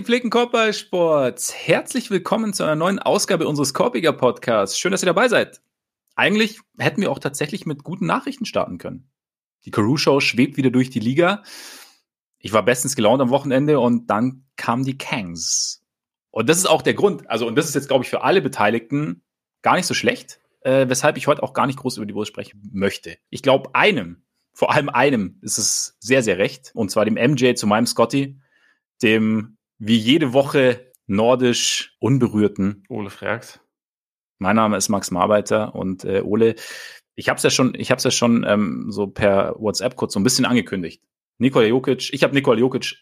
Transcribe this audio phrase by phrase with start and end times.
[0.00, 4.78] Gepflegten Korbballsports, herzlich willkommen zu einer neuen Ausgabe unseres Korbiger Podcasts.
[4.78, 5.60] Schön, dass ihr dabei seid.
[6.14, 9.10] Eigentlich hätten wir auch tatsächlich mit guten Nachrichten starten können.
[9.66, 11.42] Die Carew Show schwebt wieder durch die Liga.
[12.38, 15.84] Ich war bestens gelaunt am Wochenende und dann kamen die Kangs.
[16.30, 18.40] Und das ist auch der Grund, also und das ist jetzt, glaube ich, für alle
[18.40, 19.22] Beteiligten
[19.60, 22.28] gar nicht so schlecht, äh, weshalb ich heute auch gar nicht groß über die Bulls
[22.28, 23.18] sprechen möchte.
[23.28, 24.22] Ich glaube, einem,
[24.54, 26.70] vor allem einem, ist es sehr, sehr recht.
[26.72, 28.40] Und zwar dem MJ zu meinem Scotty,
[29.02, 32.84] dem wie jede Woche nordisch unberührten.
[32.88, 33.60] Ole fragt.
[34.38, 36.54] Mein Name ist Max Marbeiter und äh, Ole,
[37.16, 40.20] ich habe es ja schon, ich habe ja schon ähm, so per WhatsApp kurz so
[40.20, 41.02] ein bisschen angekündigt.
[41.38, 42.96] Nikola Jokic, ich habe Nikola Jokic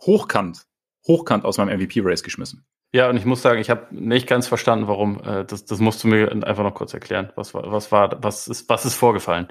[0.00, 0.66] hochkant,
[1.06, 2.66] hochkant aus meinem MVP-Race geschmissen.
[2.92, 5.20] Ja, und ich muss sagen, ich habe nicht ganz verstanden, warum.
[5.22, 7.32] Äh, das, das musst du mir einfach noch kurz erklären.
[7.36, 9.48] Was war, was war, was ist, was ist vorgefallen?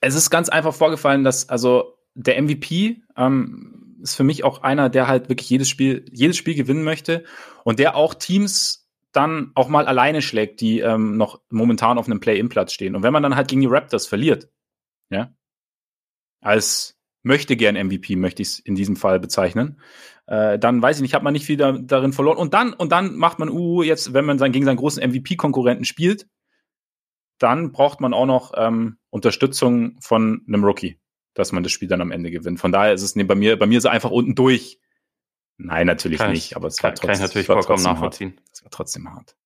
[0.00, 4.88] Es ist ganz einfach vorgefallen, dass also der MVP ähm, ist für mich auch einer,
[4.88, 7.24] der halt wirklich jedes Spiel, jedes Spiel gewinnen möchte
[7.64, 12.20] und der auch Teams dann auch mal alleine schlägt, die ähm, noch momentan auf einem
[12.20, 12.94] Play-In-Platz stehen.
[12.94, 14.48] Und wenn man dann halt gegen die Raptors verliert,
[15.10, 15.32] ja,
[16.40, 19.80] als möchte gern MVP, möchte ich es in diesem Fall bezeichnen,
[20.26, 22.38] äh, dann weiß ich nicht, hat man nicht viel da, darin verloren.
[22.38, 25.84] Und dann, und dann macht man, uh, jetzt, wenn man dann gegen seinen großen MVP-Konkurrenten
[25.84, 26.28] spielt,
[27.38, 31.00] dann braucht man auch noch ähm, Unterstützung von einem Rookie
[31.38, 32.60] dass man das Spiel dann am Ende gewinnt.
[32.60, 34.80] Von daher ist es nee, bei mir, bei mir so einfach unten durch.
[35.56, 38.40] Nein, natürlich kann nicht, aber es war trotzdem, kann ich natürlich vollkommen nachvollziehen.
[38.52, 39.36] Es war trotzdem hart.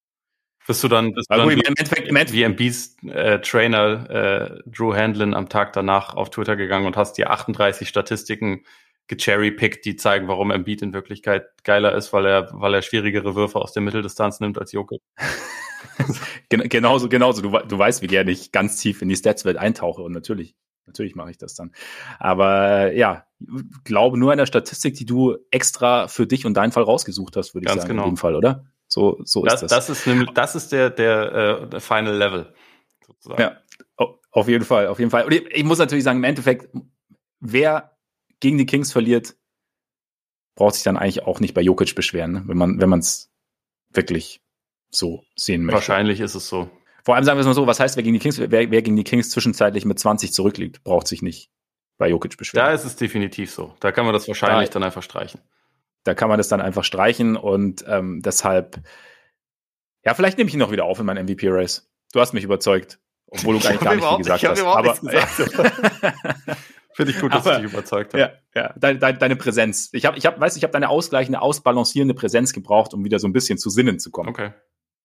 [0.66, 2.32] Bist du dann, bist du dann wie, im Endeffekt, im Endeffekt.
[2.32, 7.14] wie MBs äh, Trainer äh, Drew Handlin am Tag danach auf Twitter gegangen und hast
[7.14, 8.64] dir 38 Statistiken
[9.08, 13.58] gecherrypickt, die zeigen, warum Embiid in Wirklichkeit geiler ist, weil er, weil er schwierigere Würfe
[13.58, 15.00] aus der Mitteldistanz nimmt als Jokic.
[16.48, 17.42] genauso, genauso.
[17.42, 20.54] Du, du weißt, wie gerne ich ganz tief in die Statswelt eintauche und natürlich
[20.86, 21.72] Natürlich mache ich das dann.
[22.18, 23.26] Aber ja,
[23.84, 27.54] glaube nur an der Statistik, die du extra für dich und deinen Fall rausgesucht hast,
[27.54, 27.94] würde ich Ganz sagen.
[27.94, 28.04] Genau.
[28.04, 28.64] In dem Fall, oder?
[28.88, 29.86] So, so das, ist das.
[29.86, 32.52] Das ist, nämlich, das ist der, der, äh, der Final Level.
[33.06, 33.40] Sozusagen.
[33.40, 33.56] Ja,
[34.32, 35.24] auf jeden Fall, auf jeden Fall.
[35.24, 36.74] Und ich, ich muss natürlich sagen, im Endeffekt,
[37.40, 37.96] wer
[38.40, 39.36] gegen die Kings verliert,
[40.54, 42.42] braucht sich dann eigentlich auch nicht bei Jokic beschweren, ne?
[42.46, 43.30] wenn man, wenn man es
[43.90, 44.42] wirklich
[44.90, 45.76] so sehen möchte.
[45.76, 46.70] Wahrscheinlich ist es so.
[47.04, 48.82] Vor allem sagen wir es mal so, was heißt, wer gegen die Kings, wer, wer
[48.82, 51.50] gegen die Kings zwischenzeitlich mit 20 zurückliegt, braucht sich nicht
[51.98, 52.66] bei Jokic beschweren.
[52.66, 53.74] Da ist es definitiv so.
[53.80, 55.40] Da kann man das wahrscheinlich da, dann einfach streichen.
[56.04, 58.80] Da kann man das dann einfach streichen und ähm, deshalb,
[60.04, 61.90] ja, vielleicht nehme ich ihn noch wieder auf in mein MVP-Race.
[62.12, 64.62] Du hast mich überzeugt, obwohl du gar nicht, gar nicht viel gesagt hast.
[64.62, 64.94] Aber,
[66.94, 68.20] Finde ich gut, dass aber, ich dich überzeugt habe.
[68.20, 69.88] Ja, ja, deine, deine, deine Präsenz.
[69.92, 73.26] Ich habe, ich hab, weiß, ich habe deine ausgleichende, ausbalancierende Präsenz gebraucht, um wieder so
[73.26, 74.28] ein bisschen zu Sinnen zu kommen.
[74.28, 74.52] Okay.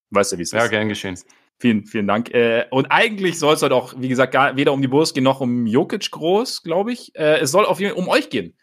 [0.10, 0.60] Weißt du, wie es ist?
[0.60, 1.18] Ja, gern geschehen.
[1.60, 2.30] Vielen, vielen Dank.
[2.34, 5.24] Äh, und eigentlich soll es halt auch, wie gesagt, gar, weder um die Bulls gehen
[5.24, 7.16] noch um Jokic groß, glaube ich.
[7.16, 8.56] Äh, es soll auf jeden Fall um euch gehen,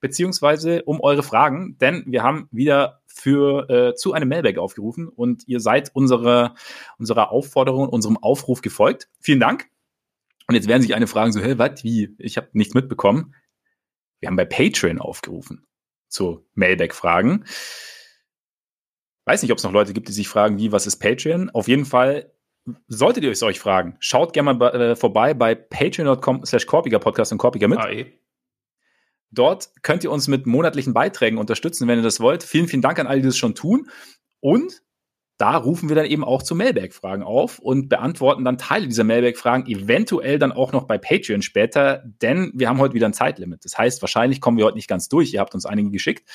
[0.00, 5.48] beziehungsweise um eure Fragen, denn wir haben wieder für äh, zu einem Mailbag aufgerufen und
[5.48, 6.54] ihr seid unsere,
[6.98, 9.08] unserer Aufforderung, unserem Aufruf gefolgt.
[9.20, 9.68] Vielen Dank.
[10.46, 12.14] Und jetzt werden sich eine fragen so, hä, was, wie?
[12.18, 13.34] Ich habe nichts mitbekommen.
[14.20, 15.66] Wir haben bei Patreon aufgerufen
[16.08, 17.44] zu Mailback-Fragen.
[19.24, 21.48] Weiß nicht, ob es noch Leute gibt, die sich fragen, wie, was ist Patreon?
[21.50, 22.32] Auf jeden Fall
[22.88, 27.32] solltet ihr es euch fragen, schaut gerne mal äh, vorbei bei patreon.com slash korpiger Podcast
[27.32, 27.78] und korpiger mit.
[27.78, 28.12] AE.
[29.30, 32.42] Dort könnt ihr uns mit monatlichen Beiträgen unterstützen, wenn ihr das wollt.
[32.42, 33.88] Vielen, vielen Dank an alle, die das schon tun.
[34.40, 34.82] Und
[35.38, 39.66] da rufen wir dann eben auch zu Mailback-Fragen auf und beantworten dann Teile dieser Mailback-Fragen,
[39.66, 43.64] eventuell dann auch noch bei Patreon später, denn wir haben heute wieder ein Zeitlimit.
[43.64, 45.32] Das heißt, wahrscheinlich kommen wir heute nicht ganz durch.
[45.32, 46.28] Ihr habt uns einige geschickt.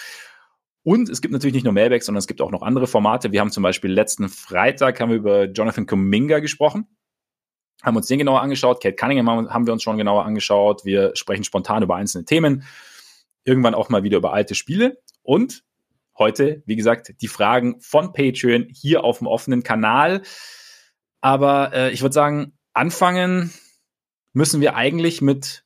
[0.87, 3.33] Und es gibt natürlich nicht nur Mailbacks, sondern es gibt auch noch andere Formate.
[3.33, 6.87] Wir haben zum Beispiel letzten Freitag haben wir über Jonathan Kuminga gesprochen.
[7.83, 8.81] Haben uns den genauer angeschaut.
[8.81, 10.85] Kate Cunningham haben wir uns schon genauer angeschaut.
[10.85, 12.63] Wir sprechen spontan über einzelne Themen.
[13.43, 14.97] Irgendwann auch mal wieder über alte Spiele.
[15.23, 15.65] Und
[16.17, 20.21] heute, wie gesagt, die Fragen von Patreon hier auf dem offenen Kanal.
[21.19, 23.51] Aber äh, ich würde sagen, anfangen
[24.31, 25.65] müssen wir eigentlich mit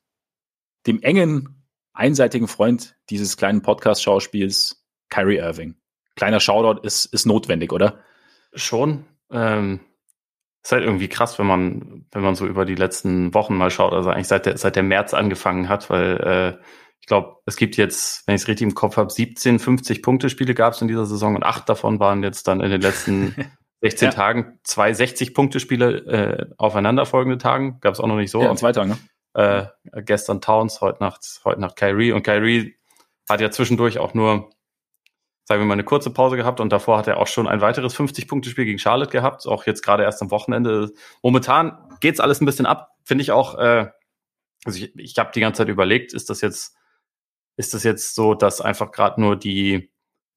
[0.88, 1.62] dem engen,
[1.92, 4.81] einseitigen Freund dieses kleinen Podcast-Schauspiels,
[5.12, 5.74] Kyrie Irving.
[6.16, 8.00] Kleiner Shoutout ist, ist notwendig, oder?
[8.54, 9.04] Schon.
[9.30, 9.80] Ähm,
[10.62, 13.92] ist halt irgendwie krass, wenn man, wenn man so über die letzten Wochen mal schaut,
[13.92, 16.64] also eigentlich seit der, seit der März angefangen hat, weil äh,
[17.00, 20.72] ich glaube, es gibt jetzt, wenn ich es richtig im Kopf habe, 17 50-Punkte-Spiele gab
[20.72, 23.34] es in dieser Saison und acht davon waren jetzt dann in den letzten
[23.82, 24.14] 16 ja.
[24.14, 27.80] Tagen zwei 60-Punkte-Spiele äh, aufeinanderfolgende Tagen.
[27.80, 28.40] Gab es auch noch nicht so.
[28.40, 28.98] Ja, zwei Tagen, ne?
[29.34, 32.12] Äh, gestern Towns, heute Nacht, heute Nacht Kyrie.
[32.12, 32.76] Und Kyrie
[33.28, 34.50] hat ja zwischendurch auch nur
[35.44, 37.96] sagen wir mal, eine kurze Pause gehabt und davor hat er auch schon ein weiteres
[37.96, 40.92] 50-Punkte-Spiel gegen Charlotte gehabt, auch jetzt gerade erst am Wochenende.
[41.22, 43.58] Momentan geht's alles ein bisschen ab, finde ich auch.
[43.58, 43.90] Äh,
[44.64, 46.76] also ich, ich habe die ganze Zeit überlegt, ist das jetzt
[47.56, 49.90] ist es jetzt so, dass einfach gerade nur die,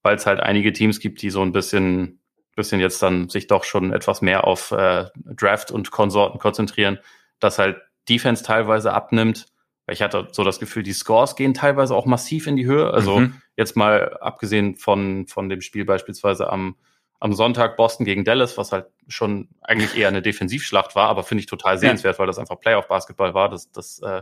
[0.03, 2.19] weil es halt einige Teams gibt, die so ein bisschen,
[2.55, 6.99] bisschen jetzt dann sich doch schon etwas mehr auf äh, Draft und Konsorten konzentrieren,
[7.39, 7.77] dass halt
[8.09, 9.47] Defense teilweise abnimmt.
[9.89, 12.91] Ich hatte so das Gefühl, die Scores gehen teilweise auch massiv in die Höhe.
[12.91, 13.41] Also mhm.
[13.57, 16.75] Jetzt mal abgesehen von, von dem Spiel beispielsweise am,
[17.19, 21.39] am Sonntag Boston gegen Dallas, was halt schon eigentlich eher eine Defensivschlacht war, aber finde
[21.39, 23.49] ich total sehenswert, weil das einfach Playoff-Basketball war.
[23.49, 24.21] Das, das, äh,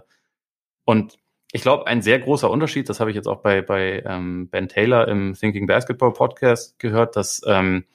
[0.86, 1.18] und
[1.52, 4.68] ich glaube, ein sehr großer Unterschied, das habe ich jetzt auch bei, bei ähm, Ben
[4.68, 7.86] Taylor im Thinking Basketball Podcast gehört, dass ähm,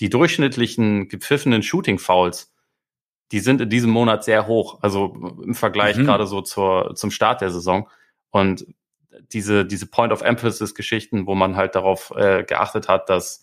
[0.00, 2.52] die durchschnittlichen gepfiffenen Shooting Fouls,
[3.32, 6.04] die sind in diesem Monat sehr hoch, also im Vergleich mhm.
[6.04, 7.88] gerade so zur, zum Start der Saison.
[8.30, 8.66] Und
[9.32, 13.42] diese, diese Point of Emphasis Geschichten, wo man halt darauf äh, geachtet hat, dass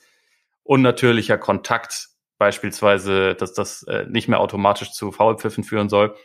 [0.63, 6.15] unnatürlicher Kontakt beispielsweise, dass das äh, nicht mehr automatisch zu Foulpfiffen führen soll,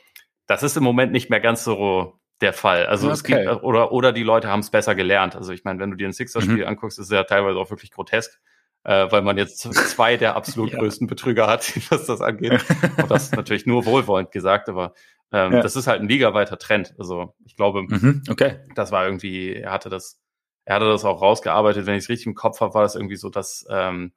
[0.46, 2.86] das ist im Moment nicht mehr ganz so der Fall.
[2.86, 3.14] Also okay.
[3.14, 5.36] es gibt, oder, oder die Leute haben es besser gelernt.
[5.36, 6.68] Also ich meine, wenn du dir ein Sixer-Spiel mhm.
[6.68, 8.40] anguckst, ist es ja teilweise auch wirklich grotesk,
[8.84, 9.58] äh, weil man jetzt
[9.90, 10.78] zwei der absolut ja.
[10.78, 12.64] größten Betrüger hat, was das angeht.
[12.96, 14.94] Und das ist natürlich nur wohlwollend gesagt, aber
[15.32, 15.62] ähm, ja.
[15.62, 16.94] das ist halt ein ligaweiter Trend.
[16.98, 18.22] Also ich glaube, mhm.
[18.30, 18.60] okay.
[18.74, 20.20] das war irgendwie, er hatte das,
[20.64, 21.86] er hatte das auch rausgearbeitet.
[21.86, 24.12] Wenn ich es richtig im Kopf habe, war das irgendwie so, dass ähm,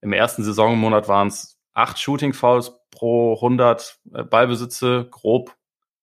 [0.00, 5.54] im ersten Saisonmonat waren es acht Shooting Fouls pro 100 äh, Ballbesitze, grob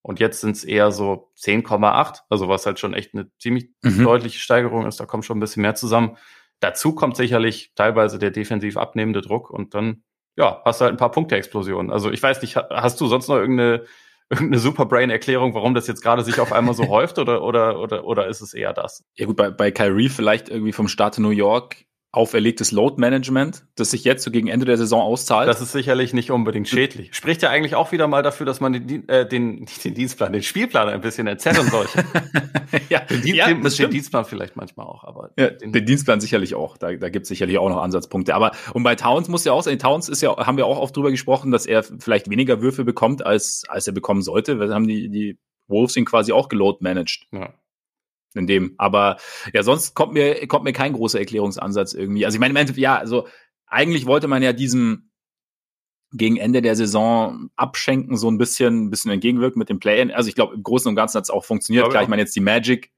[0.03, 4.03] und jetzt sind es eher so 10,8, also was halt schon echt eine ziemlich mhm.
[4.03, 4.99] deutliche Steigerung ist.
[4.99, 6.17] Da kommt schon ein bisschen mehr zusammen.
[6.59, 10.03] Dazu kommt sicherlich teilweise der defensiv abnehmende Druck und dann,
[10.35, 11.89] ja, hast du halt ein paar Punkte-Explosionen.
[11.89, 13.85] Also ich weiß nicht, hast du sonst noch irgendeine,
[14.33, 18.27] irgendeine Superbrain-Erklärung, warum das jetzt gerade sich auf einmal so häuft oder, oder, oder, oder
[18.27, 19.03] ist es eher das?
[19.15, 24.03] Ja gut, bei, bei Kyrie vielleicht irgendwie vom Staat New York auferlegtes Load-Management, das sich
[24.03, 25.49] jetzt so gegen Ende der Saison auszahlt.
[25.49, 27.13] Das ist sicherlich nicht unbedingt schädlich.
[27.15, 30.43] Spricht ja eigentlich auch wieder mal dafür, dass man den, äh, den, den Dienstplan, den
[30.43, 32.05] Spielplan ein bisschen entzerren sollte.
[32.89, 36.21] ja, den, Dienst, ja, den, den Dienstplan vielleicht manchmal auch, aber ja, den, den, Dienstplan
[36.21, 36.77] sicherlich auch.
[36.77, 38.35] Da, da gibt es sicherlich auch noch Ansatzpunkte.
[38.35, 40.95] Aber und bei Towns muss ja auch sein, Towns ist ja, haben wir auch oft
[40.95, 44.59] drüber gesprochen, dass er vielleicht weniger Würfe bekommt, als, als er bekommen sollte.
[44.59, 47.25] Wir haben die, die Wolves ihn quasi auch geload-managed.
[47.31, 47.53] Ja
[48.35, 48.75] in dem.
[48.77, 49.17] Aber
[49.53, 52.25] ja, sonst kommt mir, kommt mir kein großer Erklärungsansatz irgendwie.
[52.25, 53.27] Also ich meine, ja, also
[53.67, 55.09] eigentlich wollte man ja diesem
[56.15, 60.11] gegen Ende der Saison abschenken, so ein bisschen, ein bisschen entgegenwirken mit dem Play-In.
[60.11, 61.89] Also ich glaube, im Großen und Ganzen hat es auch funktioniert.
[61.89, 62.91] Klar, ich meine jetzt die Magic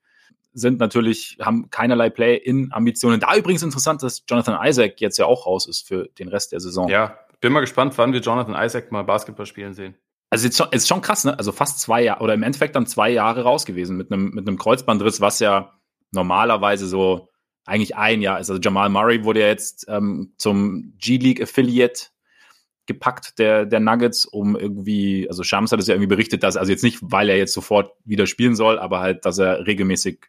[0.54, 3.20] sind natürlich, haben keinerlei Play-In-Ambitionen.
[3.20, 6.62] Da übrigens interessant, dass Jonathan Isaac jetzt ja auch raus ist für den Rest der
[6.62, 6.90] Saison.
[6.90, 9.96] Ja, bin mal gespannt, wann wir Jonathan Isaac mal Basketball spielen sehen.
[10.36, 11.40] Also ist schon, ist schon krass, ne?
[11.40, 14.46] Also fast zwei Jahre oder im Endeffekt dann zwei Jahre raus gewesen mit einem mit
[14.46, 15.80] einem Kreuzbandriss, was ja
[16.12, 17.30] normalerweise so
[17.64, 18.50] eigentlich ein Jahr ist.
[18.50, 22.08] Also Jamal Murray wurde ja jetzt ähm, zum G-League Affiliate
[22.86, 26.70] gepackt der der Nuggets, um irgendwie, also Shams hat es ja irgendwie berichtet, dass also
[26.70, 30.26] jetzt nicht, weil er jetzt sofort wieder spielen soll, aber halt, dass er regelmäßig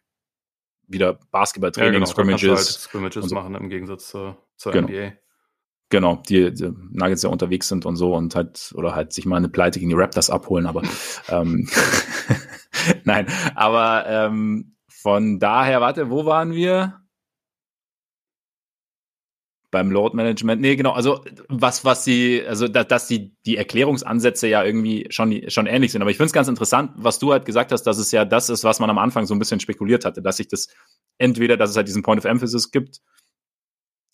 [0.87, 3.35] wieder Basketballtraining, ja, genau, Scrimmages, halt Scrimmages so.
[3.35, 4.87] machen im Gegensatz zur, zur genau.
[4.87, 5.17] NBA
[5.89, 9.37] genau, die, die Nuggets ja unterwegs sind und so und halt, oder halt sich mal
[9.37, 10.83] eine Pleite gegen die Raptors abholen, aber
[11.29, 11.67] ähm,
[13.03, 17.01] nein, aber ähm, von daher, warte, wo waren wir?
[19.69, 20.61] Beim Load Management.
[20.61, 25.49] Nee, genau, also was, was sie, also da, dass die, die Erklärungsansätze ja irgendwie schon,
[25.49, 26.01] schon ähnlich sind.
[26.01, 28.49] Aber ich finde es ganz interessant, was du halt gesagt hast, dass es ja das
[28.49, 30.67] ist, was man am Anfang so ein bisschen spekuliert hatte, dass sich das
[31.17, 33.01] entweder, dass es halt diesen Point of Emphasis gibt,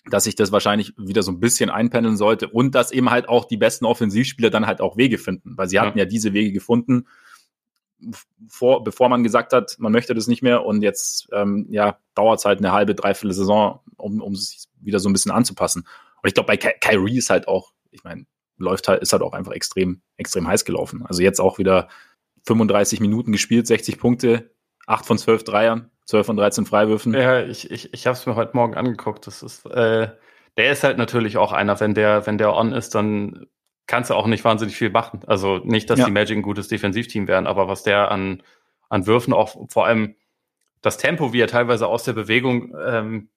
[0.09, 3.45] dass sich das wahrscheinlich wieder so ein bisschen einpendeln sollte und dass eben halt auch
[3.45, 6.51] die besten Offensivspieler dann halt auch Wege finden, weil sie hatten ja, ja diese Wege
[6.51, 7.07] gefunden,
[8.49, 12.39] vor, bevor man gesagt hat, man möchte das nicht mehr und jetzt ähm, ja, dauert
[12.39, 15.87] es halt eine halbe, dreiviertel Saison, um, um sich wieder so ein bisschen anzupassen.
[16.21, 18.25] Und ich glaube, bei Ky Kyrie ist halt auch, ich meine,
[18.57, 21.05] läuft halt, ist halt auch einfach extrem, extrem heiß gelaufen.
[21.05, 21.87] Also jetzt auch wieder
[22.45, 24.52] 35 Minuten gespielt, 60 Punkte,
[24.87, 27.13] 8 von 12 Dreiern, 12 von 13 Freiwürfen.
[27.13, 29.27] Ja, ich, ich, ich habe es mir heute Morgen angeguckt.
[29.27, 30.09] Das ist, äh,
[30.57, 33.47] der ist halt natürlich auch einer, wenn der, wenn der on ist, dann
[33.87, 35.21] kannst du auch nicht wahnsinnig viel machen.
[35.27, 36.05] Also nicht, dass ja.
[36.05, 38.43] die Magic ein gutes Defensivteam wären, aber was der an,
[38.89, 40.15] an Würfen auch vor allem
[40.81, 43.29] das Tempo, wie er teilweise aus der Bewegung ähm,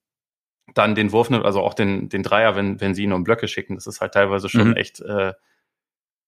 [0.75, 3.49] dann den Wurf nimmt, also auch den, den Dreier, wenn, wenn sie ihn um Blöcke
[3.49, 4.77] schicken, das ist halt teilweise schon mhm.
[4.77, 5.33] echt äh,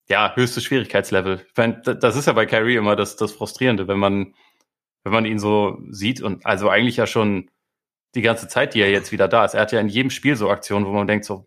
[0.08, 1.44] ja, höchstes Schwierigkeitslevel.
[1.46, 4.34] Ich mein, das ist ja bei Kyrie immer das, das Frustrierende, wenn man
[5.08, 7.50] wenn man ihn so sieht und also eigentlich ja schon
[8.14, 9.54] die ganze Zeit, die er jetzt wieder da ist.
[9.54, 11.46] Er hat ja in jedem Spiel so Aktionen, wo man denkt so,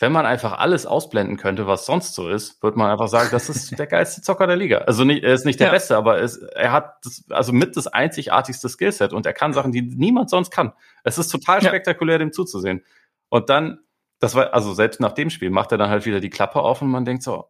[0.00, 3.48] wenn man einfach alles ausblenden könnte, was sonst so ist, würde man einfach sagen, das
[3.48, 4.78] ist der geilste Zocker der Liga.
[4.78, 5.72] Also nicht, er ist nicht der ja.
[5.72, 9.70] Beste, aber es, er hat das, also mit das einzigartigste Skillset und er kann Sachen,
[9.70, 10.72] die niemand sonst kann.
[11.04, 12.18] Es ist total spektakulär, ja.
[12.18, 12.84] dem zuzusehen.
[13.28, 13.78] Und dann,
[14.18, 16.82] das war, also selbst nach dem Spiel macht er dann halt wieder die Klappe auf
[16.82, 17.48] und man denkt so,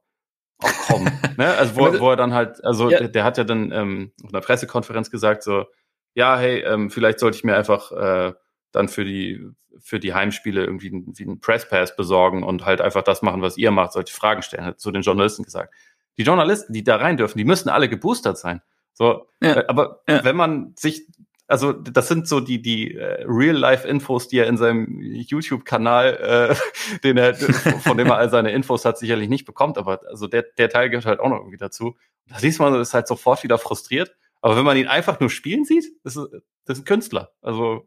[0.63, 1.05] oh komm.
[1.37, 1.55] ne?
[1.55, 2.99] Also wo, wo er dann halt, also ja.
[2.99, 5.67] der, der, hat ja dann ähm, auf einer Pressekonferenz gesagt, so,
[6.15, 8.33] ja, hey, ähm, vielleicht sollte ich mir einfach äh,
[8.73, 9.47] dann für die
[9.79, 13.57] für die Heimspiele irgendwie einen, wie einen Presspass besorgen und halt einfach das machen, was
[13.57, 15.75] ihr macht, solche Fragen stellen, hat zu den Journalisten gesagt.
[16.19, 18.61] Die Journalisten, die da rein dürfen, die müssen alle geboostert sein.
[18.93, 19.57] So, ja.
[19.57, 20.23] äh, aber ja.
[20.25, 21.07] wenn man sich
[21.53, 27.19] also das sind so die die äh, Real-Life-Infos, die er in seinem YouTube-Kanal, äh, den
[27.19, 29.77] er von dem er all seine Infos hat, sicherlich nicht bekommt.
[29.77, 31.95] Aber also der der Teil gehört halt auch noch irgendwie dazu.
[32.27, 34.17] Da siehst man, ist halt sofort wieder frustriert.
[34.41, 36.27] Aber wenn man ihn einfach nur spielen sieht, das ist,
[36.65, 37.33] das ist ein Künstler.
[37.43, 37.87] Also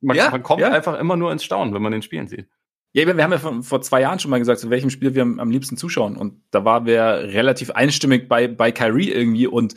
[0.00, 0.72] man, ja, man kommt ja.
[0.72, 2.48] einfach immer nur ins Staunen, wenn man den spielen sieht.
[2.94, 5.22] Ja, wir haben ja vor, vor zwei Jahren schon mal gesagt, zu welchem Spiel wir
[5.22, 6.16] am, am liebsten zuschauen.
[6.16, 9.46] Und da waren wir relativ einstimmig bei, bei Kyrie irgendwie.
[9.46, 9.74] Und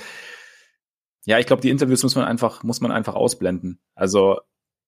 [1.27, 3.81] ja, ich glaube, die Interviews muss man einfach, muss man einfach ausblenden.
[3.95, 4.39] Also,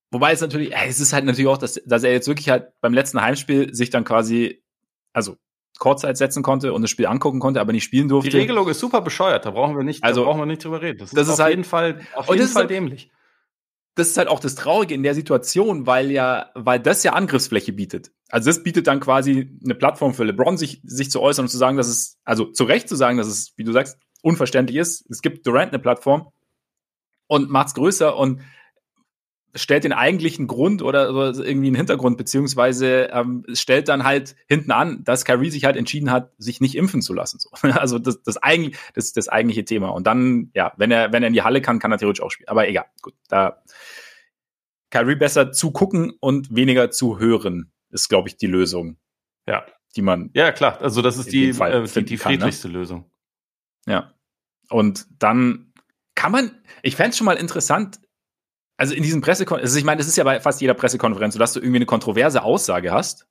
[0.09, 2.93] wobei es natürlich, es ist halt natürlich auch, dass, dass er jetzt wirklich halt beim
[2.93, 4.63] letzten Heimspiel sich dann quasi,
[5.11, 5.35] also
[5.79, 8.31] Kurzzeit setzen konnte und das Spiel angucken konnte, aber nicht spielen durfte.
[8.31, 10.81] Die Regelung ist super bescheuert, da brauchen wir nicht, also, da brauchen wir nicht drüber
[10.81, 10.99] reden.
[10.99, 13.11] Das, das ist, auf halt, jeden Fall, auf jeden Fall dämlich
[13.99, 17.73] das ist halt auch das Traurige in der Situation, weil ja, weil das ja Angriffsfläche
[17.73, 18.11] bietet.
[18.29, 21.57] Also das bietet dann quasi eine Plattform für LeBron, sich, sich zu äußern und zu
[21.57, 25.09] sagen, dass es, also zu Recht zu sagen, dass es, wie du sagst, unverständlich ist.
[25.09, 26.31] Es gibt Durant eine Plattform
[27.27, 28.41] und macht's größer und
[29.55, 35.03] stellt den eigentlichen Grund oder, irgendwie einen Hintergrund, beziehungsweise ähm, stellt dann halt hinten an,
[35.03, 37.39] dass Kyrie sich halt entschieden hat, sich nicht impfen zu lassen.
[37.39, 37.49] So.
[37.79, 39.89] Also das, das, eigentlich, das das eigentliche Thema.
[39.89, 42.29] Und dann, ja, wenn er, wenn er in die Halle kann, kann er theoretisch auch
[42.29, 42.49] spielen.
[42.49, 43.13] Aber egal, gut.
[43.27, 43.63] Da
[44.91, 48.97] Kyrie besser zu gucken und weniger zu hören, ist, glaube ich, die Lösung.
[49.47, 49.65] Ja.
[49.95, 50.29] Die man.
[50.33, 50.79] Ja, klar.
[50.81, 52.77] Also das ist die, äh, die, die friedlichste kann, ne?
[52.77, 53.11] Lösung.
[53.89, 54.13] Ja.
[54.69, 55.73] Und dann
[56.15, 56.51] kann man,
[56.83, 57.99] ich fände es schon mal interessant,
[58.77, 61.39] also in diesen Pressekonferenzen, also ich meine, das ist ja bei fast jeder Pressekonferenz, so
[61.39, 63.27] dass du irgendwie eine kontroverse Aussage hast.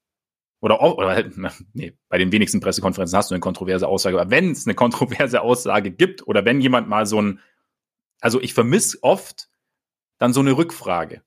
[0.60, 1.24] Oder, auch, oder
[1.72, 4.20] nee, bei den wenigsten Pressekonferenzen hast du eine kontroverse Aussage.
[4.20, 7.40] Aber wenn es eine kontroverse Aussage gibt oder wenn jemand mal so ein,
[8.20, 9.48] also ich vermisse oft
[10.18, 11.22] dann so eine Rückfrage.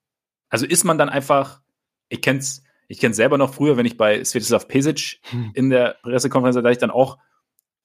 [0.49, 1.61] Also ist man dann einfach,
[2.09, 5.51] ich kenn's, ich kenn's selber noch früher, wenn ich bei Svetislav Pesic hm.
[5.53, 7.17] in der Pressekonferenz, da ich dann auch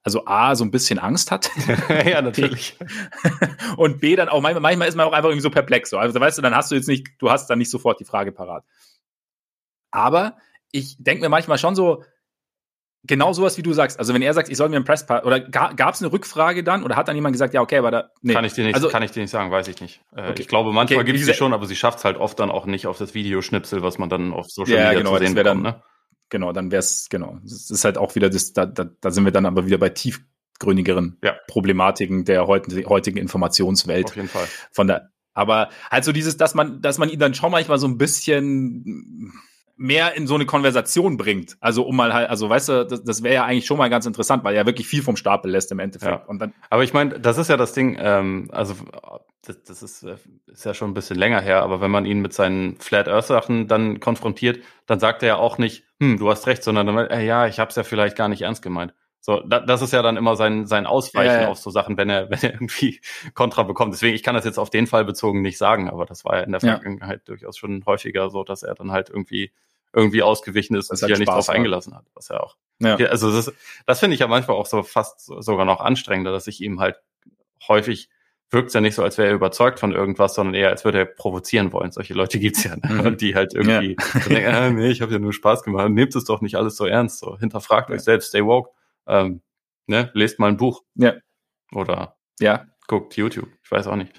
[0.07, 1.51] also A, so ein bisschen Angst hat.
[2.07, 2.79] ja, natürlich.
[3.77, 5.91] und B, dann auch manchmal, manchmal ist man auch einfach irgendwie so perplex.
[5.91, 5.99] So.
[5.99, 8.31] Also weißt du, dann hast du jetzt nicht, du hast dann nicht sofort die Frage
[8.31, 8.63] parat.
[9.91, 10.37] Aber
[10.71, 12.05] ich denke mir manchmal schon so,
[13.03, 13.99] genau sowas, wie du sagst.
[13.99, 16.85] Also wenn er sagt, ich soll mir einen Presspass, oder gab es eine Rückfrage dann?
[16.85, 18.33] Oder hat dann jemand gesagt, ja, okay, aber da, nee.
[18.33, 20.03] Kann ich dir nicht, also, kann ich dir nicht sagen, weiß ich nicht.
[20.15, 20.35] Äh, okay.
[20.43, 22.53] Ich glaube, manchmal okay, gibt es sie schon, aber sie schafft es halt oft dann
[22.53, 25.35] auch nicht auf das Videoschnipsel, was man dann auf Social ja, Media genau, zu sehen
[25.35, 25.67] bekommt.
[25.67, 25.83] Dann, ne?
[26.29, 27.39] Genau, dann wäre es, genau.
[27.43, 29.91] Das ist halt auch wieder das, da, da, da sind wir dann aber wieder bei
[29.91, 31.37] tiefgründigeren ja.
[31.47, 34.07] Problematiken der heutigen, heutigen Informationswelt.
[34.07, 34.47] Auf jeden Fall.
[34.73, 37.87] Von der, aber halt so dieses, dass man, dass man ihn dann schon manchmal so
[37.87, 39.33] ein bisschen
[39.77, 41.57] mehr in so eine Konversation bringt.
[41.61, 44.07] Also um mal halt, also weißt du, das, das wäre ja eigentlich schon mal ganz
[44.07, 46.11] interessant, weil er wirklich viel vom Stapel lässt im Endeffekt.
[46.11, 46.25] Ja.
[46.25, 48.75] Und dann, aber ich meine, das ist ja das Ding, ähm, also
[49.43, 50.17] das, das ist, äh,
[50.47, 53.27] ist ja schon ein bisschen länger her, aber wenn man ihn mit seinen Flat Earth
[53.27, 56.99] Sachen dann konfrontiert, dann sagt er ja auch nicht, hm, du hast recht, sondern dann,
[57.09, 58.95] äh, ja, ich habe es ja vielleicht gar nicht ernst gemeint.
[59.21, 61.49] So, da, das ist ja dann immer sein, sein Ausweichen ja, ja.
[61.49, 63.01] auf so Sachen, wenn er, wenn er irgendwie
[63.35, 63.93] Kontra bekommt.
[63.93, 66.43] Deswegen, ich kann das jetzt auf den Fall bezogen nicht sagen, aber das war ja
[66.43, 67.35] in der Vergangenheit ja.
[67.35, 69.53] durchaus schon häufiger so, dass er dann halt irgendwie
[69.93, 72.57] irgendwie ausgewichen ist und sich ja nicht drauf eingelassen hat, was ja auch.
[72.81, 72.97] Ja.
[73.07, 73.53] Also das,
[73.87, 77.01] das finde ich ja manchmal auch so fast sogar noch anstrengender, dass ich ihm halt
[77.67, 78.11] häufig
[78.51, 80.99] wirkt es ja nicht so, als wäre er überzeugt von irgendwas, sondern eher, als würde
[80.99, 81.91] er provozieren wollen.
[81.93, 83.11] Solche Leute gibt's ja, ne?
[83.11, 83.17] Mhm.
[83.17, 84.21] die halt irgendwie ja.
[84.29, 85.91] denken, ah, nee, ich habe ja nur Spaß gemacht.
[85.91, 87.19] Nehmt es doch nicht alles so ernst.
[87.19, 87.97] So, hinterfragt ja.
[87.97, 88.71] euch selbst, stay woke.
[89.07, 89.43] Ähm,
[89.87, 90.11] ne?
[90.15, 90.83] Lest mal ein Buch.
[90.95, 91.15] Ja.
[91.73, 92.67] Oder ja.
[92.87, 93.49] guckt YouTube.
[93.63, 94.13] Ich weiß auch nicht.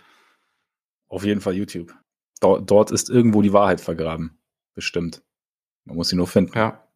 [1.07, 1.93] Auf jeden Fall YouTube.
[2.41, 4.39] Dort, dort ist irgendwo die Wahrheit vergraben.
[4.74, 5.24] Bestimmt.
[5.86, 6.57] Man muss sie nur finden.
[6.57, 6.87] Ja.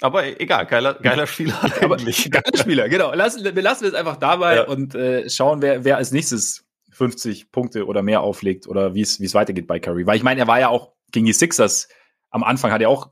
[0.00, 2.30] Aber egal, geiler, geiler Spieler eigentlich.
[2.30, 3.12] geiler Spieler, genau.
[3.14, 4.64] Lassen, wir lassen es einfach dabei ja.
[4.64, 9.20] und äh, schauen, wer, wer als nächstes 50 Punkte oder mehr auflegt oder wie es
[9.20, 10.06] wie es weitergeht bei Curry.
[10.06, 11.88] Weil ich meine, er war ja auch gegen die Sixers
[12.30, 13.10] am Anfang hat er auch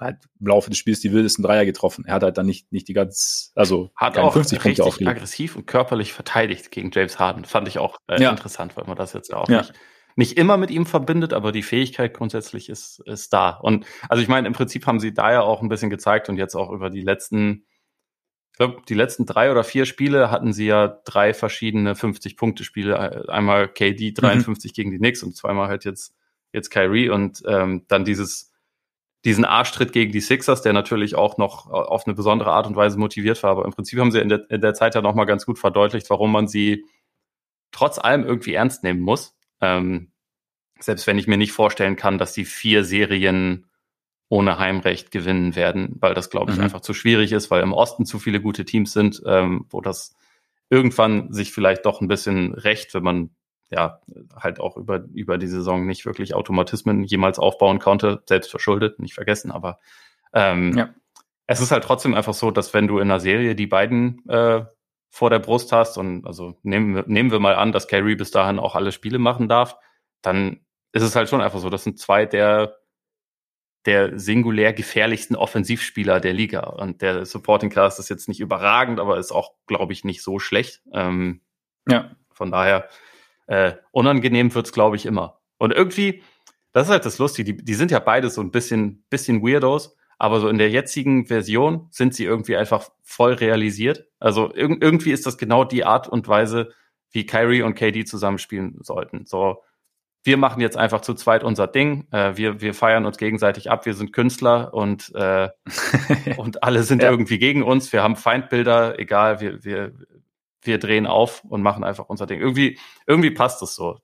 [0.00, 2.04] halt im Laufe des Spiels die wildesten Dreier getroffen.
[2.06, 5.16] Er hat halt dann nicht, nicht die ganz, also hat auch 50 Punkte aufgelegt.
[5.16, 7.44] aggressiv und körperlich verteidigt gegen James Harden.
[7.44, 8.30] Fand ich auch äh, ja.
[8.30, 9.58] interessant, weil man das jetzt auch ja.
[9.58, 9.72] nicht
[10.18, 13.50] nicht immer mit ihm verbindet, aber die Fähigkeit grundsätzlich ist, ist da.
[13.50, 16.36] Und also ich meine, im Prinzip haben sie da ja auch ein bisschen gezeigt und
[16.38, 17.66] jetzt auch über die letzten,
[18.50, 23.28] ich glaube, die letzten drei oder vier Spiele hatten sie ja drei verschiedene 50-Punkte-Spiele.
[23.28, 24.74] Einmal KD 53 mhm.
[24.74, 26.16] gegen die Knicks und zweimal halt jetzt,
[26.52, 28.52] jetzt Kyrie und ähm, dann dieses
[29.24, 32.98] diesen Arschtritt gegen die Sixers, der natürlich auch noch auf eine besondere Art und Weise
[32.98, 33.50] motiviert war.
[33.50, 36.10] Aber im Prinzip haben sie in der, in der Zeit ja nochmal ganz gut verdeutlicht,
[36.10, 36.84] warum man sie
[37.72, 39.37] trotz allem irgendwie ernst nehmen muss.
[39.60, 40.12] Ähm,
[40.80, 43.66] selbst wenn ich mir nicht vorstellen kann, dass die vier Serien
[44.28, 46.64] ohne Heimrecht gewinnen werden, weil das, glaube ich, mhm.
[46.64, 50.14] einfach zu schwierig ist, weil im Osten zu viele gute Teams sind, ähm, wo das
[50.68, 53.30] irgendwann sich vielleicht doch ein bisschen rächt, wenn man
[53.70, 54.00] ja
[54.34, 59.14] halt auch über, über die Saison nicht wirklich Automatismen jemals aufbauen konnte, selbst verschuldet, nicht
[59.14, 59.78] vergessen, aber
[60.32, 60.94] ähm, ja.
[61.46, 64.64] es ist halt trotzdem einfach so, dass wenn du in einer Serie die beiden äh,
[65.10, 68.30] vor der Brust hast und also nehmen wir, nehmen wir mal an, dass Kyrie bis
[68.30, 69.76] dahin auch alle Spiele machen darf,
[70.22, 70.60] dann
[70.92, 72.78] ist es halt schon einfach so, das sind zwei der
[73.86, 76.60] der singulär gefährlichsten Offensivspieler der Liga.
[76.60, 80.38] Und der Supporting Class ist jetzt nicht überragend, aber ist auch, glaube ich, nicht so
[80.38, 80.82] schlecht.
[80.92, 81.40] Ähm,
[81.88, 82.10] ja.
[82.30, 82.88] Von daher,
[83.46, 85.40] äh, unangenehm wird's, glaube ich, immer.
[85.56, 86.22] Und irgendwie,
[86.72, 89.96] das ist halt das Lustige, die, die sind ja beide so ein bisschen, bisschen Weirdos,
[90.18, 94.06] aber so in der jetzigen Version sind sie irgendwie einfach voll realisiert.
[94.18, 96.72] Also irg irgendwie ist das genau die Art und Weise,
[97.10, 99.24] wie Kyrie und KD zusammenspielen sollten.
[99.26, 99.62] So,
[100.24, 102.08] wir machen jetzt einfach zu zweit unser Ding.
[102.10, 103.86] Äh, wir, wir feiern uns gegenseitig ab.
[103.86, 105.48] Wir sind Künstler und, äh,
[106.36, 107.10] und alle sind ja.
[107.10, 107.92] irgendwie gegen uns.
[107.92, 109.92] Wir haben Feindbilder, egal, wir, wir,
[110.62, 112.40] wir drehen auf und machen einfach unser Ding.
[112.40, 114.00] Irgendwie, irgendwie passt es so.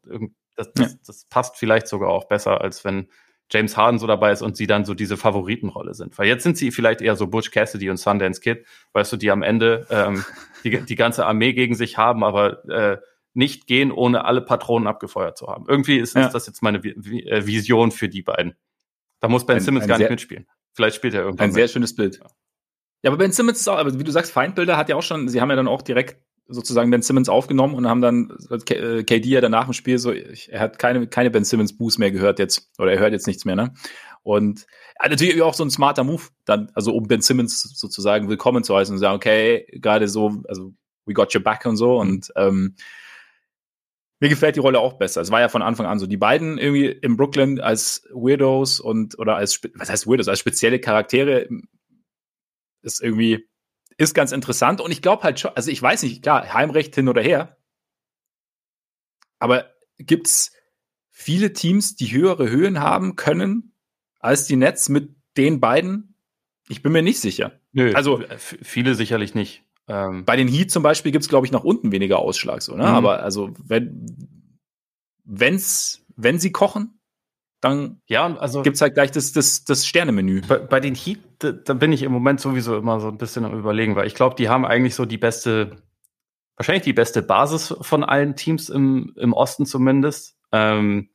[0.56, 3.08] Das, das, das passt vielleicht sogar auch besser, als wenn
[3.50, 6.16] James Harden so dabei ist und sie dann so diese Favoritenrolle sind.
[6.18, 9.30] Weil jetzt sind sie vielleicht eher so Butch Cassidy und Sundance Kid, weißt du, die
[9.30, 10.24] am Ende ähm,
[10.64, 12.98] die, die ganze Armee gegen sich haben, aber äh,
[13.34, 15.66] nicht gehen, ohne alle Patronen abgefeuert zu haben.
[15.68, 16.26] Irgendwie ist, ja.
[16.26, 18.56] ist das jetzt meine äh, Vision für die beiden.
[19.20, 20.46] Da muss Ben ein, Simmons ein gar nicht mitspielen.
[20.72, 21.44] Vielleicht spielt er irgendwann.
[21.44, 21.56] Ein mit.
[21.56, 22.18] sehr schönes Bild.
[22.18, 22.26] Ja.
[23.02, 25.28] ja, aber Ben Simmons ist auch, aber wie du sagst, Feindbilder hat ja auch schon,
[25.28, 28.36] sie haben ja dann auch direkt sozusagen Ben Simmons aufgenommen und haben dann
[29.06, 32.38] KD ja danach im Spiel so, er hat keine, keine Ben Simmons Boost mehr gehört
[32.38, 33.72] jetzt, oder er hört jetzt nichts mehr, ne?
[34.22, 34.66] Und
[35.02, 38.74] ja, natürlich auch so ein smarter Move, dann, also um Ben Simmons sozusagen willkommen zu
[38.74, 40.72] heißen und sagen, okay, gerade so, also
[41.06, 42.74] we got your back und so und ähm,
[44.20, 45.20] mir gefällt die Rolle auch besser.
[45.20, 46.06] Es war ja von Anfang an so.
[46.06, 50.80] Die beiden irgendwie in Brooklyn als Weirdos und oder als was heißt Weirdos, als spezielle
[50.80, 51.48] Charaktere
[52.82, 53.46] ist irgendwie
[53.96, 57.08] ist ganz interessant und ich glaube halt schon, also ich weiß nicht, klar, Heimrecht hin
[57.08, 57.56] oder her.
[59.38, 60.52] Aber gibt's
[61.10, 63.74] viele Teams, die höhere Höhen haben können
[64.18, 66.16] als die Nets mit den beiden?
[66.68, 67.60] Ich bin mir nicht sicher.
[67.72, 69.64] Nö, also viele sicherlich nicht.
[69.86, 72.84] Ähm, Bei den Heat zum Beispiel gibt's glaube ich, nach unten weniger Ausschlag, so, ne?
[72.84, 72.88] Mhm.
[72.88, 74.48] Aber also, wenn,
[75.24, 76.98] wenn's, wenn sie kochen,
[77.64, 80.42] dann ja, also gibt's halt gleich das, das, das Sternemenü.
[80.46, 83.44] Bei, bei den Heat, da, da, bin ich im Moment sowieso immer so ein bisschen
[83.44, 85.76] am überlegen, weil ich glaube, die haben eigentlich so die beste,
[86.56, 90.36] wahrscheinlich die beste Basis von allen Teams im, im Osten zumindest.
[90.52, 91.10] Ähm,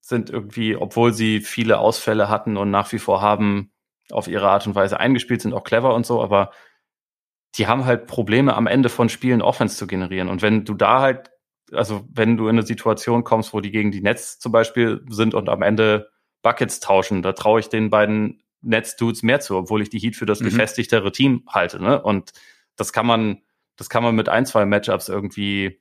[0.00, 3.72] sind irgendwie, obwohl sie viele Ausfälle hatten und nach wie vor haben,
[4.12, 6.52] auf ihre Art und Weise eingespielt, sind auch clever und so, aber
[7.56, 10.28] die haben halt Probleme am Ende von Spielen Offense zu generieren.
[10.28, 11.30] Und wenn du da halt,
[11.72, 15.34] also wenn du in eine Situation kommst, wo die gegen die Nets zum Beispiel sind
[15.34, 16.10] und am Ende
[16.42, 20.26] Buckets tauschen, da traue ich den beiden Nets-Dudes mehr zu, obwohl ich die Heat für
[20.26, 20.46] das mhm.
[20.46, 21.82] gefestigtere Team halte.
[21.82, 22.00] Ne?
[22.02, 22.32] Und
[22.76, 23.42] das kann man,
[23.76, 25.80] das kann man mit ein, zwei Matchups irgendwie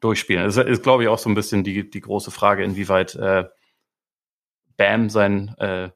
[0.00, 0.44] durchspielen.
[0.44, 3.44] Das ist, glaube ich, auch so ein bisschen die, die große Frage, inwieweit äh,
[4.76, 5.90] Bam sein äh,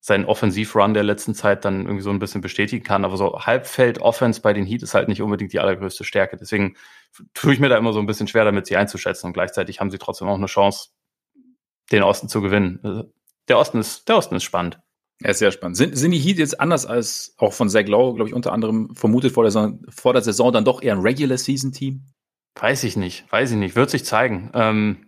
[0.00, 3.04] seinen Offensivrun der letzten Zeit dann irgendwie so ein bisschen bestätigen kann.
[3.04, 6.38] Aber so Halbfeld-Offense bei den Heat ist halt nicht unbedingt die allergrößte Stärke.
[6.38, 6.76] Deswegen
[7.34, 9.26] tue ich mir da immer so ein bisschen schwer damit, sie einzuschätzen.
[9.26, 10.88] Und gleichzeitig haben sie trotzdem auch eine Chance,
[11.92, 12.80] den Osten zu gewinnen.
[12.82, 13.12] Also,
[13.48, 14.80] der Osten ist, der Osten ist spannend.
[15.20, 15.76] Ja, ist sehr spannend.
[15.76, 18.94] Sind, sind die Heat jetzt anders als auch von Zach Lowe, glaube ich, unter anderem
[18.94, 22.06] vermutet vor der, Saison, vor der Saison dann doch eher ein Regular-Season-Team?
[22.58, 23.76] Weiß ich nicht, weiß ich nicht.
[23.76, 24.50] Wird sich zeigen.
[24.54, 25.06] Ähm,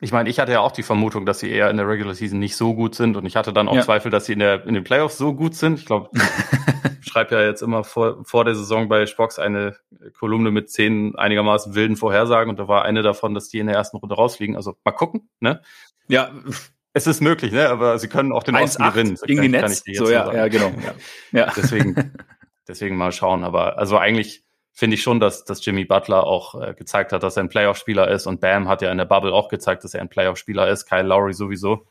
[0.00, 2.38] ich meine, ich hatte ja auch die Vermutung, dass sie eher in der Regular Season
[2.38, 3.82] nicht so gut sind und ich hatte dann auch ja.
[3.82, 5.78] Zweifel, dass sie in, der, in den Playoffs so gut sind.
[5.78, 6.10] Ich glaube,
[7.00, 9.76] ich schreibe ja jetzt immer vor, vor der Saison bei Spox eine
[10.18, 13.76] Kolumne mit zehn einigermaßen wilden Vorhersagen und da war eine davon, dass die in der
[13.76, 14.54] ersten Runde rausfliegen.
[14.54, 15.62] Also mal gucken, ne?
[16.08, 16.30] Ja.
[16.92, 17.68] Es ist möglich, ne?
[17.68, 19.18] Aber sie können auch den Osten gewinnen.
[19.26, 19.82] Gegen die Netz.
[19.94, 20.72] So, ja, ja, genau.
[21.32, 21.40] Ja.
[21.40, 21.52] ja.
[21.54, 22.14] Deswegen,
[22.68, 23.44] deswegen mal schauen.
[23.44, 24.45] Aber also eigentlich
[24.76, 28.10] finde ich schon, dass, dass Jimmy Butler auch äh, gezeigt hat, dass er ein Playoff-Spieler
[28.10, 28.26] ist.
[28.26, 30.84] Und Bam hat ja in der Bubble auch gezeigt, dass er ein Playoff-Spieler ist.
[30.84, 31.86] Kyle Lowry sowieso.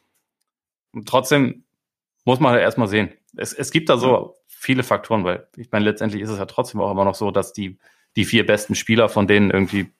[0.93, 1.63] Und trotzdem
[2.25, 3.11] muss man halt erstmal sehen.
[3.35, 6.79] Es, es gibt da so viele Faktoren, weil ich meine, letztendlich ist es ja trotzdem
[6.79, 7.79] auch immer noch so, dass die,
[8.15, 9.91] die vier besten Spieler von denen irgendwie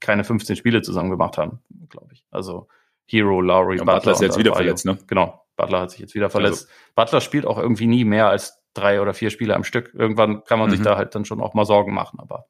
[0.00, 2.24] keine 15 Spiele zusammen gemacht haben, glaube ich.
[2.30, 2.68] Also
[3.04, 4.96] Hero, Lowry, ja, Butler, Butler ist jetzt wieder verletzt, ne?
[5.06, 5.44] Genau.
[5.56, 6.66] Butler hat sich jetzt wieder verletzt.
[6.66, 6.92] Also.
[6.94, 9.92] Butler spielt auch irgendwie nie mehr als drei oder vier Spiele am Stück.
[9.94, 10.76] Irgendwann kann man mhm.
[10.76, 12.46] sich da halt dann schon auch mal Sorgen machen, aber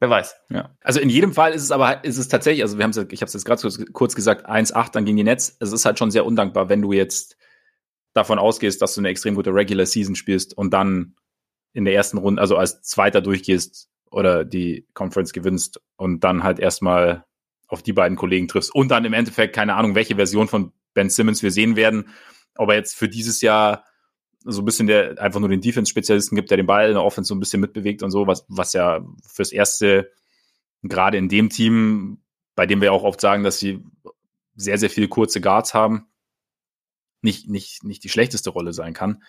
[0.00, 0.36] wer weiß.
[0.50, 0.76] Ja.
[0.80, 3.26] Also in jedem Fall ist es aber ist es tatsächlich, also wir haben ich habe
[3.26, 5.56] es jetzt gerade kurz gesagt, 1-8 dann gegen die Netz.
[5.60, 7.36] Es ist halt schon sehr undankbar, wenn du jetzt
[8.14, 11.16] davon ausgehst, dass du eine extrem gute Regular Season spielst und dann
[11.72, 16.58] in der ersten Runde, also als Zweiter durchgehst oder die Conference gewinnst und dann halt
[16.58, 17.24] erstmal
[17.68, 21.10] auf die beiden Kollegen triffst und dann im Endeffekt keine Ahnung, welche Version von Ben
[21.10, 22.08] Simmons wir sehen werden,
[22.54, 23.84] ob er jetzt für dieses Jahr
[24.46, 27.28] so ein bisschen der einfach nur den Defense-Spezialisten gibt, der den Ball in der Offense
[27.28, 30.10] so ein bisschen mitbewegt und so, was, was ja fürs erste
[30.82, 32.18] gerade in dem Team,
[32.54, 33.84] bei dem wir auch oft sagen, dass sie
[34.54, 36.06] sehr, sehr viele kurze Guards haben,
[37.22, 39.22] nicht, nicht, nicht die schlechteste Rolle sein kann.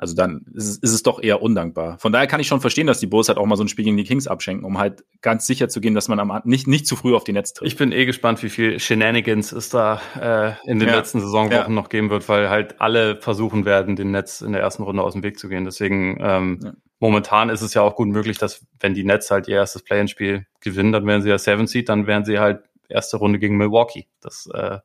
[0.00, 1.98] Also dann ist es, ist es doch eher undankbar.
[1.98, 3.84] Von daher kann ich schon verstehen, dass die Bulls halt auch mal so ein Spiel
[3.84, 6.86] gegen die Kings abschenken, um halt ganz sicher zu gehen, dass man am, nicht, nicht
[6.86, 7.68] zu früh auf die Netz tritt.
[7.68, 10.96] Ich bin eh gespannt, wie viel Shenanigans es da äh, in den ja.
[10.96, 11.68] letzten Saisonwochen ja.
[11.68, 15.12] noch geben wird, weil halt alle versuchen werden, den Netz in der ersten Runde aus
[15.12, 15.66] dem Weg zu gehen.
[15.66, 16.72] Deswegen ähm, ja.
[16.98, 20.46] momentan ist es ja auch gut möglich, dass wenn die Nets halt ihr erstes Play-in-Spiel
[20.60, 24.06] gewinnen, dann wären sie ja Seven Seed, dann wären sie halt erste Runde gegen Milwaukee.
[24.22, 24.78] Das äh,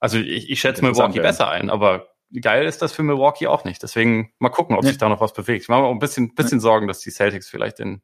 [0.00, 2.09] also ich, ich schätze Milwaukee besser ein, aber
[2.40, 3.82] geil ist das für Milwaukee auch nicht.
[3.82, 4.88] Deswegen mal gucken, ob ja.
[4.88, 5.62] sich da noch was bewegt.
[5.62, 6.60] Ich mache mir auch ein bisschen, bisschen.
[6.60, 8.02] Sorgen, dass die Celtics vielleicht in,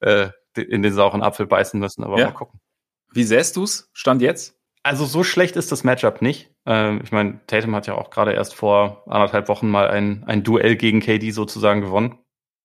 [0.00, 2.26] äh, in den sauren Apfel beißen müssen, aber ja.
[2.26, 2.60] mal gucken.
[3.12, 3.90] Wie sähst du's?
[3.92, 4.56] Stand jetzt?
[4.82, 6.50] Also so schlecht ist das Matchup nicht.
[6.66, 10.42] Ähm, ich meine, Tatum hat ja auch gerade erst vor anderthalb Wochen mal ein, ein
[10.42, 12.18] Duell gegen KD sozusagen gewonnen.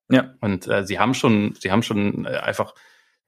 [0.09, 0.33] Ja.
[0.41, 2.73] Und äh, sie haben schon, sie haben schon äh, einfach,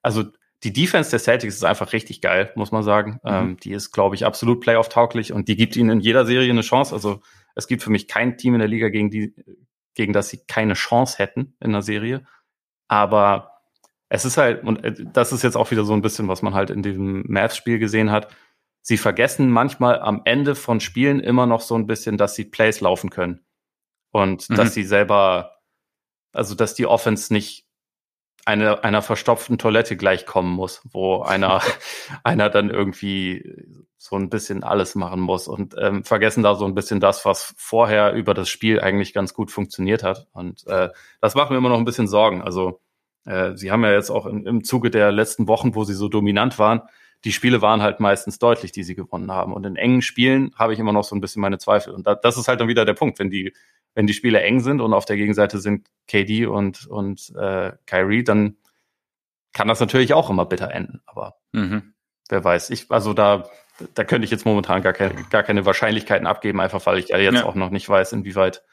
[0.02, 0.26] also
[0.64, 3.20] die Defense der Celtics ist einfach richtig geil, muss man sagen.
[3.24, 3.32] Mhm.
[3.32, 6.62] Ähm, die ist, glaube ich, absolut Playoff-tauglich und die gibt ihnen in jeder Serie eine
[6.62, 6.94] Chance.
[6.94, 7.22] Also
[7.56, 9.34] es gibt für mich kein Team in der Liga, gegen die,
[9.94, 12.26] gegen das sie keine Chance hätten in der Serie.
[12.88, 13.52] Aber
[14.10, 16.54] es ist halt, und äh, das ist jetzt auch wieder so ein bisschen, was man
[16.54, 18.36] halt in diesem Mavs-Spiel gesehen hat.
[18.82, 22.82] Sie vergessen manchmal am Ende von Spielen immer noch so ein bisschen, dass sie Plays
[22.82, 23.46] laufen können.
[24.12, 24.56] Und mhm.
[24.56, 25.60] dass sie selber,
[26.34, 27.68] also dass die Offense nicht
[28.46, 31.62] eine, einer verstopften Toilette gleichkommen muss, wo einer,
[32.24, 33.56] einer dann irgendwie
[34.02, 37.54] so ein bisschen alles machen muss und ähm, vergessen da so ein bisschen das, was
[37.56, 40.28] vorher über das Spiel eigentlich ganz gut funktioniert hat.
[40.34, 42.42] Und äh, das macht mir immer noch ein bisschen Sorgen.
[42.42, 42.82] Also
[43.26, 46.10] äh, sie haben ja jetzt auch im, im Zuge der letzten Wochen, wo sie so
[46.10, 46.82] dominant waren,
[47.26, 49.54] die Spiele waren halt meistens deutlich, die sie gewonnen haben.
[49.54, 51.94] Und in engen Spielen habe ich immer noch so ein bisschen meine Zweifel.
[51.94, 53.54] Und da, das ist halt dann wieder der Punkt, wenn die
[53.94, 58.24] wenn die Spiele eng sind und auf der Gegenseite sind KD und, und äh, Kyrie,
[58.24, 58.58] dann
[59.54, 61.02] kann das natürlich auch immer bitter enden.
[61.06, 61.94] Aber mhm.
[62.30, 62.70] wer weiß.
[62.70, 63.50] Ich, also da,
[63.94, 67.18] da könnte ich jetzt momentan gar keine, gar keine Wahrscheinlichkeiten abgeben, einfach weil ich ja
[67.18, 67.46] jetzt ja.
[67.46, 68.64] auch noch nicht weiß, inwieweit,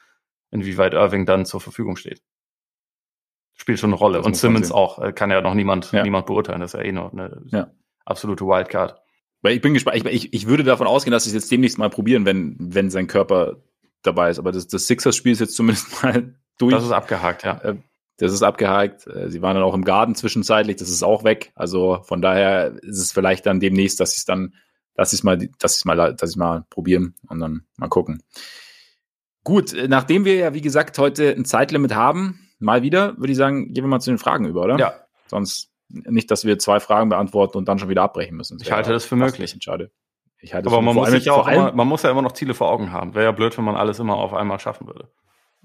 [0.51, 2.21] inwieweit Irving dann zur Verfügung steht.
[3.55, 4.21] Spielt schon eine Rolle.
[4.21, 6.03] und Simmons auch, äh, kann ja noch niemand, ja.
[6.03, 6.61] niemand beurteilen.
[6.61, 7.71] Das ist ja eh noch eine ja.
[8.05, 9.01] absolute Wildcard.
[9.41, 11.77] Weil ich bin gespannt, ich, ich, ich würde davon ausgehen, dass sie es jetzt demnächst
[11.77, 13.57] mal probieren, wenn, wenn sein Körper
[14.01, 14.39] dabei ist.
[14.39, 16.73] Aber das, das Sixers-Spiel ist jetzt zumindest mal durch.
[16.73, 17.57] Das ist abgehakt, ja.
[17.59, 17.75] Äh,
[18.17, 19.07] das ist abgehakt.
[19.07, 21.51] Äh, sie waren dann auch im Garten zwischenzeitlich, das ist auch weg.
[21.55, 24.53] Also von daher ist es vielleicht dann demnächst, dass sie es dann,
[25.05, 28.21] sie es mal, sie es mal, dass sie mal probieren und dann mal gucken.
[29.43, 33.37] Gut, äh, nachdem wir ja, wie gesagt, heute ein Zeitlimit haben, mal wieder, würde ich
[33.37, 34.77] sagen, gehen wir mal zu den Fragen über, oder?
[34.77, 34.93] Ja.
[35.27, 38.59] Sonst nicht, dass wir zwei Fragen beantworten und dann schon wieder abbrechen müssen.
[38.61, 39.55] Ich halte das für möglich.
[39.59, 39.91] Schade.
[40.41, 42.53] Ich halte Aber man muss, sich ja auch immer, man muss ja immer noch Ziele
[42.53, 43.13] vor Augen haben.
[43.13, 45.09] Wäre ja blöd, wenn man alles immer auf einmal schaffen würde.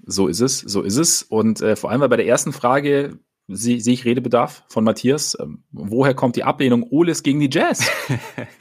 [0.05, 1.23] So ist es, so ist es.
[1.23, 5.37] Und äh, vor allem weil bei der ersten Frage sehe seh ich Redebedarf von Matthias.
[5.39, 7.89] Ähm, woher kommt die Ablehnung Oles gegen die Jazz?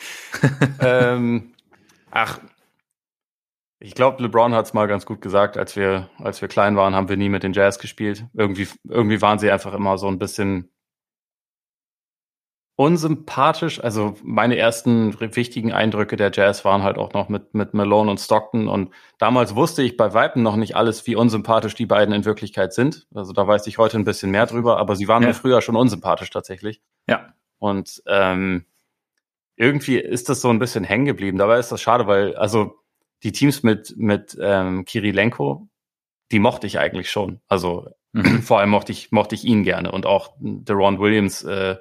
[0.80, 1.54] ähm,
[2.10, 2.40] ach,
[3.78, 6.94] ich glaube, LeBron hat es mal ganz gut gesagt, als wir, als wir klein waren,
[6.94, 8.26] haben wir nie mit den Jazz gespielt.
[8.32, 10.70] Irgendwie, irgendwie waren sie einfach immer so ein bisschen
[12.76, 13.82] unsympathisch.
[13.82, 18.18] Also meine ersten wichtigen Eindrücke der Jazz waren halt auch noch mit, mit Malone und
[18.18, 18.68] Stockton.
[18.68, 22.72] Und damals wusste ich bei Weitem noch nicht alles, wie unsympathisch die beiden in Wirklichkeit
[22.72, 23.06] sind.
[23.14, 25.28] Also da weiß ich heute ein bisschen mehr drüber, aber sie waren ja.
[25.28, 26.80] mir früher schon unsympathisch tatsächlich.
[27.06, 27.34] Ja.
[27.58, 28.64] Und ähm,
[29.56, 31.38] irgendwie ist das so ein bisschen hängen geblieben.
[31.38, 32.80] Dabei ist das schade, weil also
[33.22, 35.68] die Teams mit, mit ähm, Kirilenko,
[36.32, 37.40] die mochte ich eigentlich schon.
[37.46, 38.42] Also mhm.
[38.42, 39.92] vor allem mochte ich, mochte ich ihn gerne.
[39.92, 41.76] Und auch Deron Williams äh,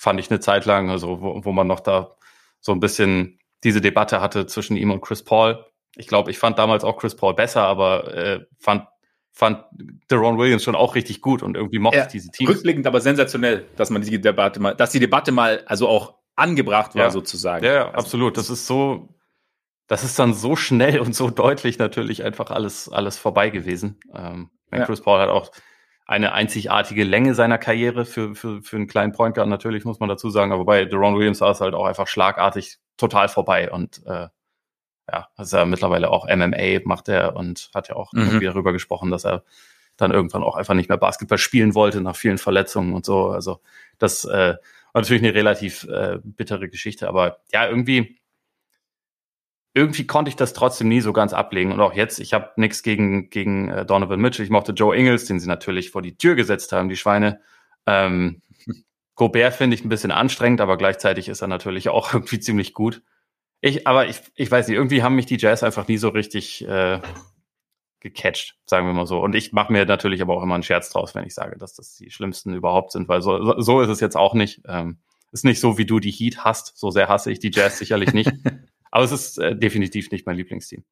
[0.00, 2.16] fand ich eine Zeit lang, also wo, wo man noch da
[2.58, 5.66] so ein bisschen diese Debatte hatte zwischen ihm und Chris Paul.
[5.94, 8.86] Ich glaube, ich fand damals auch Chris Paul besser, aber äh, fand
[9.30, 9.62] fand
[10.10, 12.48] Deron Williams schon auch richtig gut und irgendwie mochte ja, ich diese Teams.
[12.48, 16.94] Rückblickend aber sensationell, dass man die Debatte mal, dass die Debatte mal also auch angebracht
[16.94, 17.10] war ja.
[17.10, 17.62] sozusagen.
[17.66, 18.38] Ja, ja also, absolut.
[18.38, 19.10] Das ist so,
[19.86, 24.00] das ist dann so schnell und so deutlich natürlich einfach alles alles vorbei gewesen.
[24.14, 24.48] Ähm.
[24.86, 25.50] Chris Paul hat auch
[26.10, 30.08] eine einzigartige Länge seiner Karriere für, für, für einen kleinen Point Guard natürlich, muss man
[30.08, 30.50] dazu sagen.
[30.50, 33.70] Aber bei Deron Williams war es halt auch einfach schlagartig total vorbei.
[33.70, 34.26] Und äh,
[35.08, 38.22] ja, also er mittlerweile auch MMA macht er und hat ja auch mhm.
[38.22, 39.44] irgendwie darüber gesprochen, dass er
[39.96, 43.28] dann irgendwann auch einfach nicht mehr Basketball spielen wollte nach vielen Verletzungen und so.
[43.28, 43.60] Also
[43.98, 44.56] das äh,
[44.92, 47.06] war natürlich eine relativ äh, bittere Geschichte.
[47.06, 48.19] Aber ja, irgendwie
[49.72, 51.72] irgendwie konnte ich das trotzdem nie so ganz ablegen.
[51.72, 54.44] Und auch jetzt, ich habe nichts gegen, gegen äh, Donovan Mitchell.
[54.44, 57.40] Ich mochte Joe Ingles, den sie natürlich vor die Tür gesetzt haben, die Schweine.
[57.86, 58.42] Ähm,
[59.14, 63.02] Gobert finde ich ein bisschen anstrengend, aber gleichzeitig ist er natürlich auch irgendwie ziemlich gut.
[63.60, 66.66] Ich, aber ich, ich weiß nicht, irgendwie haben mich die Jazz einfach nie so richtig
[66.66, 67.00] äh,
[68.00, 69.20] gecatcht, sagen wir mal so.
[69.20, 71.74] Und ich mache mir natürlich aber auch immer einen Scherz draus, wenn ich sage, dass
[71.74, 74.62] das die schlimmsten überhaupt sind, weil so, so ist es jetzt auch nicht.
[74.66, 74.98] Ähm,
[75.32, 76.76] ist nicht so, wie du die Heat hast.
[76.76, 78.32] So sehr hasse ich die Jazz sicherlich nicht.
[78.90, 80.84] Aber es ist äh, definitiv nicht mein Lieblingsteam.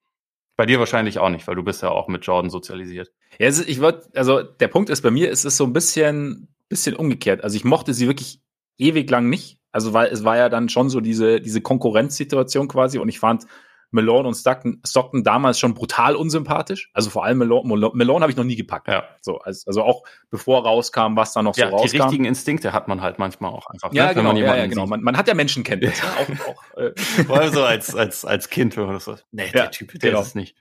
[0.57, 3.13] Bei dir wahrscheinlich auch nicht, weil du bist ja auch mit Jordan sozialisiert.
[3.39, 6.49] Ja, ist, ich würde, also der Punkt ist bei mir, es ist so ein bisschen,
[6.69, 7.45] bisschen umgekehrt.
[7.45, 8.41] Also ich mochte sie wirklich
[8.77, 9.59] ewig lang nicht.
[9.71, 13.47] Also weil es war ja dann schon so diese, diese Konkurrenzsituation quasi und ich fand
[13.91, 16.91] Malone und Stockton, Stockton damals schon brutal unsympathisch.
[16.93, 18.89] Also vor allem Malone, Malone, Malone habe ich noch nie gepackt.
[18.89, 19.05] Ja.
[19.21, 21.91] So, also, also auch bevor rauskam, was da noch ja, so rauskam.
[21.91, 23.93] Die richtigen Instinkte hat man halt manchmal auch einfach.
[23.93, 24.15] Ja, ne?
[24.15, 24.87] genau, man ja, ja, genau.
[24.87, 25.99] Man, man hat ja Menschenkenntnis.
[25.99, 26.93] ja, auch, auch, äh,
[27.25, 29.93] Vor allem so als, als, als Kind, wenn man das so, nee, Ja, der Typ,
[29.93, 30.21] der genau.
[30.21, 30.57] ist es nicht.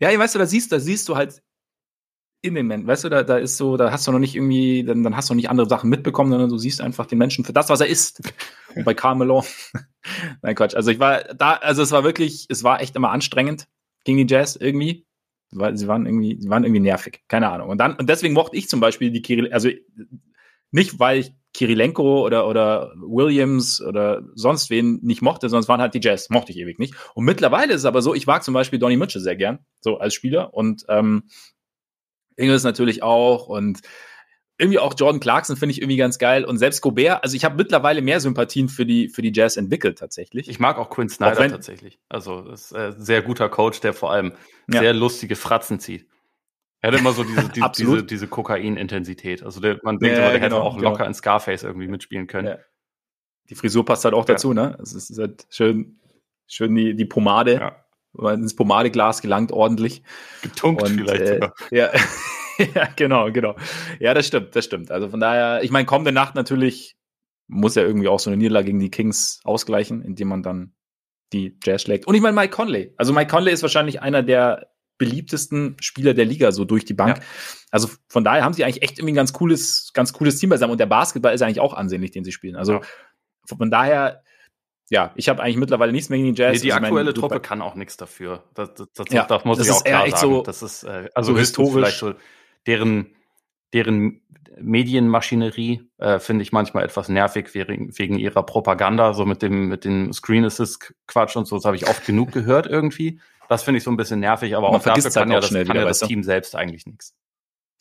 [0.00, 1.42] Ja, weißt du, da siehst, da siehst du halt
[2.42, 4.84] in den Menschen, weißt du, da, da ist so, da hast du noch nicht irgendwie,
[4.84, 7.44] dann, dann hast du noch nicht andere Sachen mitbekommen, sondern du siehst einfach den Menschen
[7.44, 8.20] für das, was er ist.
[8.76, 9.44] Und bei Carmelo,
[10.42, 10.74] nein, Quatsch.
[10.74, 13.66] Also ich war da, also es war wirklich, es war echt immer anstrengend
[14.04, 15.06] gegen die Jazz irgendwie,
[15.50, 17.68] weil sie waren irgendwie, sie waren irgendwie nervig, keine Ahnung.
[17.68, 19.70] Und dann, und deswegen mochte ich zum Beispiel die Kirill, also
[20.70, 25.80] nicht, weil ich Kirilenko oder, oder Williams oder sonst wen nicht mochte, sondern es waren
[25.80, 26.94] halt die Jazz, mochte ich ewig nicht.
[27.14, 29.98] Und mittlerweile ist es aber so, ich mag zum Beispiel Donny Mitchell sehr gern, so
[29.98, 31.28] als Spieler und ähm,
[32.36, 33.80] Ingles natürlich auch und
[34.58, 37.56] irgendwie auch Jordan Clarkson finde ich irgendwie ganz geil und selbst Gobert, also ich habe
[37.56, 40.48] mittlerweile mehr Sympathien für die, für die Jazz entwickelt tatsächlich.
[40.48, 41.98] Ich mag auch Quinn Snyder Auch wenn- tatsächlich.
[42.08, 44.32] Also ist äh, sehr guter Coach, der vor allem
[44.70, 44.80] Ja.
[44.80, 46.06] sehr lustige Fratzen zieht.
[46.80, 49.42] Er hat immer so diese, diese, diese, diese Kokain-Intensität.
[49.42, 50.90] Also der, man denkt Ja, immer, der hätte genau, auch genau.
[50.90, 52.48] locker in Scarface irgendwie mitspielen können.
[52.48, 52.58] Ja.
[53.50, 54.78] Die Frisur passt halt auch dazu, ne?
[54.80, 55.98] Es ist halt schön,
[56.46, 57.74] schön die, die Pomade,
[58.16, 58.32] ja.
[58.32, 60.02] ins Pomadeglas gelangt ordentlich.
[60.42, 61.54] Getunkt Und, vielleicht äh, sogar.
[61.70, 61.90] Ja.
[62.74, 63.56] ja, genau, genau.
[64.00, 64.90] Ja, das stimmt, das stimmt.
[64.90, 66.96] Also von daher, ich meine, kommende Nacht natürlich
[67.46, 70.74] muss ja irgendwie auch so eine Niederlage gegen die Kings ausgleichen, indem man dann
[71.32, 72.06] die Jazz schlägt.
[72.06, 72.94] Und ich meine, Mike Conley.
[72.96, 77.18] Also Mike Conley ist wahrscheinlich einer der beliebtesten Spieler der Liga, so durch die Bank.
[77.18, 77.22] Ja.
[77.70, 80.70] Also von daher haben sie eigentlich echt irgendwie ein ganz cooles, ganz cooles Team beisammen.
[80.72, 82.54] Und der Basketball ist eigentlich auch ansehnlich, den sie spielen.
[82.56, 82.80] Also Ja.
[83.46, 84.22] von daher,
[84.90, 86.54] ja, ich habe eigentlich mittlerweile nichts mehr gegen die Jazz.
[86.54, 88.44] Nee, die Also meine, aktuelle du- Truppe kann auch nichts dafür.
[88.54, 90.32] Das, das, das, Ja, das muss das ich auch klar echt sagen.
[90.32, 91.98] so- das ist äh, also so historisch.
[91.98, 92.14] so
[92.66, 93.14] deren
[93.72, 94.20] deren
[94.60, 99.84] Medienmaschinerie äh, finde ich manchmal etwas nervig wegen, wegen ihrer Propaganda, so mit dem mit
[99.84, 101.56] dem Screen Assist Quatsch und so.
[101.56, 103.20] Das habe ich oft genug gehört irgendwie.
[103.48, 105.40] Das finde ich so ein bisschen nervig, aber Man auch dafür kann halt ja auch
[105.40, 106.00] das, schnell kann wieder, ja das?
[106.00, 107.14] Team selbst eigentlich nichts.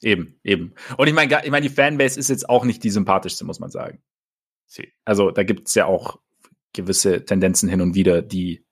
[0.02, 0.74] Eben, eben.
[0.98, 3.70] Und ich meine, ich meine, die Fanbase ist jetzt auch nicht die sympathischste, muss man
[3.70, 4.02] sagen.
[4.66, 6.20] Sie- Also da gibt es ja auch
[6.74, 8.66] gewisse Tendenzen hin und wieder, die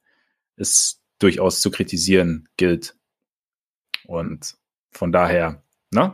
[0.58, 2.96] es durchaus zu kritisieren gilt.
[4.06, 4.56] Und
[4.92, 6.14] von daher, ne?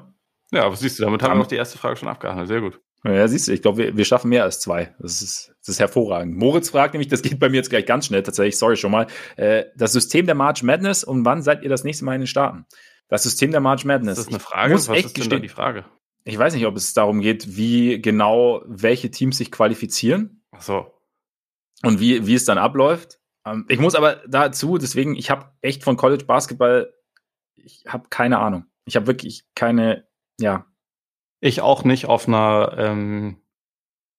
[0.51, 2.47] Ja, aber siehst du, damit haben wir noch die erste Frage schon abgehandelt.
[2.47, 2.79] Sehr gut.
[3.03, 4.95] Ja, siehst du, ich glaube, wir, wir schaffen mehr als zwei.
[4.99, 6.35] Das ist, das ist hervorragend.
[6.35, 9.07] Moritz fragt nämlich, das geht bei mir jetzt gleich ganz schnell, tatsächlich, sorry schon mal,
[9.35, 12.27] äh, das System der March Madness und wann seid ihr das nächste Mal in den
[12.27, 12.65] Staaten?
[13.09, 14.17] Das System der March Madness.
[14.17, 14.73] Ist das eine Ich Frage?
[14.73, 15.85] muss Was echt ist denn da die Frage?
[16.23, 20.91] ich weiß nicht, ob es darum geht, wie genau welche Teams sich qualifizieren Ach so.
[21.83, 23.19] und wie, wie es dann abläuft.
[23.45, 26.93] Ähm, ich muss aber dazu, deswegen, ich habe echt von College Basketball,
[27.55, 28.65] ich habe keine Ahnung.
[28.87, 30.07] Ich habe wirklich keine,
[30.39, 30.65] ja,
[31.39, 33.37] Ich auch nicht auf einer ähm,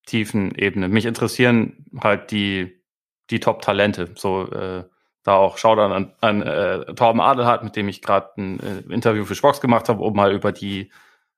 [0.05, 0.87] tiefen Ebene.
[0.87, 2.81] Mich interessieren halt die,
[3.29, 4.11] die Top-Talente.
[4.15, 4.85] So, äh,
[5.23, 9.25] da auch Shoutout an, an äh, Torben Adelhardt, mit dem ich gerade ein äh, Interview
[9.25, 10.91] für Spox gemacht habe, um mal über die,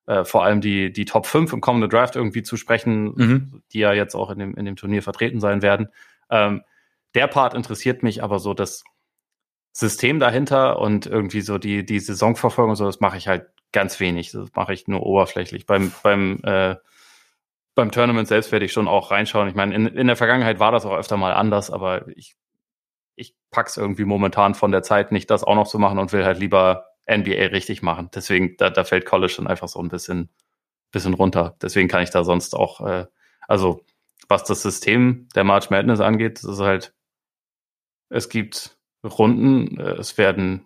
[0.06, 3.64] äh, vor allem die, die Top 5 im kommenden Draft irgendwie zu sprechen, Mhm.
[3.74, 5.90] die ja jetzt auch in dem, in dem Turnier vertreten sein werden.
[6.30, 6.62] Ähm,
[7.16, 8.84] der Part interessiert mich, aber so das
[9.74, 14.32] System dahinter und irgendwie so die, die Saisonverfolgung, so, das mache ich halt ganz wenig.
[14.32, 15.66] Das mache ich nur oberflächlich.
[15.66, 16.76] Beim, beim, äh,
[17.74, 19.48] beim Tournament selbst werde ich schon auch reinschauen.
[19.48, 22.36] Ich meine, in, in der Vergangenheit war das auch öfter mal anders, aber ich,
[23.16, 26.26] ich pack's irgendwie momentan von der Zeit nicht, das auch noch zu machen und will
[26.26, 28.10] halt lieber NBA richtig machen.
[28.14, 30.30] Deswegen, da, da fällt College schon einfach so ein bisschen,
[30.92, 31.56] bisschen runter.
[31.62, 33.06] Deswegen kann ich da sonst auch, äh,
[33.48, 33.86] also
[34.28, 36.94] was das System der March Madness angeht, das ist halt,
[38.10, 40.66] es gibt Runden, äh, es werden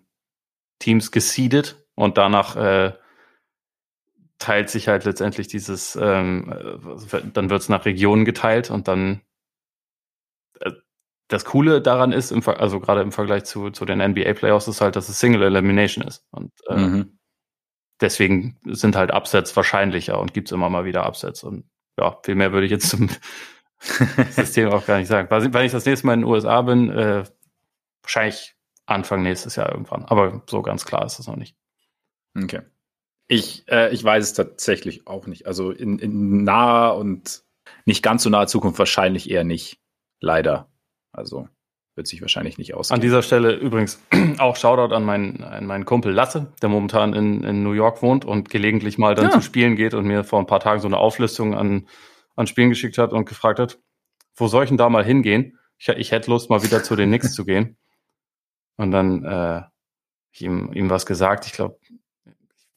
[0.80, 2.92] Teams geseedet und danach äh,
[4.38, 9.22] teilt sich halt letztendlich dieses, ähm, äh, dann wird es nach Regionen geteilt und dann
[10.60, 10.72] äh,
[11.28, 14.80] das Coole daran ist, im, also gerade im Vergleich zu, zu den NBA Playoffs, ist
[14.80, 16.24] halt, dass es Single Elimination ist.
[16.30, 17.18] Und äh, Mhm.
[18.00, 21.42] deswegen sind halt Upsets wahrscheinlicher und gibt's immer mal wieder Upsets.
[21.44, 21.64] Und
[21.98, 23.08] ja, viel mehr würde ich jetzt zum
[24.30, 25.28] System auch gar nicht sagen.
[25.30, 27.24] Wenn ich das nächste Mal in den USA bin, äh,
[28.06, 28.54] wahrscheinlich
[28.86, 30.04] Anfang nächstes Jahr irgendwann.
[30.04, 31.56] Aber so ganz klar ist das noch nicht.
[32.40, 32.62] Okay.
[33.28, 35.46] Ich, äh, ich weiß es tatsächlich auch nicht.
[35.46, 37.42] Also in, in naher und
[37.84, 39.80] nicht ganz so naher Zukunft wahrscheinlich eher nicht.
[40.20, 40.68] Leider.
[41.12, 41.48] Also
[41.96, 43.00] wird sich wahrscheinlich nicht An ausgehen.
[43.00, 44.00] dieser Stelle übrigens
[44.38, 48.24] auch Shoutout an meinen, an meinen Kumpel Lasse, der momentan in, in New York wohnt
[48.24, 49.30] und gelegentlich mal dann Ja.
[49.32, 51.88] zu Spielen geht und mir vor ein paar Tagen so eine Auflistung an,
[52.36, 53.78] an Spielen geschickt hat und gefragt hat,
[54.36, 55.58] wo soll ich denn da mal hingehen?
[55.78, 57.78] Ich, ich hätte Lust, mal wieder zu den Knicks zu gehen.
[58.76, 59.62] Und dann äh,
[60.32, 61.46] ich ihm, ihm was gesagt.
[61.46, 61.92] Ich glaube, ich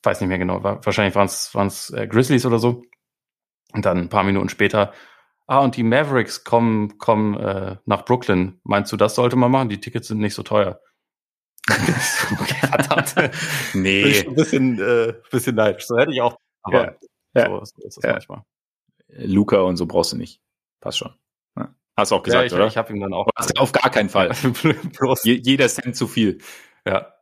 [0.04, 2.84] weiß nicht mehr genau, war, wahrscheinlich waren es äh, Grizzlies oder so.
[3.74, 4.94] Und dann ein paar Minuten später,
[5.46, 8.60] ah, und die Mavericks kommen, kommen äh, nach Brooklyn.
[8.64, 9.70] Meinst du, das sollte man machen?
[9.70, 10.80] Die Tickets sind nicht so teuer.
[13.74, 14.04] Nee.
[14.04, 15.86] Bin ich ein bisschen, äh, bisschen neidisch.
[15.86, 16.38] So hätte ich auch.
[16.64, 16.98] Aber
[17.34, 17.48] ja.
[17.48, 18.12] So, so ist das ja.
[18.14, 18.44] manchmal.
[19.08, 20.42] Luca und so brauchst du nicht.
[20.80, 21.14] Passt schon.
[22.00, 22.68] Hast du auch gesagt, ja, ich, oder?
[22.68, 23.28] Ich habe ihm dann auch.
[23.58, 24.32] auf gar keinen Fall.
[25.24, 26.40] jeder Cent zu viel.
[26.86, 27.14] Ja.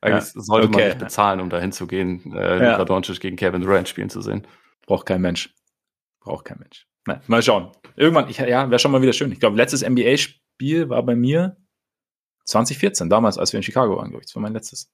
[0.00, 0.40] Eigentlich ja.
[0.40, 0.78] sollte okay.
[0.78, 2.84] man nicht bezahlen, um dahin zu gehen, äh, ja.
[2.84, 4.46] Doncic gegen Kevin Durant spielen zu sehen.
[4.86, 5.54] Braucht kein Mensch.
[6.20, 6.86] Braucht kein Mensch.
[7.06, 7.70] Na, mal schauen.
[7.96, 9.30] Irgendwann, ich, ja, wäre schon mal wieder schön.
[9.32, 11.56] Ich glaube, letztes NBA-Spiel war bei mir
[12.46, 14.26] 2014, damals, als wir in Chicago waren, glaube ich.
[14.26, 14.92] Das war mein letztes.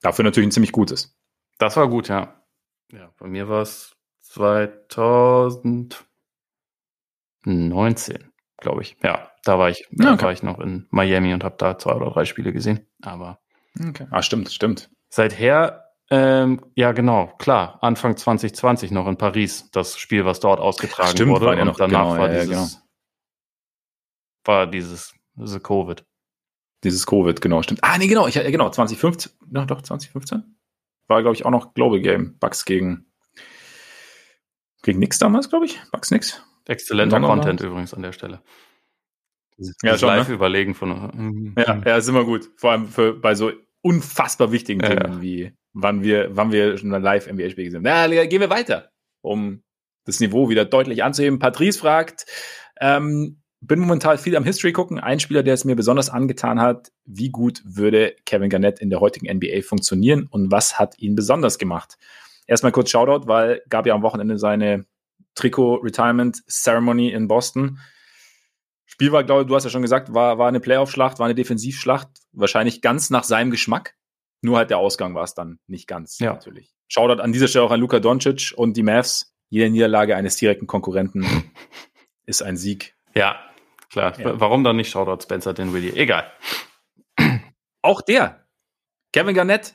[0.00, 1.16] Dafür natürlich ein ziemlich gutes.
[1.58, 2.42] Das war gut, ja.
[2.92, 3.96] Ja, bei mir war es
[7.46, 8.96] 2019, glaube ich.
[9.02, 10.24] Ja, da war ich, da okay.
[10.24, 12.86] war ich noch in Miami und habe da zwei oder drei Spiele gesehen.
[13.02, 13.38] Aber
[13.84, 14.06] Okay.
[14.10, 14.90] Ah, stimmt, stimmt.
[15.08, 21.10] Seither, ähm, ja genau, klar, Anfang 2020 noch in Paris, das Spiel, was dort ausgetragen
[21.10, 21.46] stimmt, wurde.
[21.46, 22.82] War ja noch, danach genau, war, ja, dieses, genau.
[24.44, 26.04] war dieses, diese Covid.
[26.84, 27.80] Dieses Covid, genau, stimmt.
[27.82, 30.56] Ah, nee, genau, ich, genau, 2015, na doch, 2015?
[31.08, 33.12] War, glaube ich, auch noch Global Game, Bugs gegen,
[34.82, 36.42] gegen nix damals, glaube ich, Bugs nix.
[36.66, 38.42] Exzellenter Content übrigens an der Stelle.
[39.58, 40.34] Das ja, schon, live ne?
[40.34, 41.54] überlegen von.
[41.56, 42.50] Ja, ja, ist immer gut.
[42.56, 46.90] Vor allem für, bei so unfassbar wichtigen ja, Themen wie wann wir, wann wir schon
[46.90, 48.10] live NBA-Spiel gesehen haben.
[48.10, 49.62] Na, gehen wir weiter, um
[50.04, 51.38] das Niveau wieder deutlich anzuheben.
[51.38, 52.26] Patrice fragt,
[52.80, 54.98] ähm, bin momentan viel am History gucken.
[54.98, 59.00] Ein Spieler, der es mir besonders angetan hat, wie gut würde Kevin Garnett in der
[59.00, 61.96] heutigen NBA funktionieren und was hat ihn besonders gemacht?
[62.46, 64.86] Erstmal kurz Shoutout, weil gab ja am Wochenende seine
[65.36, 67.78] Trikot-Retirement-Ceremony in Boston.
[68.84, 71.34] Spiel war, glaube ich, du hast ja schon gesagt, war, war eine Playoff-Schlacht, war eine
[71.34, 73.94] Defensivschlacht, wahrscheinlich ganz nach seinem Geschmack.
[74.42, 76.32] Nur halt der Ausgang war es dann nicht ganz, ja.
[76.32, 76.74] natürlich.
[76.88, 79.32] Shoutout an dieser Stelle auch an Luka Doncic und die Mavs.
[79.48, 81.24] Jede Niederlage eines direkten Konkurrenten
[82.26, 82.96] ist ein Sieg.
[83.14, 83.38] Ja,
[83.90, 84.18] klar.
[84.18, 84.40] Ja.
[84.40, 85.96] Warum dann nicht Shoutout Spencer Dinwiddie?
[85.96, 86.32] Egal.
[87.82, 88.46] Auch der.
[89.12, 89.74] Kevin Garnett,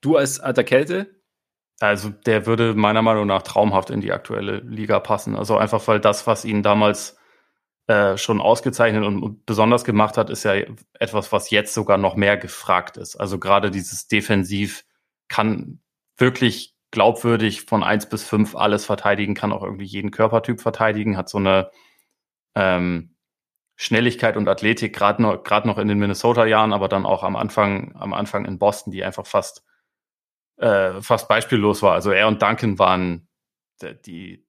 [0.00, 1.13] du als alter Kälte.
[1.80, 5.36] Also der würde meiner Meinung nach traumhaft in die aktuelle Liga passen.
[5.36, 7.16] Also einfach, weil das, was ihn damals
[7.86, 10.54] äh, schon ausgezeichnet und, besonders gemacht hat, ist ja
[10.94, 13.16] etwas, was jetzt sogar noch mehr gefragt ist.
[13.16, 14.84] Also gerade dieses Defensiv
[15.28, 15.80] kann
[16.16, 21.28] wirklich glaubwürdig von eins bis fünf alles verteidigen, kann auch irgendwie jeden Körpertyp verteidigen, hat
[21.28, 21.70] so eine
[22.54, 23.16] ähm,
[23.76, 28.14] Schnelligkeit und Athletik, gerade noch, noch in den Minnesota-Jahren, aber dann auch am Anfang, am
[28.14, 29.64] Anfang in Boston, die einfach fast,
[30.56, 31.92] äh, fast beispiellos war.
[31.92, 33.28] Also er und Duncan waren
[34.06, 34.46] die,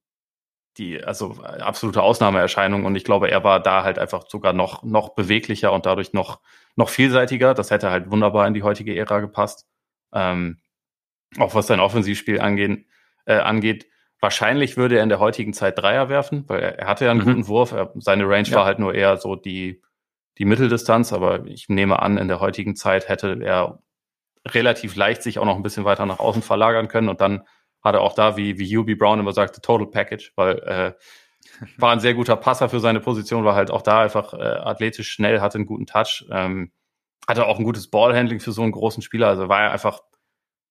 [0.76, 5.10] die, also absolute Ausnahmeerscheinung und ich glaube, er war da halt einfach sogar noch, noch
[5.10, 6.40] beweglicher und dadurch noch,
[6.76, 7.54] noch vielseitiger.
[7.54, 9.66] Das hätte halt wunderbar in die heutige Ära gepasst.
[10.12, 10.60] Ähm,
[11.38, 12.86] auch was sein Offensivspiel angehen,
[13.24, 13.86] äh, angeht.
[14.20, 17.20] Wahrscheinlich würde er in der heutigen Zeit Dreier werfen, weil er, er hatte ja einen
[17.20, 17.24] mhm.
[17.24, 17.72] guten Wurf.
[17.72, 18.56] Er, seine Range ja.
[18.56, 19.82] war halt nur eher so die,
[20.38, 23.82] die Mitteldistanz, aber ich nehme an, in der heutigen Zeit hätte er
[24.46, 27.46] relativ leicht sich auch noch ein bisschen weiter nach außen verlagern können und dann
[27.82, 30.92] hat er auch da, wie, wie UB Brown immer sagte, Total Package, weil äh,
[31.78, 35.10] war ein sehr guter Passer für seine Position, war halt auch da einfach äh, athletisch
[35.10, 36.72] schnell, hatte einen guten Touch, ähm,
[37.28, 40.00] hatte auch ein gutes Ballhandling für so einen großen Spieler, also war er einfach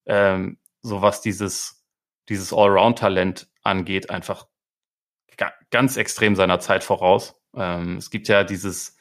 [0.06, 1.86] ähm, so was dieses,
[2.30, 4.48] dieses Allround-Talent angeht, einfach
[5.38, 7.36] ga ganz extrem seiner Zeit voraus.
[7.56, 8.98] Ähm, es gibt ja dieses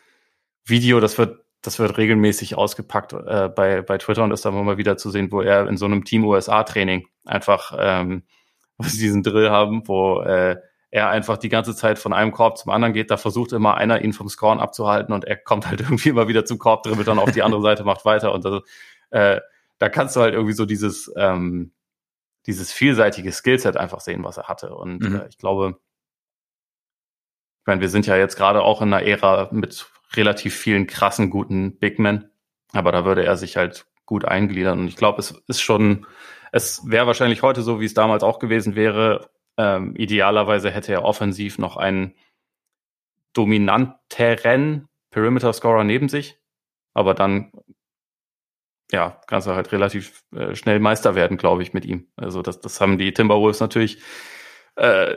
[0.64, 4.76] Video, das wird das wird regelmäßig ausgepackt äh, bei, bei Twitter und ist dann immer
[4.76, 8.22] wieder zu sehen, wo er in so einem Team USA-Training einfach ähm,
[8.78, 10.56] diesen Drill haben, wo äh,
[10.90, 13.10] er einfach die ganze Zeit von einem Korb zum anderen geht.
[13.10, 16.44] Da versucht immer einer, ihn vom Scoren abzuhalten und er kommt halt irgendwie immer wieder
[16.44, 18.32] zum Korb, dribbelt dann auf die andere Seite, macht weiter.
[18.32, 18.62] Und das,
[19.10, 19.40] äh,
[19.78, 21.72] da kannst du halt irgendwie so dieses, ähm,
[22.46, 24.74] dieses vielseitige Skillset einfach sehen, was er hatte.
[24.74, 25.16] Und mhm.
[25.16, 25.78] äh, ich glaube,
[27.62, 29.86] ich meine, wir sind ja jetzt gerade auch in einer Ära mit
[30.16, 32.30] relativ vielen krassen, guten Big Men.
[32.72, 34.80] Aber da würde er sich halt gut eingliedern.
[34.80, 36.06] Und ich glaube, es ist schon,
[36.52, 39.30] es wäre wahrscheinlich heute so, wie es damals auch gewesen wäre.
[39.56, 42.14] Ähm, idealerweise hätte er offensiv noch einen
[43.32, 46.38] dominanteren Perimeter-Scorer neben sich.
[46.92, 47.52] Aber dann,
[48.90, 52.08] ja, kannst du halt relativ äh, schnell Meister werden, glaube ich, mit ihm.
[52.16, 53.98] Also das, das haben die Timberwolves natürlich
[54.76, 55.16] äh,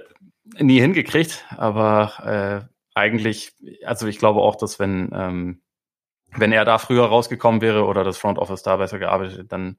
[0.59, 1.45] nie hingekriegt.
[1.49, 3.53] Aber äh, eigentlich,
[3.85, 5.61] also ich glaube auch, dass wenn, ähm,
[6.35, 9.77] wenn er da früher rausgekommen wäre oder das Front Office da besser gearbeitet, dann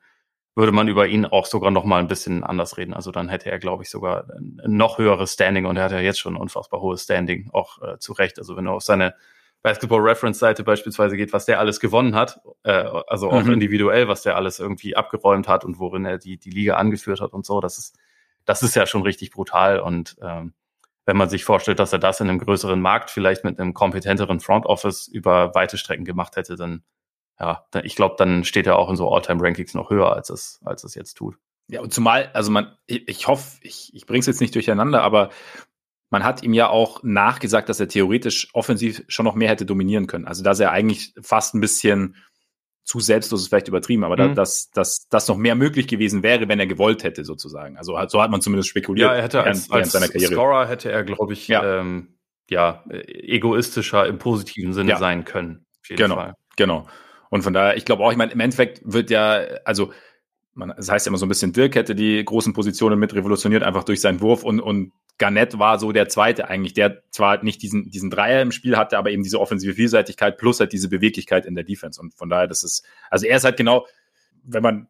[0.55, 2.95] würde man über ihn auch sogar noch mal ein bisschen anders reden.
[2.95, 6.01] Also dann hätte er, glaube ich, sogar ein noch höheres Standing und er hat ja
[6.01, 8.39] jetzt schon ein unfassbar hohes Standing, auch äh, zu Recht.
[8.39, 9.15] Also wenn du auf seine
[9.63, 13.55] Basketball Reference Seite beispielsweise geht, was der alles gewonnen hat, äh, also auch mhm.
[13.55, 17.33] individuell, was der alles irgendwie abgeräumt hat und worin er die, die Liga angeführt hat
[17.33, 17.99] und so, das ist,
[18.45, 20.55] das ist ja schon richtig brutal und ähm,
[21.09, 24.41] wenn man sich vorstellt, dass er das in einem größeren Markt vielleicht mit einem kompetenteren
[24.41, 26.85] Front Office über weite Strecken gemacht hätte, dann
[27.41, 30.85] ja, ich glaube, dann steht er auch in so All-Time-Rankings noch höher, als es, als
[30.85, 31.39] es jetzt tut.
[31.69, 35.03] Ja, und zumal, also man, ich, ich hoffe, ich, ich bringe es jetzt nicht durcheinander,
[35.03, 35.31] aber
[36.11, 40.09] man hat ihm ja auch nachgesagt, dass er theoretisch offensiv schon noch mehr hätte dominieren
[40.09, 40.27] können.
[40.27, 42.17] Also dass er eigentlich fast ein bisschen
[42.89, 44.35] zu selbstlos ist vielleicht übertrieben, aber mhm.
[44.35, 47.77] dass, dass das noch mehr möglich gewesen wäre, wenn er gewollt hätte, sozusagen.
[47.77, 49.11] Also so hat man zumindest spekuliert.
[49.11, 50.33] Ja, er hätte als, als seiner Karriere.
[50.33, 51.81] Scorer hätte er, glaube ich, ja.
[51.81, 52.15] Ähm,
[52.49, 54.97] ja, egoistischer im positiven Sinne ja.
[54.97, 55.67] sein können.
[55.87, 56.35] genau, Fall.
[56.57, 56.87] genau.
[57.29, 59.35] Und von daher, ich glaube auch, ich meine, im Endeffekt wird ja,
[59.67, 59.93] also
[60.59, 63.63] man, das heißt ja immer so ein bisschen, Dirk hätte die großen Positionen mit revolutioniert,
[63.63, 67.63] einfach durch seinen Wurf und, und Garnett war so der zweite eigentlich, der zwar nicht
[67.63, 71.47] diesen, diesen Dreier im Spiel hatte, aber eben diese offensive Vielseitigkeit plus halt diese Beweglichkeit
[71.47, 72.01] in der Defense.
[72.01, 73.87] Und von daher, das ist, also er ist halt genau,
[74.45, 74.89] wenn man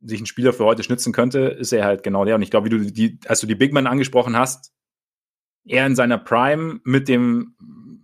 [0.00, 2.36] sich einen Spieler für heute schnitzen könnte, ist er halt genau der.
[2.36, 4.72] Und ich glaube, wie du die, als du die Big Man angesprochen hast,
[5.64, 7.56] er in seiner Prime mit dem,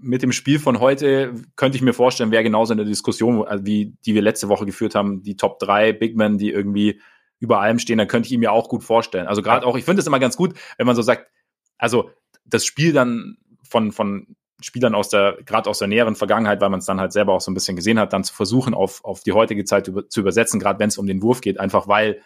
[0.05, 3.97] mit dem Spiel von heute könnte ich mir vorstellen, wäre genauso eine Diskussion, also wie
[4.05, 7.01] die wir letzte Woche geführt haben, die Top 3 Big Men, die irgendwie
[7.41, 9.27] über allem stehen, dann könnte ich ihm ja auch gut vorstellen.
[9.27, 11.31] Also gerade auch, ich finde es immer ganz gut, wenn man so sagt,
[11.79, 12.11] also
[12.45, 16.81] das Spiel dann von, von Spielern aus der, gerade aus der näheren Vergangenheit, weil man
[16.81, 19.23] es dann halt selber auch so ein bisschen gesehen hat, dann zu versuchen, auf, auf
[19.23, 22.21] die heutige Zeit über, zu übersetzen, gerade wenn es um den Wurf geht, einfach weil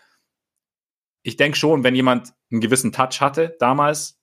[1.23, 4.18] ich denke schon, wenn jemand einen gewissen Touch hatte damals,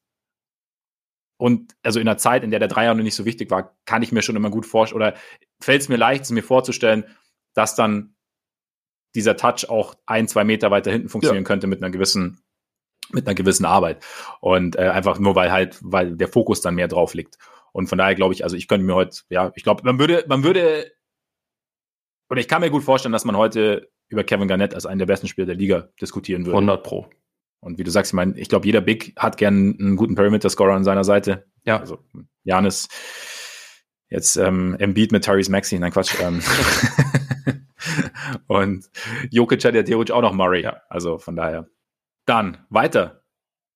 [1.38, 4.01] und also in der Zeit, in der der Dreier noch nicht so wichtig war, kann
[4.01, 5.13] ich mir schon immer gut vorstellen, oder
[5.59, 7.05] fällt es mir leicht, es mir vorzustellen,
[7.53, 8.15] dass dann
[9.15, 11.47] dieser Touch auch ein, zwei Meter weiter hinten funktionieren ja.
[11.47, 12.43] könnte mit einer gewissen,
[13.11, 14.03] mit einer gewissen Arbeit.
[14.41, 17.38] Und äh, einfach nur, weil halt, weil der Fokus dann mehr drauf liegt.
[17.71, 20.25] Und von daher glaube ich, also ich könnte mir heute, ja, ich glaube, man würde,
[20.27, 20.91] man würde,
[22.29, 25.05] oder ich kann mir gut vorstellen, dass man heute über Kevin Garnett als einen der
[25.05, 26.57] besten Spieler der Liga diskutieren würde.
[26.57, 27.09] 100 Pro.
[27.59, 30.73] Und wie du sagst, ich meine, ich glaube, jeder Big hat gern einen guten Perimeter-Scorer
[30.73, 31.45] an seiner Seite.
[31.63, 31.79] Ja.
[31.79, 31.99] Also
[32.43, 32.87] Janis,
[34.09, 36.15] jetzt ähm, Embiid mit Tyrese Maxi, nein Quatsch.
[36.21, 36.41] Ähm.
[38.47, 38.89] und
[39.31, 40.61] Jokic hat ja theoretisch auch noch Murray.
[40.61, 40.81] Ja.
[40.89, 41.67] Also von daher.
[42.25, 43.23] Dann weiter.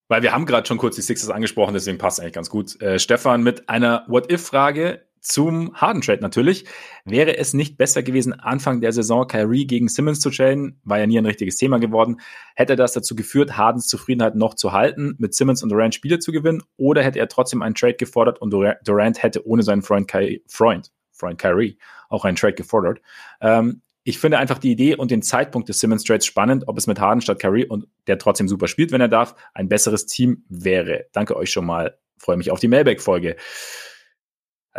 [0.07, 2.81] Weil wir haben gerade schon kurz die Sixers angesprochen, deswegen passt eigentlich ganz gut.
[2.81, 6.65] Äh, Stefan mit einer What-If-Frage zum Harden-Trade natürlich.
[7.05, 10.79] Wäre es nicht besser gewesen, Anfang der Saison Kyrie gegen Simmons zu traden?
[10.83, 12.19] War ja nie ein richtiges Thema geworden.
[12.55, 16.31] Hätte das dazu geführt, Hardens Zufriedenheit noch zu halten, mit Simmons und Durant Spiele zu
[16.31, 16.63] gewinnen?
[16.77, 20.91] Oder hätte er trotzdem einen Trade gefordert und Durant hätte ohne seinen Freund, Ky Freund,
[21.11, 21.77] Freund Kyrie
[22.09, 22.99] auch einen Trade gefordert?
[23.41, 26.87] Ähm, ich finde einfach die Idee und den Zeitpunkt des Simmons Trades spannend, ob es
[26.87, 30.45] mit Harden statt Kyrie und der trotzdem super spielt, wenn er darf, ein besseres Team
[30.49, 31.05] wäre.
[31.11, 31.97] Danke euch schon mal.
[32.17, 33.35] Freue mich auf die Mailback-Folge.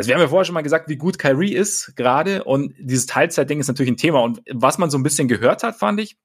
[0.01, 3.05] Also wir haben ja vorher schon mal gesagt, wie gut Kyrie ist gerade und dieses
[3.05, 4.21] Teilzeitding ist natürlich ein Thema.
[4.21, 6.17] Und was man so ein bisschen gehört hat, fand ich,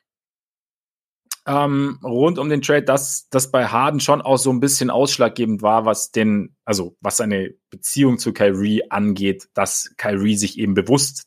[1.47, 5.61] ähm, rund um den Trade, dass das bei Harden schon auch so ein bisschen ausschlaggebend
[5.61, 11.27] war, was den, also was seine Beziehung zu Kyrie angeht, dass Kyrie sich eben bewusst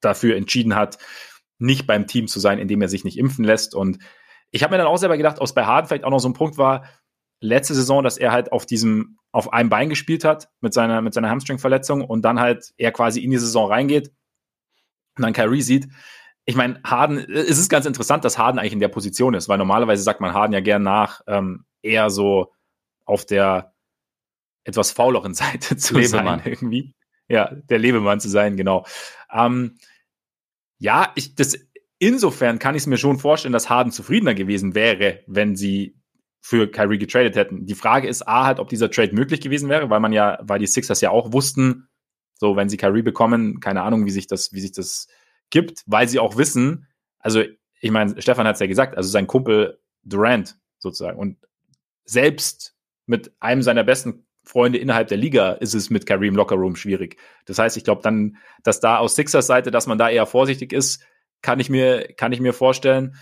[0.00, 0.98] dafür entschieden hat,
[1.60, 3.72] nicht beim Team zu sein, indem er sich nicht impfen lässt.
[3.72, 4.00] Und
[4.50, 6.34] ich habe mir dann auch selber gedacht, aus bei Harden vielleicht auch noch so ein
[6.34, 6.86] Punkt war,
[7.44, 11.14] letzte Saison, dass er halt auf diesem, auf einem Bein gespielt hat mit seiner, mit
[11.14, 14.08] seiner Hamstring-Verletzung und dann halt er quasi in die Saison reingeht
[15.16, 15.88] und dann Kyrie sieht.
[16.46, 19.58] Ich meine, Harden, es ist ganz interessant, dass Harden eigentlich in der Position ist, weil
[19.58, 22.52] normalerweise sagt man Harden ja gern nach, ähm, eher so
[23.04, 23.74] auf der
[24.64, 26.40] etwas fauleren Seite zu Lebemann.
[26.40, 26.94] sein irgendwie.
[27.28, 28.84] Ja, der Lebemann zu sein, genau.
[29.32, 29.78] Ähm,
[30.78, 31.56] ja, ich, das,
[31.98, 35.96] insofern kann ich es mir schon vorstellen, dass Harden zufriedener gewesen wäre, wenn sie
[36.46, 37.64] für Kyrie getradet hätten.
[37.64, 40.58] Die Frage ist A halt, ob dieser Trade möglich gewesen wäre, weil man ja, weil
[40.58, 41.88] die Sixers ja auch wussten,
[42.34, 45.08] so wenn sie Kyrie bekommen, keine Ahnung, wie sich das, wie sich das
[45.48, 46.86] gibt, weil sie auch wissen,
[47.18, 47.42] also
[47.80, 51.38] ich meine, Stefan hat es ja gesagt, also sein Kumpel Durant sozusagen und
[52.04, 52.76] selbst
[53.06, 57.16] mit einem seiner besten Freunde innerhalb der Liga ist es mit Kyrie im Lockerroom schwierig.
[57.46, 60.74] Das heißt, ich glaube dann, dass da aus Sixers Seite, dass man da eher vorsichtig
[60.74, 61.02] ist,
[61.40, 63.16] kann ich mir, kann ich mir vorstellen.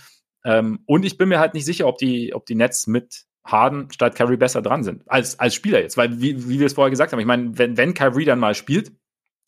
[0.45, 3.90] Ähm, und ich bin mir halt nicht sicher, ob die, ob die Nets mit Harden
[3.90, 5.03] statt Kyrie besser dran sind.
[5.07, 5.97] Als, als Spieler jetzt.
[5.97, 8.55] Weil, wie, wie wir es vorher gesagt haben, ich meine, wenn, wenn Kyrie dann mal
[8.55, 8.93] spielt,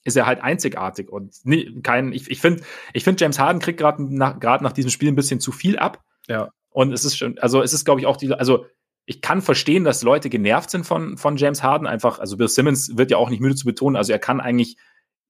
[0.05, 3.79] ist er halt einzigartig und nie, kein, ich, ich finde, ich finde, James Harden kriegt
[3.79, 6.05] gerade nach, gerade nach diesem Spiel ein bisschen zu viel ab.
[6.29, 6.51] Ja.
[6.71, 8.67] Und es ist schon, also es ist, glaube ich, auch die, also
[9.07, 11.87] ich kann verstehen, dass Leute genervt sind von, von James Harden.
[11.87, 14.77] Einfach, also Bill Simmons wird ja auch nicht müde zu betonen, also er kann eigentlich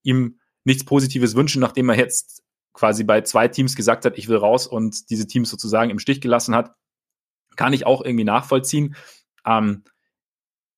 [0.03, 2.43] ihm nichts Positives wünschen, nachdem er jetzt
[2.75, 6.21] quasi bei zwei Teams gesagt hat, ich will raus und diese Teams sozusagen im Stich
[6.21, 6.75] gelassen hat,
[7.55, 8.95] kann ich auch irgendwie nachvollziehen.
[9.45, 9.83] Ähm,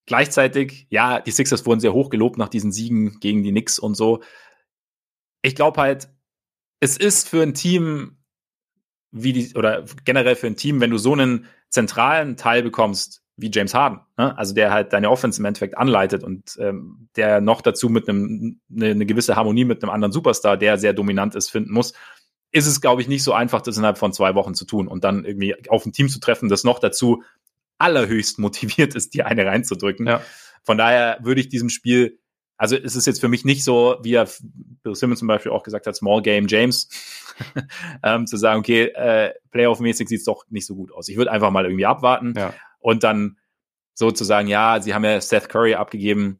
[0.05, 3.95] gleichzeitig, ja, die Sixers wurden sehr hoch gelobt nach diesen Siegen gegen die Knicks und
[3.95, 4.21] so.
[5.41, 6.09] Ich glaube halt,
[6.79, 8.17] es ist für ein Team
[9.11, 13.51] wie die, oder generell für ein Team, wenn du so einen zentralen Teil bekommst, wie
[13.53, 14.35] James Harden, ne?
[14.37, 18.59] also der halt deine Offense im Endeffekt anleitet und ähm, der noch dazu mit einem
[18.75, 21.93] eine, eine gewisse Harmonie mit einem anderen Superstar, der sehr dominant ist, finden muss,
[22.51, 25.03] ist es, glaube ich, nicht so einfach, das innerhalb von zwei Wochen zu tun und
[25.03, 27.23] dann irgendwie auf ein Team zu treffen, das noch dazu
[27.77, 30.07] allerhöchst motiviert ist, dir eine reinzudrücken.
[30.07, 30.21] Ja.
[30.63, 32.17] Von daher würde ich diesem Spiel,
[32.57, 34.27] also es ist jetzt für mich nicht so, wie er
[34.81, 36.89] Bill Simmons zum Beispiel auch gesagt hat, Small Game James,
[38.03, 41.07] ähm, zu sagen, okay, äh, Playoff-mäßig sieht es doch nicht so gut aus.
[41.07, 42.33] Ich würde einfach mal irgendwie abwarten.
[42.35, 43.37] Ja und dann
[43.93, 46.39] sozusagen, ja, sie haben ja Seth Curry abgegeben.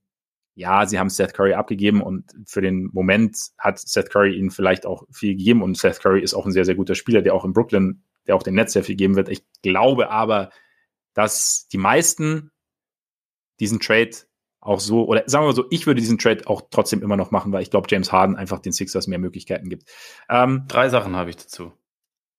[0.56, 4.86] Ja, sie haben Seth Curry abgegeben und für den Moment hat Seth Curry ihnen vielleicht
[4.86, 7.46] auch viel gegeben und Seth Curry ist auch ein sehr, sehr guter Spieler, der auch
[7.46, 9.30] in Brooklyn, der auch den Netz sehr viel geben wird.
[9.30, 10.50] Ich glaube aber,
[11.14, 12.52] dass die meisten
[13.60, 14.12] diesen Trade
[14.60, 17.32] auch so, oder sagen wir mal so, ich würde diesen Trade auch trotzdem immer noch
[17.32, 19.90] machen, weil ich glaube, James Harden einfach den Sixers mehr Möglichkeiten gibt.
[20.30, 21.72] Ähm, Drei Sachen habe ich dazu.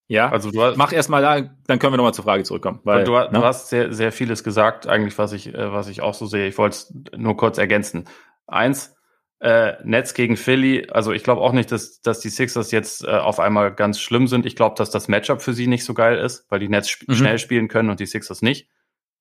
[0.09, 2.81] Ja, also du hast, mach erstmal da, dann können wir nochmal zur Frage zurückkommen.
[2.83, 3.29] Weil, du, ne?
[3.31, 6.49] du, hast sehr, sehr vieles gesagt, eigentlich, was ich, äh, was ich auch so sehe.
[6.49, 8.07] Ich wollte es nur kurz ergänzen.
[8.47, 8.97] Eins,
[9.41, 13.11] äh, Netz gegen Philly, also ich glaube auch nicht, dass, dass die Sixers jetzt äh,
[13.11, 14.47] auf einmal ganz schlimm sind.
[14.47, 17.05] Ich glaube, dass das Matchup für sie nicht so geil ist, weil die Nets sp
[17.07, 17.15] mhm.
[17.15, 18.69] schnell spielen können und die Sixers nicht.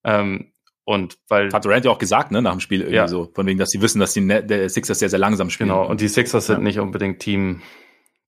[0.06, 0.54] Ähm,
[0.86, 1.52] und weil.
[1.52, 3.08] Hat Durant ja auch gesagt, ne, nach dem Spiel irgendwie ja.
[3.10, 5.70] so, von wegen, dass sie wissen, dass die Net der Sixers sehr, sehr langsam spielen.
[5.70, 6.56] Genau, und die Sixers ja.
[6.56, 7.62] sind nicht unbedingt Team,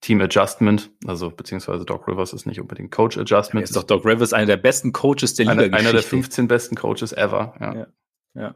[0.02, 3.66] Team Adjustment, also beziehungsweise Doc Rivers ist nicht unbedingt Coach Adjustment.
[3.66, 5.64] Ja, ist doch Doc Rivers einer der besten Coaches der Liga.
[5.64, 7.54] Einer, einer der 15 besten Coaches ever.
[7.60, 7.76] Ja.
[7.76, 7.88] ja.
[8.34, 8.56] ja.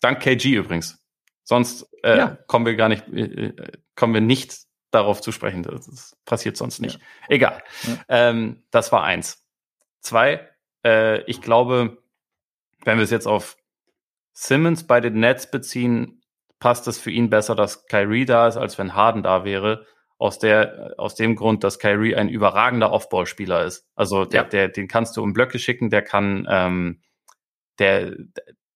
[0.00, 1.02] Dank KG übrigens.
[1.42, 2.38] Sonst äh, ja.
[2.46, 3.52] kommen wir gar nicht, äh,
[3.96, 4.58] kommen wir nicht
[4.92, 5.64] darauf zu sprechen.
[5.64, 7.00] Das, das passiert sonst nicht.
[7.28, 7.62] Egal.
[8.08, 9.44] Ähm, das war eins.
[10.00, 10.48] Zwei,
[10.84, 11.98] äh, ich glaube,
[12.84, 13.56] wenn wir es jetzt auf
[14.32, 16.22] Simmons bei den Nets beziehen,
[16.60, 19.84] passt es für ihn besser, dass Kyrie da ist, als wenn Harden da wäre
[20.18, 23.86] aus der, aus dem Grund, dass Kyrie ein überragender Offballspieler ist.
[23.94, 24.48] Also der, ja.
[24.48, 27.00] der, den kannst du um Blöcke schicken, der kann, ähm,
[27.78, 28.16] der,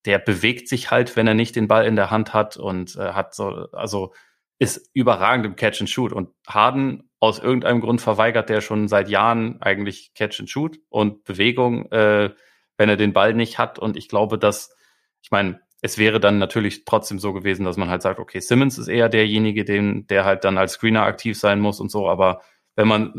[0.04, 3.12] der bewegt sich halt, wenn er nicht den Ball in der Hand hat und äh,
[3.12, 4.12] hat so, also
[4.58, 6.12] ist überragend im Catch and Shoot.
[6.12, 11.24] Und Harden aus irgendeinem Grund verweigert der schon seit Jahren eigentlich Catch and Shoot und
[11.24, 12.30] Bewegung, äh,
[12.76, 13.78] wenn er den Ball nicht hat.
[13.78, 14.76] Und ich glaube, dass,
[15.22, 18.78] ich meine, es wäre dann natürlich trotzdem so gewesen, dass man halt sagt, okay, Simmons
[18.78, 22.08] ist eher derjenige, den, der halt dann als Screener aktiv sein muss und so.
[22.08, 22.42] Aber
[22.76, 23.14] wenn man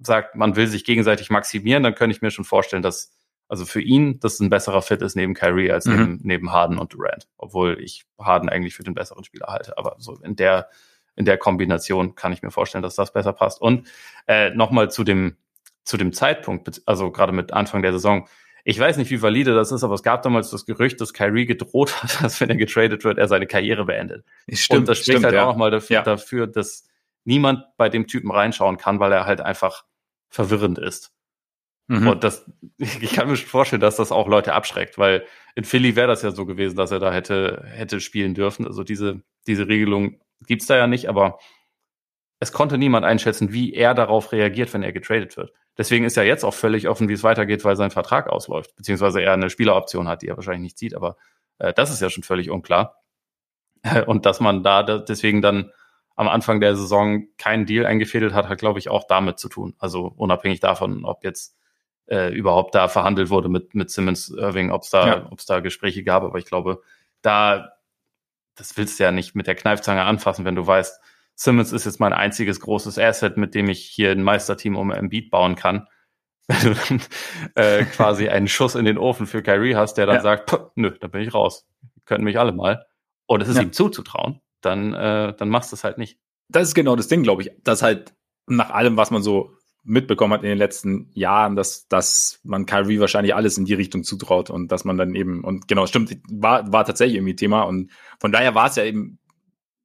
[0.00, 3.12] sagt, man will sich gegenseitig maximieren, dann könnte ich mir schon vorstellen, dass
[3.48, 5.96] also für ihn das ein besserer Fit ist neben Kyrie als mhm.
[5.96, 7.28] neben, neben Harden und Durant.
[7.36, 9.76] Obwohl ich Harden eigentlich für den besseren Spieler halte.
[9.76, 10.68] Aber so in der,
[11.16, 13.60] in der Kombination kann ich mir vorstellen, dass das besser passt.
[13.60, 13.88] Und
[14.26, 15.36] äh, nochmal zu dem,
[15.84, 18.26] zu dem Zeitpunkt, also gerade mit Anfang der Saison,
[18.64, 21.44] ich weiß nicht, wie valide das ist, aber es gab damals das Gerücht, dass Kyrie
[21.44, 24.24] gedroht hat, dass wenn er getradet wird, er seine Karriere beendet.
[24.50, 25.44] Stimmt, Und das spricht stimmt, halt ja.
[25.44, 26.02] auch nochmal dafür, ja.
[26.02, 26.88] dafür, dass
[27.24, 29.84] niemand bei dem Typen reinschauen kann, weil er halt einfach
[30.30, 31.12] verwirrend ist.
[31.88, 32.08] Mhm.
[32.08, 36.08] Und das, ich kann mir vorstellen, dass das auch Leute abschreckt, weil in Philly wäre
[36.08, 38.66] das ja so gewesen, dass er da hätte, hätte spielen dürfen.
[38.66, 41.38] Also diese, diese Regelung gibt's da ja nicht, aber
[42.40, 45.52] es konnte niemand einschätzen, wie er darauf reagiert, wenn er getradet wird.
[45.76, 49.20] Deswegen ist ja jetzt auch völlig offen, wie es weitergeht, weil sein Vertrag ausläuft, beziehungsweise
[49.20, 51.16] er eine Spieleroption hat, die er wahrscheinlich nicht sieht, aber
[51.58, 53.02] äh, das ist ja schon völlig unklar.
[54.06, 55.72] Und dass man da deswegen dann
[56.16, 59.74] am Anfang der Saison keinen Deal eingefädelt hat, hat, glaube ich, auch damit zu tun.
[59.78, 61.56] Also unabhängig davon, ob jetzt
[62.06, 65.26] äh, überhaupt da verhandelt wurde mit, mit Simmons Irving, ob es da, ja.
[65.30, 66.82] ob es da Gespräche gab, aber ich glaube,
[67.22, 67.72] da,
[68.54, 71.00] das willst du ja nicht mit der Kneifzange anfassen, wenn du weißt,
[71.34, 75.30] Simmons ist jetzt mein einziges großes Asset, mit dem ich hier ein Meisterteam um Embiid
[75.30, 75.86] bauen kann.
[76.46, 77.02] Wenn du dann
[77.54, 80.22] äh, quasi einen Schuss in den Ofen für Kyrie hast, der dann ja.
[80.22, 81.66] sagt, nö, da bin ich raus.
[82.04, 82.86] Können mich alle mal.
[83.26, 83.62] Und es ist ja.
[83.62, 86.18] ihm zuzutrauen, dann, äh, dann machst du es halt nicht.
[86.48, 87.50] Das ist genau das Ding, glaube ich.
[87.62, 88.14] Dass halt
[88.46, 89.52] nach allem, was man so
[89.84, 94.02] mitbekommen hat in den letzten Jahren, dass, dass man Kyrie wahrscheinlich alles in die Richtung
[94.02, 97.90] zutraut und dass man dann eben, und genau, stimmt, war, war tatsächlich irgendwie Thema und
[98.18, 99.18] von daher war es ja eben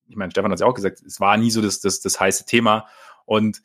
[0.09, 2.19] ich meine, Stefan hat es ja auch gesagt, es war nie so das, das, das
[2.19, 2.87] heiße Thema.
[3.25, 3.61] Und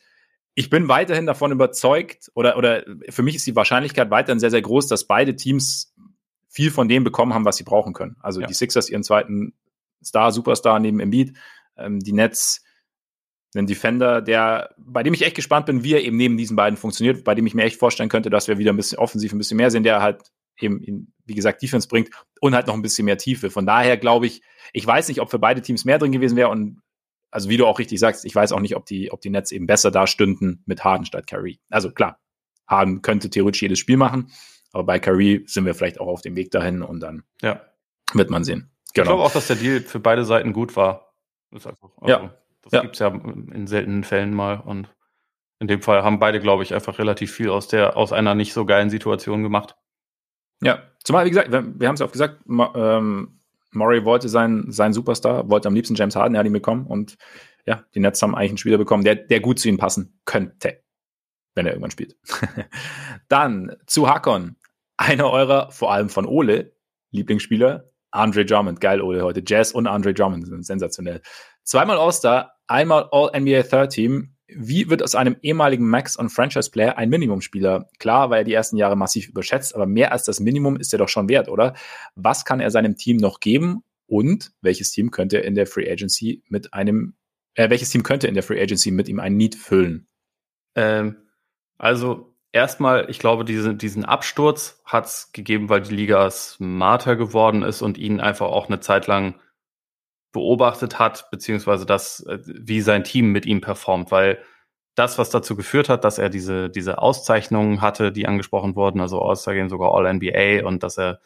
[0.54, 4.62] ich bin weiterhin davon überzeugt, oder, oder für mich ist die Wahrscheinlichkeit weiterhin sehr, sehr
[4.62, 5.94] groß, dass beide Teams
[6.48, 8.16] viel von dem bekommen haben, was sie brauchen können.
[8.20, 8.46] Also ja.
[8.46, 9.54] die Sixers ihren zweiten
[10.04, 11.36] Star, Superstar neben Embiid,
[11.76, 12.62] ähm, die Nets
[13.56, 16.76] einen Defender, der, bei dem ich echt gespannt bin, wie er eben neben diesen beiden
[16.76, 19.38] funktioniert, bei dem ich mir echt vorstellen könnte, dass wir wieder ein bisschen offensiv ein
[19.38, 20.22] bisschen mehr sehen, der halt
[20.60, 23.50] eben, wie gesagt, Defense bringt und halt noch ein bisschen mehr Tiefe.
[23.50, 24.42] Von daher glaube ich,
[24.72, 26.80] ich weiß nicht, ob für beide Teams mehr drin gewesen wäre und
[27.30, 29.50] also wie du auch richtig sagst, ich weiß auch nicht, ob die, ob die Nets
[29.50, 31.58] eben besser da stünden mit Harden statt Curry.
[31.68, 32.20] Also klar,
[32.68, 34.30] Harden könnte theoretisch jedes Spiel machen,
[34.72, 37.60] aber bei Curry sind wir vielleicht auch auf dem Weg dahin und dann ja.
[38.12, 38.70] wird man sehen.
[38.94, 39.04] Genau.
[39.04, 41.12] Ich glaube auch, dass der Deal für beide Seiten gut war.
[41.52, 42.34] Einfach, also, ja.
[42.62, 42.80] Das ja.
[42.82, 44.88] gibt's ja in seltenen Fällen mal und
[45.58, 48.52] in dem Fall haben beide, glaube ich, einfach relativ viel aus der, aus einer nicht
[48.52, 49.76] so geilen Situation gemacht.
[50.64, 53.40] Ja, zumal, wie gesagt, wir, wir haben es ja auch gesagt, ähm,
[53.72, 57.16] Murray wollte sein, sein Superstar, wollte am liebsten James Harden, er hat ihn bekommen und
[57.66, 60.82] ja, die Nets haben eigentlich einen Spieler bekommen, der, der gut zu ihm passen könnte,
[61.54, 62.16] wenn er irgendwann spielt.
[63.28, 64.56] Dann zu Hakon,
[64.96, 66.72] einer eurer, vor allem von Ole,
[67.10, 68.80] Lieblingsspieler, Andre Drummond.
[68.80, 69.42] Geil, Ole, heute.
[69.44, 71.20] Jazz und Andre Drummond sind sensationell.
[71.64, 74.33] Zweimal All-Star, einmal All-NBA Third Team.
[74.46, 77.88] Wie wird aus einem ehemaligen Max- und Franchise-Player ein Minimumspieler?
[77.98, 80.98] Klar, weil er die ersten Jahre massiv überschätzt, aber mehr als das Minimum ist er
[80.98, 81.74] doch schon wert, oder?
[82.14, 83.82] Was kann er seinem Team noch geben?
[84.06, 87.14] Und welches Team könnte in der Free Agency mit einem,
[87.54, 90.06] äh, welches Team könnte in der Free Agency mit ihm ein Need füllen?
[90.74, 91.16] Ähm,
[91.78, 97.62] also erstmal, ich glaube, diese, diesen Absturz hat es gegeben, weil die Liga smarter geworden
[97.62, 99.40] ist und ihn einfach auch eine Zeit lang
[100.34, 104.38] beobachtet hat, beziehungsweise das, äh, wie sein Team mit ihm performt, weil
[104.94, 109.22] das, was dazu geführt hat, dass er diese, diese Auszeichnungen hatte, die angesprochen wurden, also
[109.22, 111.20] All-Star Game, sogar All-NBA und dass er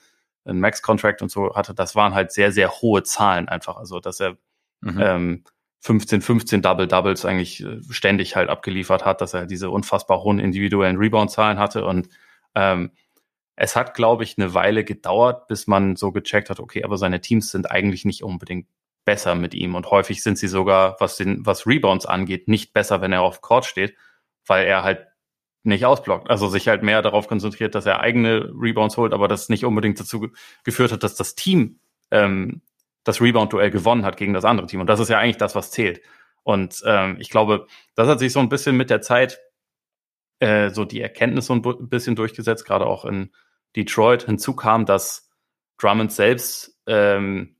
[0.45, 3.77] einen Max-Contract und so hatte, das waren halt sehr, sehr hohe Zahlen einfach.
[3.77, 4.37] Also, dass er
[4.81, 5.01] mhm.
[5.01, 5.45] ähm,
[5.81, 10.97] 15, 15 Double-Doubles eigentlich äh, ständig halt abgeliefert hat, dass er diese unfassbar hohen individuellen
[10.97, 12.09] Rebound-Zahlen hatte und
[12.55, 12.93] ähm,
[13.61, 17.21] es hat, glaube ich, eine Weile gedauert, bis man so gecheckt hat, okay, aber seine
[17.21, 18.69] Teams sind eigentlich nicht unbedingt
[19.09, 23.01] besser mit ihm und häufig sind sie sogar, was den, was Rebounds angeht, nicht besser,
[23.01, 23.97] wenn er auf Court steht,
[24.47, 25.07] weil er halt
[25.63, 26.29] nicht ausblockt.
[26.29, 29.99] Also sich halt mehr darauf konzentriert, dass er eigene Rebounds holt, aber das nicht unbedingt
[29.99, 30.29] dazu
[30.63, 31.81] geführt hat, dass das Team
[32.11, 32.61] ähm,
[33.03, 34.83] das Rebound-Duell gewonnen hat gegen das andere Team.
[34.83, 36.03] Und das ist ja eigentlich das, was zählt.
[36.43, 39.41] Und ähm, ich glaube, das hat sich so ein bisschen mit der Zeit
[40.39, 43.31] äh, so die Erkenntnis so ein bisschen durchgesetzt, gerade auch in
[43.75, 44.25] Detroit.
[44.25, 45.31] Hinzu kam, dass
[45.79, 47.55] Drummond selbst ähm,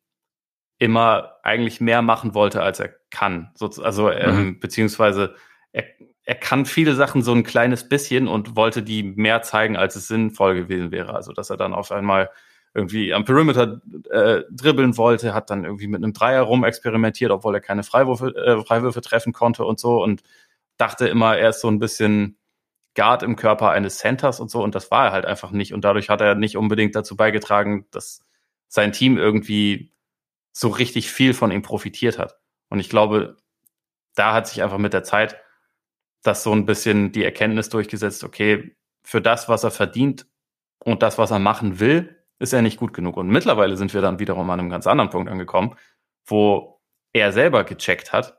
[0.79, 3.51] immer eigentlich mehr machen wollte, als er kann.
[3.55, 4.61] So, also ähm, mhm.
[4.61, 5.35] beziehungsweise
[5.73, 5.85] er,
[6.25, 10.09] er kann viele Sachen so ein kleines bisschen und wollte die mehr zeigen, als es
[10.09, 11.15] sinnvoll gewesen wäre.
[11.15, 12.31] Also dass er dann auf einmal
[12.75, 17.55] irgendwie am Perimeter äh, dribbeln wollte, hat dann irgendwie mit einem Dreier rum experimentiert, obwohl
[17.55, 20.23] er keine Freiwürfe, äh, Freiwürfe treffen konnte und so und
[20.77, 22.37] dachte immer, er ist so ein bisschen
[22.95, 25.85] Guard im Körper eines Centers und so und das war er halt einfach nicht und
[25.85, 28.25] dadurch hat er nicht unbedingt dazu beigetragen, dass
[28.69, 29.93] sein Team irgendwie
[30.53, 32.39] so richtig viel von ihm profitiert hat.
[32.69, 33.37] Und ich glaube,
[34.15, 35.41] da hat sich einfach mit der Zeit
[36.23, 40.27] das so ein bisschen die Erkenntnis durchgesetzt, okay, für das, was er verdient
[40.85, 43.17] und das, was er machen will, ist er nicht gut genug.
[43.17, 45.77] Und mittlerweile sind wir dann wiederum an einem ganz anderen Punkt angekommen,
[46.27, 46.81] wo
[47.13, 48.39] er selber gecheckt hat,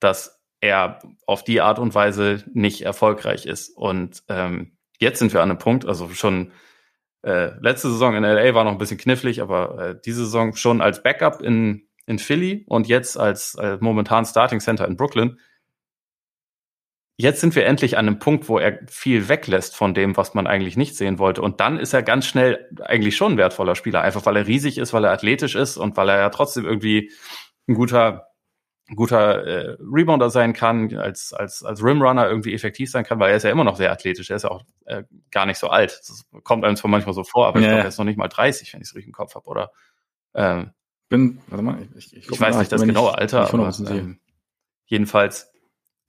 [0.00, 3.70] dass er auf die Art und Weise nicht erfolgreich ist.
[3.70, 6.52] Und ähm, jetzt sind wir an einem Punkt, also schon
[7.22, 10.80] äh, letzte Saison in LA war noch ein bisschen knifflig, aber äh, diese Saison schon
[10.80, 15.38] als Backup in, in Philly und jetzt als äh, momentan Starting Center in Brooklyn.
[17.20, 20.46] Jetzt sind wir endlich an einem Punkt, wo er viel weglässt von dem, was man
[20.46, 21.42] eigentlich nicht sehen wollte.
[21.42, 24.78] Und dann ist er ganz schnell eigentlich schon ein wertvoller Spieler, einfach weil er riesig
[24.78, 27.10] ist, weil er athletisch ist und weil er ja trotzdem irgendwie
[27.66, 28.28] ein guter
[28.94, 33.36] guter äh, Rebounder sein kann, als, als, als Rimrunner irgendwie effektiv sein kann, weil er
[33.36, 36.00] ist ja immer noch sehr athletisch, er ist ja auch äh, gar nicht so alt.
[36.08, 37.64] Das kommt einem zwar manchmal so vor, aber ja.
[37.64, 39.46] ich glaube, er ist noch nicht mal 30, wenn ich es richtig im Kopf habe,
[39.46, 39.72] oder?
[40.34, 40.70] Ähm,
[41.08, 44.20] bin, warte mal, ich, ich, ich weiß nicht das genaue Alter, aber ähm,
[44.86, 45.52] jedenfalls,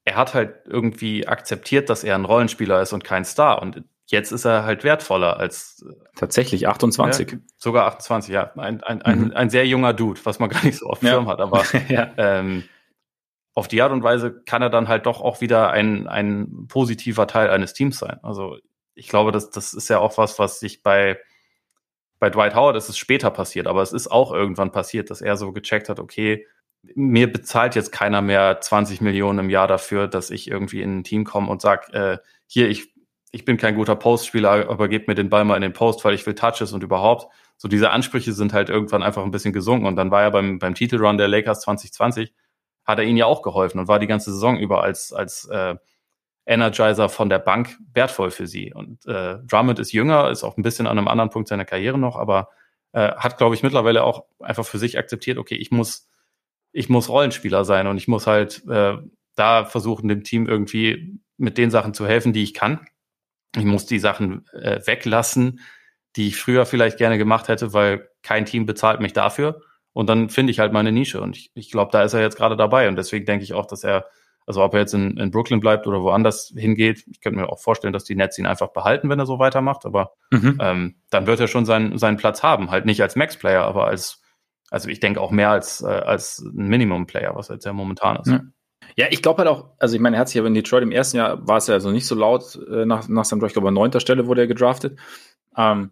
[0.06, 3.62] er hat halt irgendwie akzeptiert, dass er ein Rollenspieler ist und kein Star.
[3.62, 7.32] Und jetzt ist er halt wertvoller als äh, tatsächlich 28.
[7.32, 8.52] Ja, sogar 28, ja.
[8.56, 9.32] Ein, ein, ein, mhm.
[9.34, 11.14] ein sehr junger Dude, was man gar nicht so auf dem ja.
[11.14, 12.12] Schirm hat, aber ja.
[12.18, 12.64] ähm,
[13.54, 17.28] auf die Art und Weise kann er dann halt doch auch wieder ein, ein positiver
[17.28, 18.20] Teil eines Teams sein.
[18.24, 18.58] Also
[18.96, 21.20] ich glaube, das, das ist ja auch was, was sich bei,
[22.20, 25.38] bei Dwight Howard ist es später passiert, aber es ist auch irgendwann passiert, dass er
[25.38, 26.48] so gecheckt hat, okay,
[26.96, 31.04] mir bezahlt jetzt keiner mehr 20 Millionen im Jahr dafür, dass ich irgendwie in ein
[31.04, 32.94] Team komme und sag, äh, hier, ich
[33.32, 36.14] ich bin kein guter Postspieler, aber gebt mir den Ball mal in den Post, weil
[36.14, 37.32] ich will Touches und überhaupt.
[37.58, 39.86] So diese Ansprüche sind halt irgendwann einfach ein bisschen gesunken.
[39.86, 42.34] Und dann war er beim, beim Titelrun der Lakers 2020,
[42.86, 45.76] hat er ihnen ja auch geholfen und war die ganze Saison über als, als äh,
[46.48, 48.74] Energizer von der Bank wertvoll für sie.
[48.74, 52.00] Und äh, Drummond ist jünger, ist auch ein bisschen an einem anderen Punkt seiner Karriere
[52.00, 52.50] noch, aber
[52.94, 56.10] äh, hat, glaube ich, mittlerweile auch einfach für sich akzeptiert, okay, ich muss,
[56.72, 58.98] ich muss Rollenspieler sein und ich muss halt äh,
[59.36, 62.88] da versuchen, dem Team irgendwie mit den Sachen zu helfen, die ich kann.
[63.56, 65.62] Ich muss die Sachen äh, weglassen,
[66.16, 69.62] die ich früher vielleicht gerne gemacht hätte, weil kein Team bezahlt mich dafür.
[69.94, 71.20] und dann finde ich halt meine Nische.
[71.20, 72.88] Und ich, ich glaube, da ist er jetzt gerade dabei.
[72.88, 74.06] Und deswegen denke ich auch, dass er,
[74.46, 77.60] also ob er jetzt in, in Brooklyn bleibt oder woanders hingeht, ich könnte mir auch
[77.60, 79.86] vorstellen, dass die Nets ihn einfach behalten, wenn er so weitermacht.
[79.86, 80.58] Aber mhm.
[80.62, 82.72] ähm, dann wird er schon seinen, seinen Platz haben.
[82.72, 84.22] Halt nicht als Max-Player, aber als,
[84.70, 88.28] also ich denke auch mehr als, äh, als ein Minimum-Player, was jetzt ja momentan ist.
[88.28, 88.42] Ja.
[88.96, 90.92] Ja, ich glaube halt auch, also ich meine, er hat sich ja in Detroit im
[90.92, 93.54] ersten Jahr war es ja also nicht so laut äh, nach, nach seinem Draft, ich
[93.54, 95.00] glaube, an neunter Stelle wurde er gedraftet.
[95.56, 95.92] Ähm,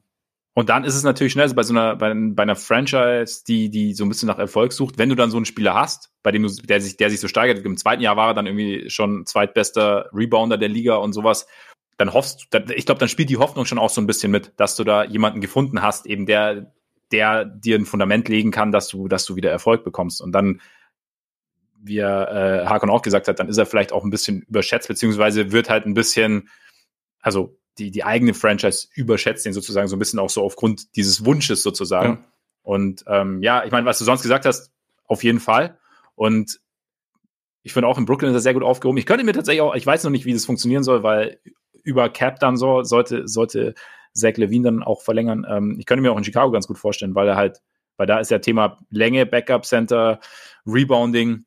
[0.54, 3.70] und dann ist es natürlich schnell so bei so einer, bei, bei, einer Franchise, die,
[3.70, 6.32] die so ein bisschen nach Erfolg sucht, wenn du dann so einen Spieler hast, bei
[6.32, 8.90] dem du, der sich, der sich so steigert, im zweiten Jahr war er dann irgendwie
[8.90, 11.46] schon zweitbester Rebounder der Liga und sowas,
[11.98, 14.54] dann hoffst du, ich glaube, dann spielt die Hoffnung schon auch so ein bisschen mit,
[14.58, 16.74] dass du da jemanden gefunden hast, eben der,
[17.12, 20.22] der dir ein Fundament legen kann, dass du, dass du wieder Erfolg bekommst.
[20.22, 20.60] Und dann,
[21.80, 24.88] wie er, äh, Hakon auch gesagt hat, dann ist er vielleicht auch ein bisschen überschätzt,
[24.88, 26.50] beziehungsweise wird halt ein bisschen,
[27.22, 31.26] also die, die eigene Franchise überschätzt den sozusagen so ein bisschen auch so aufgrund dieses
[31.26, 32.14] Wunsches sozusagen.
[32.14, 32.24] Ja.
[32.64, 34.72] Und ähm, ja, ich meine, was du sonst gesagt hast,
[35.06, 35.78] auf jeden Fall.
[36.16, 36.60] Und
[37.64, 38.98] ich finde auch in Brooklyn ist er sehr gut aufgehoben.
[38.98, 41.40] Ich könnte mir tatsächlich auch, ich weiß noch nicht, wie das funktionieren soll, weil
[41.84, 43.76] über Cap dann so sollte, sollte
[44.14, 45.46] Zach Levine dann auch verlängern.
[45.48, 47.62] Ähm, ich könnte mir auch in Chicago ganz gut vorstellen, weil er halt,
[47.98, 50.20] weil da ist ja Thema Länge, Backup Center,
[50.66, 51.46] Rebounding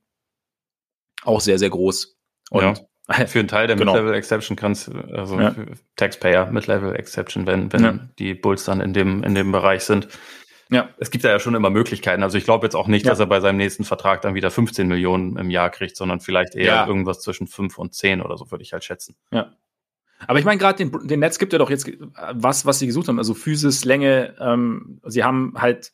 [1.24, 2.16] auch sehr, sehr groß.
[2.50, 2.74] Und ja.
[3.26, 3.92] Für einen Teil der genau.
[3.92, 5.54] Mid-Level Exception kannst also ja.
[5.96, 7.98] Taxpayer Mid-Level Exception, wenn, wenn ja.
[8.20, 10.06] die Bulls dann in dem, in dem Bereich sind.
[10.70, 10.90] Ja.
[10.98, 12.22] Es gibt ja schon immer Möglichkeiten.
[12.22, 13.10] Also ich glaube jetzt auch nicht, ja.
[13.10, 16.54] dass er bei seinem nächsten Vertrag dann wieder 15 Millionen im Jahr kriegt, sondern vielleicht
[16.54, 16.86] eher ja.
[16.86, 19.16] irgendwas zwischen 5 und 10 oder so, würde ich halt schätzen.
[19.32, 19.56] Ja.
[20.26, 21.90] Aber ich meine, gerade den, den Netz gibt ja doch jetzt
[22.32, 23.18] was, was sie gesucht haben.
[23.18, 25.92] Also Physis, Länge, ähm, sie haben halt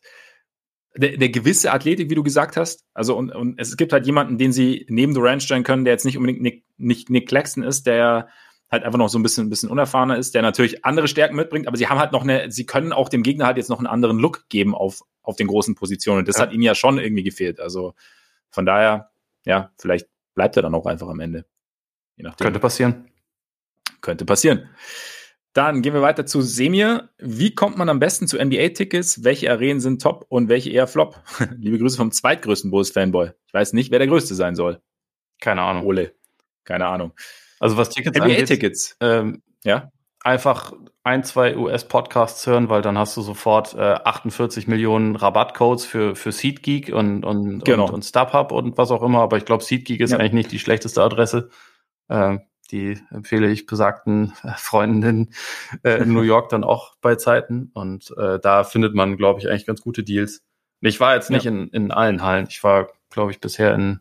[0.96, 2.84] der, der gewisse Athletik, wie du gesagt hast.
[2.94, 6.04] Also und, und es gibt halt jemanden, den sie neben Durant stellen können, der jetzt
[6.04, 8.28] nicht unbedingt Nick, nicht Nick Claxton ist, der
[8.70, 11.68] halt einfach noch so ein bisschen, ein bisschen unerfahrener ist, der natürlich andere Stärken mitbringt,
[11.68, 13.86] aber sie haben halt noch eine, sie können auch dem Gegner halt jetzt noch einen
[13.86, 16.20] anderen Look geben auf, auf den großen Positionen.
[16.20, 16.42] Und das ja.
[16.42, 17.60] hat ihnen ja schon irgendwie gefehlt.
[17.60, 17.94] Also
[18.50, 19.10] von daher,
[19.44, 21.44] ja, vielleicht bleibt er dann auch einfach am Ende.
[22.38, 23.08] Könnte passieren.
[24.00, 24.68] Könnte passieren.
[25.56, 27.08] Dann gehen wir weiter zu Semir.
[27.16, 29.24] Wie kommt man am besten zu NBA-Tickets?
[29.24, 31.18] Welche Arenen sind top und welche eher flop?
[31.56, 33.30] Liebe Grüße vom zweitgrößten Bulls-Fanboy.
[33.46, 34.82] Ich weiß nicht, wer der größte sein soll.
[35.40, 35.86] Keine Ahnung.
[35.86, 36.12] Ole.
[36.64, 37.12] Keine Ahnung.
[37.58, 38.98] Also was Tickets NBA-Tickets.
[39.00, 39.90] Ähm, ja.
[40.20, 46.16] Einfach ein, zwei US-Podcasts hören, weil dann hast du sofort äh, 48 Millionen Rabattcodes für,
[46.16, 47.86] für SeatGeek und, und, genau.
[47.86, 49.20] und, und StubHub und was auch immer.
[49.20, 50.18] Aber ich glaube, SeatGeek ist ja.
[50.18, 51.48] eigentlich nicht die schlechteste Adresse.
[52.10, 55.32] Ähm, die empfehle ich besagten äh, Freundinnen
[55.82, 57.70] äh, in New York dann auch bei Zeiten.
[57.74, 60.42] Und äh, da findet man, glaube ich, eigentlich ganz gute Deals.
[60.80, 61.50] Ich war jetzt nicht ja.
[61.50, 62.46] in, in allen Hallen.
[62.48, 64.00] Ich war, glaube ich, bisher in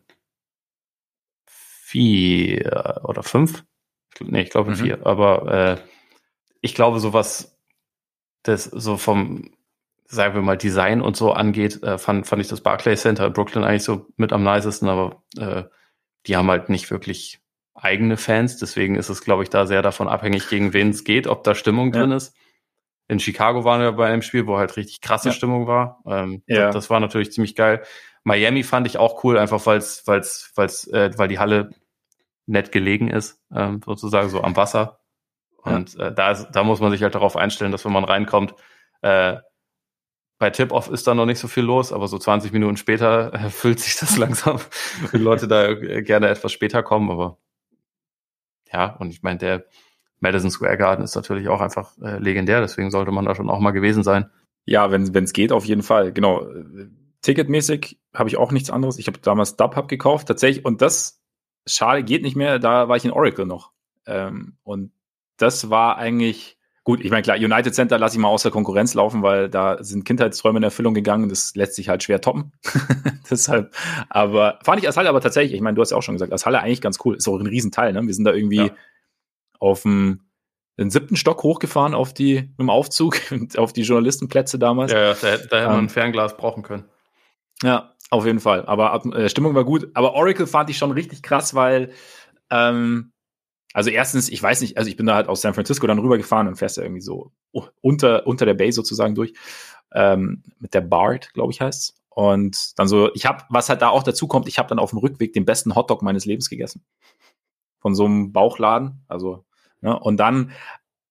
[1.46, 3.64] vier oder fünf.
[4.20, 4.82] Nee, ich glaube in mhm.
[4.82, 5.06] vier.
[5.06, 5.76] Aber äh,
[6.60, 7.58] ich glaube, sowas,
[8.42, 9.50] das so vom,
[10.06, 13.32] sagen wir mal, Design und so angeht, äh, fand, fand ich das Barclays Center in
[13.32, 15.64] Brooklyn eigentlich so mit am nicesten, aber äh,
[16.26, 17.40] die haben halt nicht wirklich
[17.76, 18.56] eigene Fans.
[18.56, 21.54] Deswegen ist es, glaube ich, da sehr davon abhängig, gegen wen es geht, ob da
[21.54, 22.00] Stimmung ja.
[22.00, 22.34] drin ist.
[23.08, 25.34] In Chicago waren wir bei einem Spiel, wo halt richtig krasse ja.
[25.34, 26.02] Stimmung war.
[26.06, 26.70] Ähm, ja.
[26.70, 27.82] das, war natürlich ziemlich geil.
[28.24, 31.70] Miami fand ich auch cool, einfach weil's, weil's, weil's, äh, weil die Halle
[32.46, 34.98] nett gelegen ist, ähm, sozusagen so am Wasser.
[35.62, 38.54] Und äh, da, ist, da muss man sich halt darauf einstellen, dass wenn man reinkommt,
[39.02, 39.36] äh,
[40.38, 43.50] bei Tip-Off ist da noch nicht so viel los, aber so 20 Minuten später äh,
[43.50, 44.60] füllt sich das langsam,
[45.10, 47.38] wenn Leute da äh, gerne etwas später kommen, aber
[48.72, 49.64] ja, und ich meine, der
[50.20, 53.60] Madison Square Garden ist natürlich auch einfach äh, legendär, deswegen sollte man da schon auch
[53.60, 54.30] mal gewesen sein.
[54.64, 56.12] Ja, wenn es geht, auf jeden Fall.
[56.12, 56.46] Genau.
[57.22, 58.98] Ticketmäßig habe ich auch nichts anderes.
[58.98, 60.64] Ich habe damals DubHub gekauft, tatsächlich.
[60.64, 61.22] Und das,
[61.66, 62.58] schade, geht nicht mehr.
[62.58, 63.70] Da war ich in Oracle noch.
[64.06, 64.92] Ähm, und
[65.36, 66.55] das war eigentlich,
[66.86, 70.04] gut, ich meine, klar, United Center lasse ich mal außer Konkurrenz laufen, weil da sind
[70.04, 71.28] Kindheitsträume in Erfüllung gegangen.
[71.28, 72.52] Das lässt sich halt schwer toppen.
[73.30, 73.74] Deshalb,
[74.08, 76.30] aber fand ich als Halle aber tatsächlich, ich meine, du hast ja auch schon gesagt,
[76.30, 77.16] als Halle eigentlich ganz cool.
[77.16, 78.02] Ist auch ein Riesenteil, ne?
[78.06, 78.70] Wir sind da irgendwie ja.
[79.58, 80.22] auf dem
[80.78, 83.18] den siebten Stock hochgefahren auf die, mit dem Aufzug,
[83.56, 84.92] auf die Journalistenplätze damals.
[84.92, 86.84] Ja, ja da, da hätte man ähm, ein Fernglas brauchen können.
[87.62, 88.64] Ja, auf jeden Fall.
[88.66, 89.88] Aber äh, Stimmung war gut.
[89.94, 91.90] Aber Oracle fand ich schon richtig krass, weil
[92.50, 93.12] ähm,
[93.76, 96.48] also erstens, ich weiß nicht, also ich bin da halt aus San Francisco dann rübergefahren
[96.48, 97.32] und fährst ja irgendwie so
[97.82, 99.34] unter, unter der Bay sozusagen durch.
[99.92, 103.90] Ähm, mit der BART, glaube ich, heißt Und dann so, ich habe, was halt da
[103.90, 106.86] auch dazu kommt, ich habe dann auf dem Rückweg den besten Hotdog meines Lebens gegessen.
[107.78, 109.04] Von so einem Bauchladen.
[109.08, 109.44] Also,
[109.82, 109.98] ne?
[109.98, 110.52] Und dann,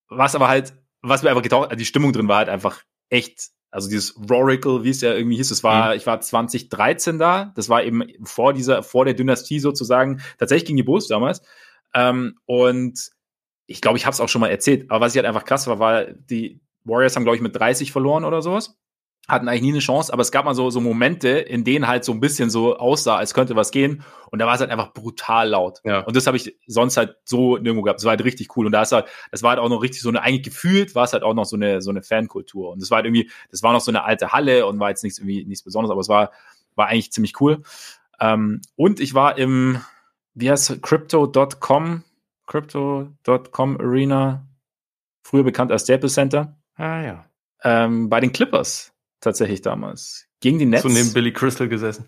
[0.09, 3.89] was aber halt, was mir einfach getaucht, die Stimmung drin war halt einfach echt also
[3.89, 5.97] dieses Rorical, wie es ja irgendwie hieß, das war, mhm.
[5.97, 10.77] ich war 2013 da, das war eben vor dieser, vor der Dynastie sozusagen, tatsächlich gegen
[10.77, 11.41] die Bulls damals.
[11.95, 13.09] Ähm, und
[13.67, 15.65] ich glaube, ich habe es auch schon mal erzählt, aber was ich halt einfach krass
[15.65, 18.77] war, war, die Warriors haben, glaube ich, mit 30 verloren oder sowas.
[19.27, 22.05] hatten eigentlich nie eine Chance, aber es gab mal so, so Momente, in denen halt
[22.05, 24.03] so ein bisschen so aussah, als könnte was gehen.
[24.29, 25.79] Und da war es halt einfach brutal laut.
[25.83, 26.01] Ja.
[26.01, 27.99] Und das habe ich sonst halt so nirgendwo gehabt.
[27.99, 28.67] Das war halt richtig cool.
[28.67, 31.05] Und da ist halt, das war halt auch noch richtig so eine, eigentlich gefühlt war
[31.05, 32.69] es halt auch noch so eine, so eine Fankultur.
[32.71, 35.03] Und das war halt irgendwie, das war noch so eine alte Halle und war jetzt
[35.03, 36.31] nichts irgendwie nichts Besonderes, aber es war,
[36.75, 37.63] war eigentlich ziemlich cool.
[38.19, 39.81] Ähm, und ich war im,
[40.35, 42.03] wie heißt Crypto.com,
[42.45, 44.47] Crypto.com Arena,
[45.23, 47.25] früher bekannt als Staples Center, Ah ja.
[47.63, 50.27] ähm, bei den Clippers tatsächlich damals.
[50.41, 50.83] Gegen die Nets.
[50.83, 52.05] So neben Billy Crystal gesessen.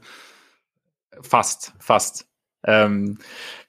[1.22, 2.28] Fast, fast.
[2.64, 3.18] Ähm,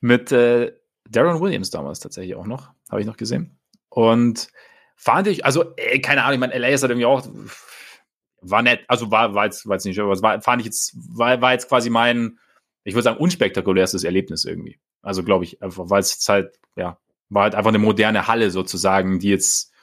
[0.01, 0.73] mit äh,
[1.09, 3.59] Darren Williams damals tatsächlich auch noch, habe ich noch gesehen.
[3.89, 4.49] Und
[4.97, 7.27] fand ich, also, ey, keine Ahnung, ich meine, LA ist halt irgendwie auch,
[8.41, 10.93] war nett, also war, war jetzt, war jetzt nicht, aber es war, fand ich jetzt,
[10.97, 12.39] war, war jetzt quasi mein,
[12.89, 14.81] ich würde sagen, unspektakulärstes Erlebnis irgendwie.
[15.03, 19.19] Also glaube ich, einfach, weil es halt, ja, war halt einfach eine moderne Halle sozusagen,
[19.19, 19.75] die jetzt,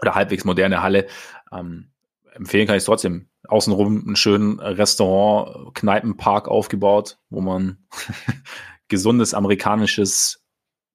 [0.00, 1.06] oder halbwegs moderne Halle.
[1.52, 1.92] Ähm,
[2.32, 3.28] empfehlen kann ich trotzdem.
[3.46, 7.86] Außenrum einen schönen Restaurant, Kneipenpark aufgebaut, wo man
[8.88, 10.42] gesundes amerikanisches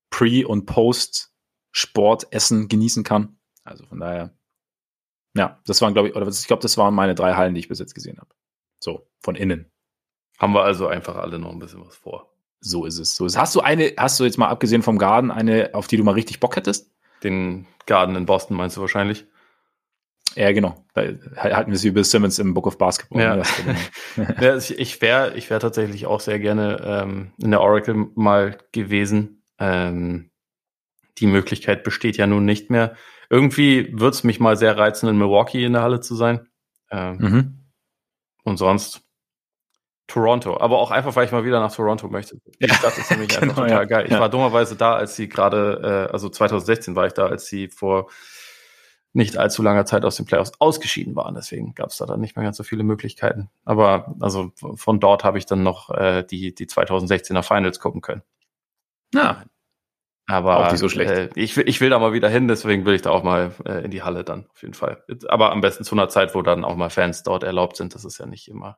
[0.10, 3.38] Pre- und Post-Sportessen genießen kann.
[3.64, 4.36] Also von daher,
[5.36, 7.68] ja, das waren, glaube ich, oder ich glaube, das waren meine drei Hallen, die ich
[7.68, 8.34] bis jetzt gesehen habe.
[8.80, 9.72] So, von innen.
[10.38, 12.32] Haben wir also einfach alle noch ein bisschen was vor.
[12.60, 13.16] So ist es.
[13.16, 13.38] So ist es.
[13.40, 16.12] Hast du eine, hast du jetzt mal abgesehen vom Garden eine, auf die du mal
[16.12, 16.92] richtig Bock hättest?
[17.24, 19.26] Den Garden in Boston meinst du wahrscheinlich?
[20.36, 20.86] Ja, genau.
[20.94, 21.02] Da
[21.38, 23.22] halten wir es wie Bill Simmons im Book of Basketball.
[23.22, 23.44] Ja.
[24.40, 28.58] ja, ich ich wäre ich wär tatsächlich auch sehr gerne ähm, in der Oracle mal
[28.72, 29.44] gewesen.
[29.58, 30.30] Ähm,
[31.18, 32.96] die Möglichkeit besteht ja nun nicht mehr.
[33.32, 36.48] Irgendwie würde es mich mal sehr reizen, in Milwaukee in der Halle zu sein.
[36.92, 37.60] Ähm, mhm.
[38.44, 39.07] Und sonst
[40.08, 40.60] Toronto.
[40.60, 42.38] Aber auch einfach, weil ich mal wieder nach Toronto möchte.
[42.62, 43.84] Die Ja, Stadt ist mich genau, einfach total ja.
[43.86, 44.06] geil.
[44.08, 44.20] Ich Ja.
[44.20, 48.10] war dummerweise da, als sie gerade, äh, also 2016 war ich da, als sie vor
[49.14, 51.34] nicht allzu langer Zeit aus den Playoffs ausgeschieden waren.
[51.36, 53.50] Deswegen gab es da dann nicht mehr ganz so viele Möglichkeiten.
[53.66, 58.22] Aber also von dort habe ich dann noch äh, die, die 2016er Finals gucken können.
[59.14, 59.44] Ja,
[60.28, 61.12] Aber Auch nicht so schlecht.
[61.12, 63.52] Äh, ich, will, ich will da mal wieder hin, deswegen will ich da auch mal
[63.66, 65.04] äh, in die Halle dann, auf jeden Fall.
[65.30, 67.96] Aber am besten zu einer Zeit, wo dann auch mal Fans dort erlaubt sind.
[67.96, 68.78] Das ist ja nicht immer,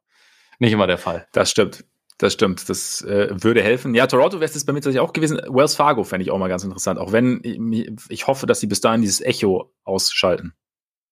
[0.59, 1.27] nicht immer der Fall.
[1.33, 1.85] das stimmt.
[2.19, 2.67] Das stimmt.
[2.67, 3.95] Das äh, würde helfen.
[3.95, 5.39] Ja, Toronto wäre es bei mir tatsächlich auch gewesen.
[5.49, 6.99] Wells Fargo fände ich auch mal ganz interessant.
[6.99, 10.53] Auch wenn ich, ich hoffe, dass sie bis dahin dieses Echo ausschalten,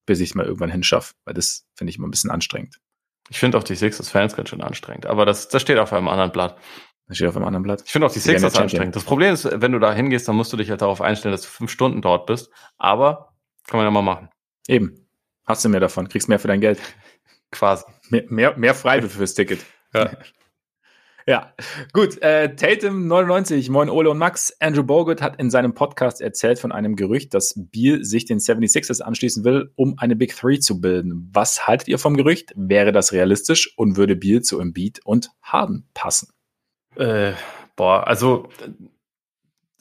[0.06, 1.14] bis ich es mal irgendwann hinschaffe.
[1.24, 2.82] Weil das finde ich immer ein bisschen anstrengend.
[3.30, 6.08] Ich finde auch die Sixers Fans ganz schön anstrengend, aber das, das steht auf einem
[6.10, 6.58] anderen Blatt.
[7.08, 7.84] Das steht auf einem anderen Blatt.
[7.86, 8.96] Ich finde auch die werden Sixers anstrengend.
[8.96, 11.42] Das Problem ist, wenn du da hingehst, dann musst du dich halt darauf einstellen, dass
[11.42, 12.50] du fünf Stunden dort bist.
[12.78, 13.34] Aber
[13.66, 14.30] kann man ja mal machen.
[14.68, 15.08] Eben.
[15.46, 16.80] Hast du mehr davon, kriegst mehr für dein Geld.
[17.52, 17.86] Quasi.
[18.10, 19.60] Mehr, mehr, mehr Freiwürfe fürs Ticket.
[19.94, 20.12] Ja.
[21.30, 21.54] Ja,
[21.92, 22.22] gut.
[22.22, 24.56] Äh, Tatum 99, moin Ole und Max.
[24.62, 29.02] Andrew Bogut hat in seinem Podcast erzählt von einem Gerücht, dass Beal sich den 76ers
[29.02, 31.30] anschließen will, um eine Big Three zu bilden.
[31.34, 32.54] Was haltet ihr vom Gerücht?
[32.56, 36.30] Wäre das realistisch und würde Beal zu Embiid und Harden passen?
[36.96, 37.34] Äh,
[37.76, 38.48] boah, also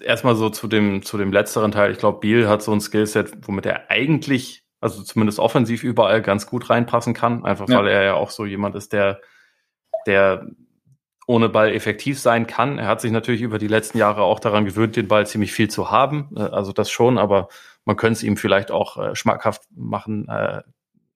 [0.01, 1.93] erstmal so zu dem, zu dem letzteren Teil.
[1.93, 6.47] Ich glaube, Beal hat so ein Skillset, womit er eigentlich, also zumindest offensiv überall ganz
[6.47, 7.45] gut reinpassen kann.
[7.45, 7.79] Einfach Ja.
[7.79, 9.21] weil er ja auch so jemand ist, der,
[10.07, 10.47] der
[11.27, 12.79] ohne Ball effektiv sein kann.
[12.79, 15.69] Er hat sich natürlich über die letzten Jahre auch daran gewöhnt, den Ball ziemlich viel
[15.69, 16.31] zu haben.
[16.37, 17.49] Äh, Also das schon, aber
[17.85, 20.63] man könnte es ihm vielleicht auch äh, schmackhaft machen, äh,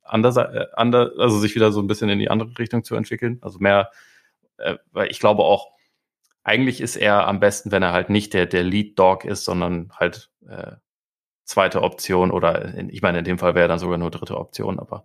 [0.02, 3.38] anders, äh, anders, also sich wieder so ein bisschen in die andere Richtung zu entwickeln.
[3.42, 3.90] Also mehr,
[4.58, 5.70] äh, weil ich glaube auch,
[6.42, 9.92] eigentlich ist er am besten, wenn er halt nicht der, der Lead Dog ist, sondern
[9.94, 10.72] halt äh,
[11.50, 14.78] zweite Option oder in, ich meine, in dem Fall wäre dann sogar nur dritte Option,
[14.78, 15.04] aber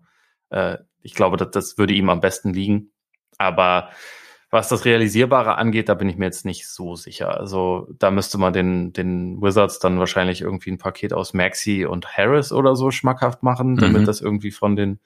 [0.49, 2.91] äh, ich glaube, das, das würde ihm am besten liegen.
[3.37, 3.89] Aber
[4.51, 7.37] was das Realisierbare angeht, da bin ich mir jetzt nicht so sicher.
[7.37, 12.07] Also da müsste man den, den Wizards dann wahrscheinlich irgendwie ein Paket aus Maxi und
[12.15, 14.05] Harris oder so schmackhaft machen, damit Mhm.
[14.05, 14.99] das irgendwie von den,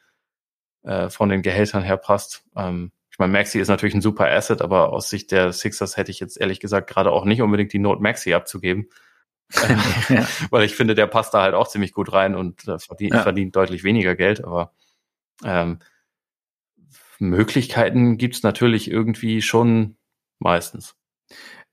[0.84, 2.44] äh, von den Gehältern her passt.
[2.56, 6.12] Ähm, ich meine, Maxi ist natürlich ein super Asset, aber aus Sicht der Sixers hätte
[6.12, 8.90] ich jetzt ehrlich gesagt gerade auch nicht unbedingt die Not Maxi abzugeben.
[10.10, 10.28] Ja.
[10.50, 13.24] Weil ich finde, der passt da halt auch ziemlich gut rein und äh, verdient, Ja.
[13.24, 14.74] verdient deutlich weniger Geld, aber
[15.44, 15.80] ähm,
[17.20, 19.98] Möglichkeiten gibt's natürlich irgendwie schon
[20.40, 20.96] meistens.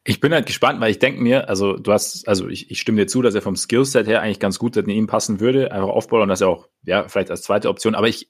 [0.05, 3.01] Ich bin halt gespannt, weil ich denke mir, also du hast, also ich, ich stimme
[3.01, 5.89] dir zu, dass er vom Skillset her eigentlich ganz gut in ihm passen würde, einfach
[5.89, 8.29] aufbauen und dass er auch, ja, vielleicht als zweite Option, aber ich,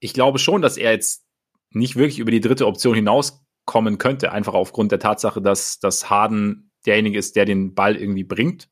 [0.00, 1.24] ich glaube schon, dass er jetzt
[1.70, 6.67] nicht wirklich über die dritte Option hinauskommen könnte, einfach aufgrund der Tatsache, dass, dass Harden
[6.88, 8.68] derjenige ist, der den Ball irgendwie bringt.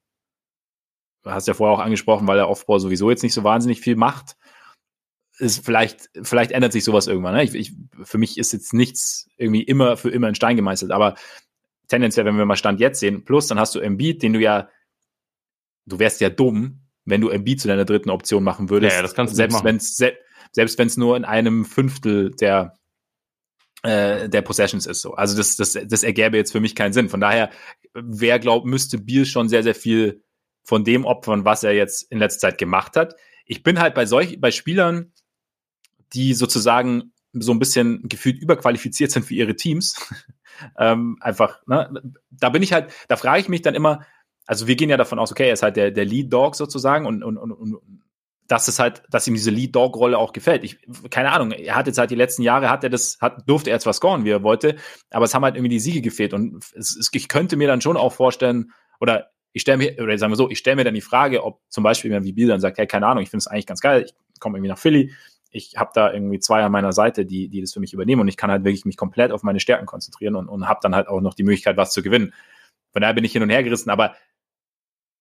[1.22, 3.96] Du hast ja vorher auch angesprochen, weil der Aufbau sowieso jetzt nicht so wahnsinnig viel
[3.96, 4.36] macht.
[5.38, 7.34] Ist vielleicht, vielleicht ändert sich sowas irgendwann.
[7.34, 7.44] Ne?
[7.44, 11.16] Ich, ich, für mich ist jetzt nichts irgendwie immer für immer in Stein gemeißelt, aber
[11.88, 14.68] tendenziell, wenn wir mal Stand jetzt sehen, plus dann hast du Embiid, den du ja,
[15.84, 18.92] du wärst ja dumm, wenn du Embiid zu deiner dritten Option machen würdest.
[18.92, 20.14] Ja, ja, das kannst du selbst wenn se
[20.52, 22.78] Selbst wenn es nur in einem Fünftel der,
[23.82, 25.14] äh, der Possessions ist so.
[25.14, 27.08] Also das, das, das ergäbe jetzt für mich keinen Sinn.
[27.08, 27.50] Von daher,
[27.94, 30.22] wer glaubt, müsste Biel schon sehr, sehr viel
[30.64, 33.14] von dem opfern, was er jetzt in letzter Zeit gemacht hat.
[33.44, 35.12] Ich bin halt bei solch, bei Spielern,
[36.12, 39.96] die sozusagen so ein bisschen gefühlt überqualifiziert sind für ihre Teams.
[40.78, 42.02] ähm, einfach, ne?
[42.30, 44.04] Da bin ich halt, da frage ich mich dann immer,
[44.46, 47.06] also wir gehen ja davon aus, okay, er ist halt der, der Lead Dog sozusagen
[47.06, 48.02] und, und, und, und
[48.48, 50.64] dass es halt, dass ihm diese Lead Dog Rolle auch gefällt.
[50.64, 50.78] Ich,
[51.10, 53.80] keine Ahnung, er hat jetzt halt die letzten Jahre, hat er das, hat, durfte er
[53.80, 54.76] zwar scoren, wie er wollte,
[55.10, 57.80] aber es haben halt irgendwie die Siege gefehlt und es, es, ich könnte mir dann
[57.80, 60.94] schon auch vorstellen, oder ich stelle mir, oder sagen wir so, ich stelle mir dann
[60.94, 63.38] die Frage, ob zum Beispiel jemand wie Bill dann sagt, hey, keine Ahnung, ich finde
[63.38, 65.12] es eigentlich ganz geil, ich komme irgendwie nach Philly,
[65.50, 68.28] ich habe da irgendwie zwei an meiner Seite, die, die das für mich übernehmen und
[68.28, 71.08] ich kann halt wirklich mich komplett auf meine Stärken konzentrieren und, und habe dann halt
[71.08, 72.32] auch noch die Möglichkeit, was zu gewinnen.
[72.92, 74.14] Von daher bin ich hin und her gerissen, aber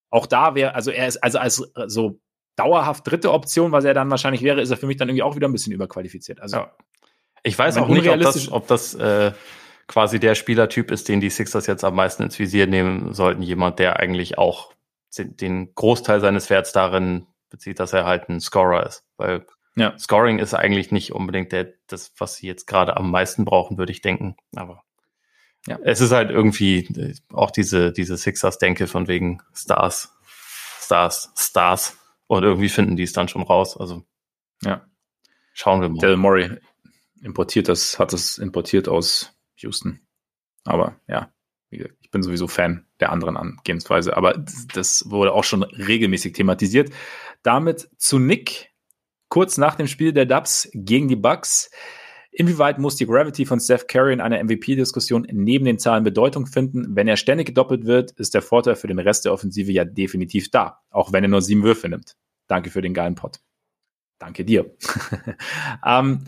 [0.10, 1.56] auch da wäre, also er ist, also als
[1.88, 2.20] so
[2.56, 5.36] dauerhaft dritte Option, was er dann wahrscheinlich wäre, ist er für mich dann irgendwie auch
[5.36, 6.42] wieder ein bisschen überqualifiziert.
[6.42, 6.72] Also ja.
[7.44, 9.32] ich weiß auch nicht, ob das, ob das äh,
[9.88, 13.42] quasi der Spielertyp ist, den die Sixers jetzt am meisten ins Visier nehmen sollten.
[13.42, 14.74] Jemand, der eigentlich auch
[15.18, 19.06] den Großteil seines Werts darin bezieht, dass er halt ein Scorer ist.
[19.18, 19.46] Weil
[19.76, 19.98] ja.
[19.98, 23.92] Scoring ist eigentlich nicht unbedingt der, das, was sie jetzt gerade am meisten brauchen, würde
[23.92, 24.36] ich denken.
[24.56, 24.84] Aber
[25.68, 25.78] ja.
[25.84, 30.14] es ist halt irgendwie äh, auch diese, diese Sixers-Denke von wegen Stars,
[30.80, 31.98] Stars, Stars.
[32.28, 33.78] Und irgendwie finden die es dann schon raus.
[33.78, 34.04] Also
[34.64, 34.86] ja.
[35.54, 36.00] Schauen wir mal.
[36.00, 36.58] Del Murray
[37.22, 40.02] importiert das, hat es importiert aus Houston.
[40.64, 41.32] Aber ja,
[41.70, 44.18] ich bin sowieso Fan der anderen Angehensweise.
[44.18, 44.34] Aber
[44.74, 46.92] das wurde auch schon regelmäßig thematisiert.
[47.44, 48.74] Damit zu Nick,
[49.30, 51.70] kurz nach dem Spiel der Dubs gegen die Bucks.
[52.38, 56.96] Inwieweit muss die Gravity von Steph Curry in einer MVP-Diskussion neben den Zahlen Bedeutung finden?
[56.96, 60.52] Wenn er ständig gedoppelt wird, ist der Vorteil für den Rest der Offensive ja definitiv
[60.52, 62.18] da, auch wenn er nur sieben Würfe nimmt.
[62.48, 63.40] Danke für den geilen Pod.
[64.20, 64.76] Danke dir.
[65.86, 66.26] ähm,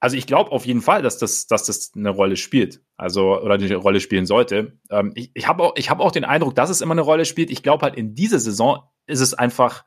[0.00, 2.80] also ich glaube auf jeden Fall, dass das, dass das eine Rolle spielt.
[2.96, 4.78] Also, oder eine Rolle spielen sollte.
[4.90, 7.50] Ähm, ich ich habe auch, hab auch den Eindruck, dass es immer eine Rolle spielt.
[7.50, 9.84] Ich glaube halt, in dieser Saison ist es einfach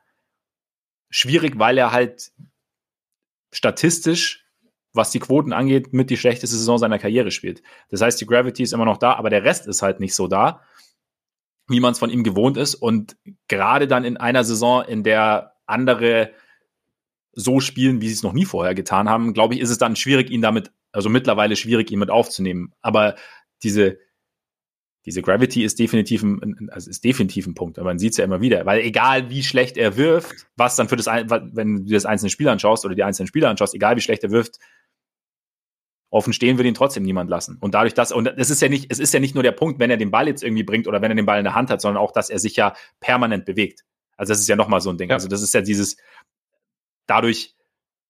[1.09, 2.32] schwierig, weil er halt
[3.53, 4.41] statistisch,
[4.94, 7.62] was die Quoten angeht, mit die schlechteste Saison seiner Karriere spielt.
[7.89, 10.28] Das heißt, die Gravity ist immer noch da, aber der Rest ist halt nicht so
[10.28, 10.62] da,
[11.68, 12.76] wie man es von ihm gewohnt ist.
[12.76, 13.16] Und
[13.48, 16.32] gerade dann in einer Saison, in der andere
[17.34, 19.96] so spielen, wie sie es noch nie vorher getan haben, glaube ich, ist es dann
[19.96, 22.74] schwierig, ihn damit, also mittlerweile schwierig, ihn mit aufzunehmen.
[22.82, 23.16] Aber
[23.64, 23.98] diese,
[25.06, 28.26] diese Gravity ist definitiv ein, also ist definitiv ein Punkt, aber man sieht es ja
[28.26, 32.06] immer wieder, weil egal wie schlecht er wirft, was dann für das, wenn du das
[32.06, 34.60] einzelne Spiel anschaust oder die einzelnen Spieler anschaust, egal wie schlecht er wirft,
[36.12, 37.57] offen stehen wird ihn trotzdem niemand lassen.
[37.59, 39.80] Und dadurch, dass, und es ist ja nicht, es ist ja nicht nur der Punkt,
[39.80, 41.70] wenn er den Ball jetzt irgendwie bringt oder wenn er den Ball in der Hand
[41.70, 43.86] hat, sondern auch, dass er sich ja permanent bewegt.
[44.18, 45.09] Also das ist ja nochmal so ein Ding.
[45.09, 45.16] Ja.
[45.16, 45.95] Also das ist ja dieses,
[47.07, 47.55] dadurch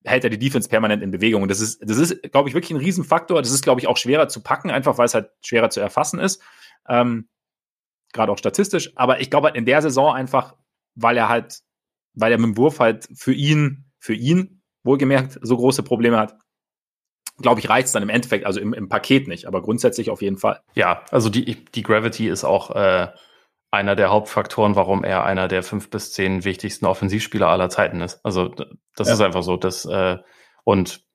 [0.04, 1.43] hält er die Defense permanent in Bewegung.
[1.43, 3.39] Und das ist, das ist, glaube ich, wirklich ein Riesenfaktor.
[3.39, 6.20] Das ist, glaube ich, auch schwerer zu packen, einfach weil es halt schwerer zu erfassen
[6.20, 6.41] ist.
[6.89, 7.30] Ähm,
[8.14, 8.91] Gerade auch statistisch.
[8.95, 10.56] Aber ich glaube halt in der Saison einfach,
[10.95, 11.60] weil er halt,
[12.14, 16.36] weil er mit dem Wurf halt für ihn, für ihn, wohlgemerkt, so große Probleme hat,
[17.42, 20.22] glaube ich, reicht es dann im Endeffekt, also im, im Paket nicht, aber grundsätzlich auf
[20.22, 20.62] jeden Fall.
[20.76, 23.08] Ja, also die, die Gravity ist auch äh,
[23.72, 28.20] einer der Hauptfaktoren, warum er einer der fünf bis zehn wichtigsten Offensivspieler aller Zeiten ist.
[28.24, 28.50] Also
[28.96, 29.14] das ja.
[29.14, 29.56] ist einfach so.
[29.58, 30.18] Dass, äh,
[30.64, 31.06] und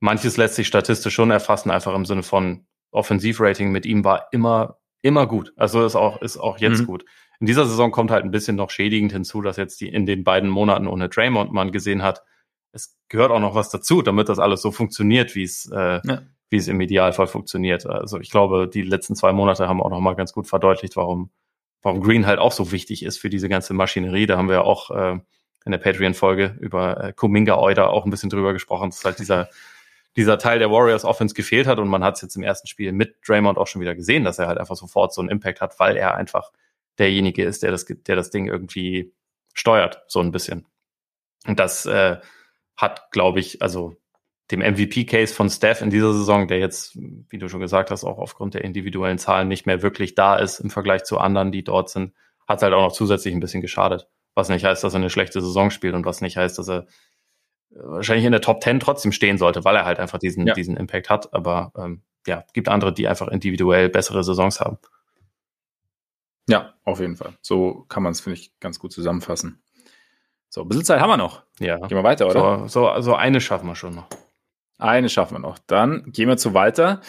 [0.00, 4.78] manches lässt sich statistisch schon erfassen, einfach im Sinne von Offensivrating mit ihm war immer,
[5.02, 5.52] immer gut.
[5.56, 6.86] Also ist auch, ist auch jetzt mhm.
[6.86, 7.04] gut.
[7.40, 10.24] In dieser Saison kommt halt ein bisschen noch schädigend hinzu, dass jetzt die in den
[10.24, 12.22] beiden Monaten ohne Draymond man gesehen hat,
[12.72, 16.22] es gehört auch noch was dazu, damit das alles so funktioniert, wie es, äh, ja.
[16.50, 17.86] wie es im Idealfall funktioniert.
[17.86, 21.30] Also ich glaube, die letzten zwei Monate haben auch noch mal ganz gut verdeutlicht, warum
[21.82, 24.26] warum Green halt auch so wichtig ist für diese ganze Maschinerie.
[24.26, 25.18] Da haben wir ja auch äh,
[25.64, 29.48] in der Patreon-Folge über äh, Kuminga Euda auch ein bisschen drüber gesprochen, dass halt dieser,
[30.16, 32.92] dieser Teil der Warriors Offense gefehlt hat und man hat es jetzt im ersten Spiel
[32.92, 35.78] mit Draymond auch schon wieder gesehen, dass er halt einfach sofort so einen Impact hat,
[35.78, 36.52] weil er einfach
[36.98, 39.12] derjenige ist, der das, der das Ding irgendwie
[39.54, 40.66] steuert, so ein bisschen.
[41.46, 42.16] Und das äh,
[42.78, 43.96] hat, glaube ich, also
[44.50, 48.18] dem MVP-Case von Steph in dieser Saison, der jetzt, wie du schon gesagt hast, auch
[48.18, 51.90] aufgrund der individuellen Zahlen nicht mehr wirklich da ist im Vergleich zu anderen, die dort
[51.90, 52.14] sind,
[52.46, 54.08] hat halt auch noch zusätzlich ein bisschen geschadet.
[54.34, 56.86] Was nicht heißt, dass er eine schlechte Saison spielt und was nicht heißt, dass er
[57.72, 60.54] äh, wahrscheinlich in der Top 10 trotzdem stehen sollte, weil er halt einfach diesen, ja.
[60.54, 61.34] diesen Impact hat.
[61.34, 64.78] Aber ähm, ja, gibt andere, die einfach individuell bessere Saisons haben.
[66.48, 67.34] Ja, auf jeden Fall.
[67.42, 69.60] So kann man es, finde ich, ganz gut zusammenfassen.
[70.50, 71.42] So, ein bisschen Zeit haben wir noch.
[71.58, 71.76] Ja.
[71.76, 72.68] Gehen wir weiter, oder?
[72.68, 74.08] So, so, so eine schaffen wir schon noch.
[74.78, 75.58] Eine schaffen wir noch.
[75.66, 77.02] Dann gehen wir zu weiter.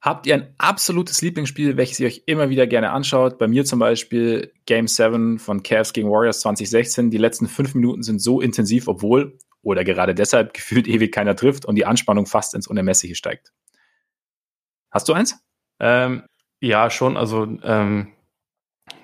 [0.00, 3.38] Habt ihr ein absolutes Lieblingsspiel, welches ihr euch immer wieder gerne anschaut?
[3.38, 7.10] Bei mir zum Beispiel Game 7 von Cavs gegen Warriors 2016.
[7.10, 11.64] Die letzten fünf Minuten sind so intensiv, obwohl oder gerade deshalb gefühlt ewig keiner trifft
[11.64, 13.52] und die Anspannung fast ins Unermessliche steigt.
[14.90, 15.40] Hast du eins?
[15.80, 16.22] Ähm,
[16.60, 17.16] ja, schon.
[17.16, 18.12] Also ähm,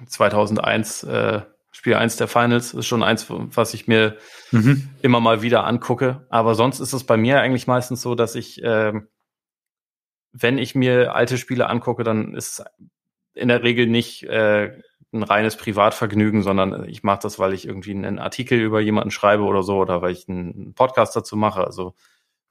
[0.06, 1.42] 2001 äh,
[1.82, 4.16] Spiel 1 der Finals ist schon eins, was ich mir
[4.52, 4.88] mhm.
[5.02, 6.24] immer mal wieder angucke.
[6.28, 8.92] Aber sonst ist es bei mir eigentlich meistens so, dass ich, äh,
[10.30, 12.62] wenn ich mir alte Spiele angucke, dann ist
[13.34, 14.80] in der Regel nicht äh,
[15.12, 19.42] ein reines Privatvergnügen, sondern ich mache das, weil ich irgendwie einen Artikel über jemanden schreibe
[19.42, 21.64] oder so oder weil ich einen Podcast dazu mache.
[21.64, 21.96] Also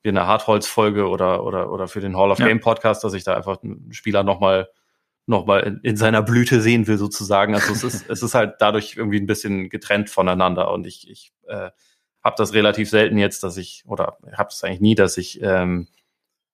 [0.01, 2.47] wie eine Hartholz-Folge oder, oder, oder für den Hall of ja.
[2.47, 4.67] Game Podcast, dass ich da einfach einen Spieler nochmal
[5.31, 7.55] noch mal in, in seiner Blüte sehen will, sozusagen.
[7.55, 11.33] Also es ist, es ist halt dadurch irgendwie ein bisschen getrennt voneinander und ich, ich
[11.47, 11.71] äh,
[12.23, 15.87] habe das relativ selten jetzt, dass ich, oder habe es eigentlich nie, dass ich ähm,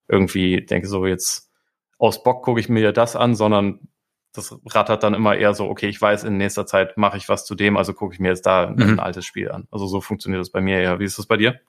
[0.08, 1.50] irgendwie denke, so jetzt
[1.98, 3.80] aus Bock gucke ich mir das an, sondern
[4.32, 7.44] das rattert dann immer eher so, okay, ich weiß, in nächster Zeit mache ich was
[7.44, 8.82] zu dem, also gucke ich mir jetzt da mhm.
[8.82, 9.66] ein altes Spiel an.
[9.70, 10.98] Also so funktioniert das bei mir ja.
[11.00, 11.60] Wie ist das bei dir?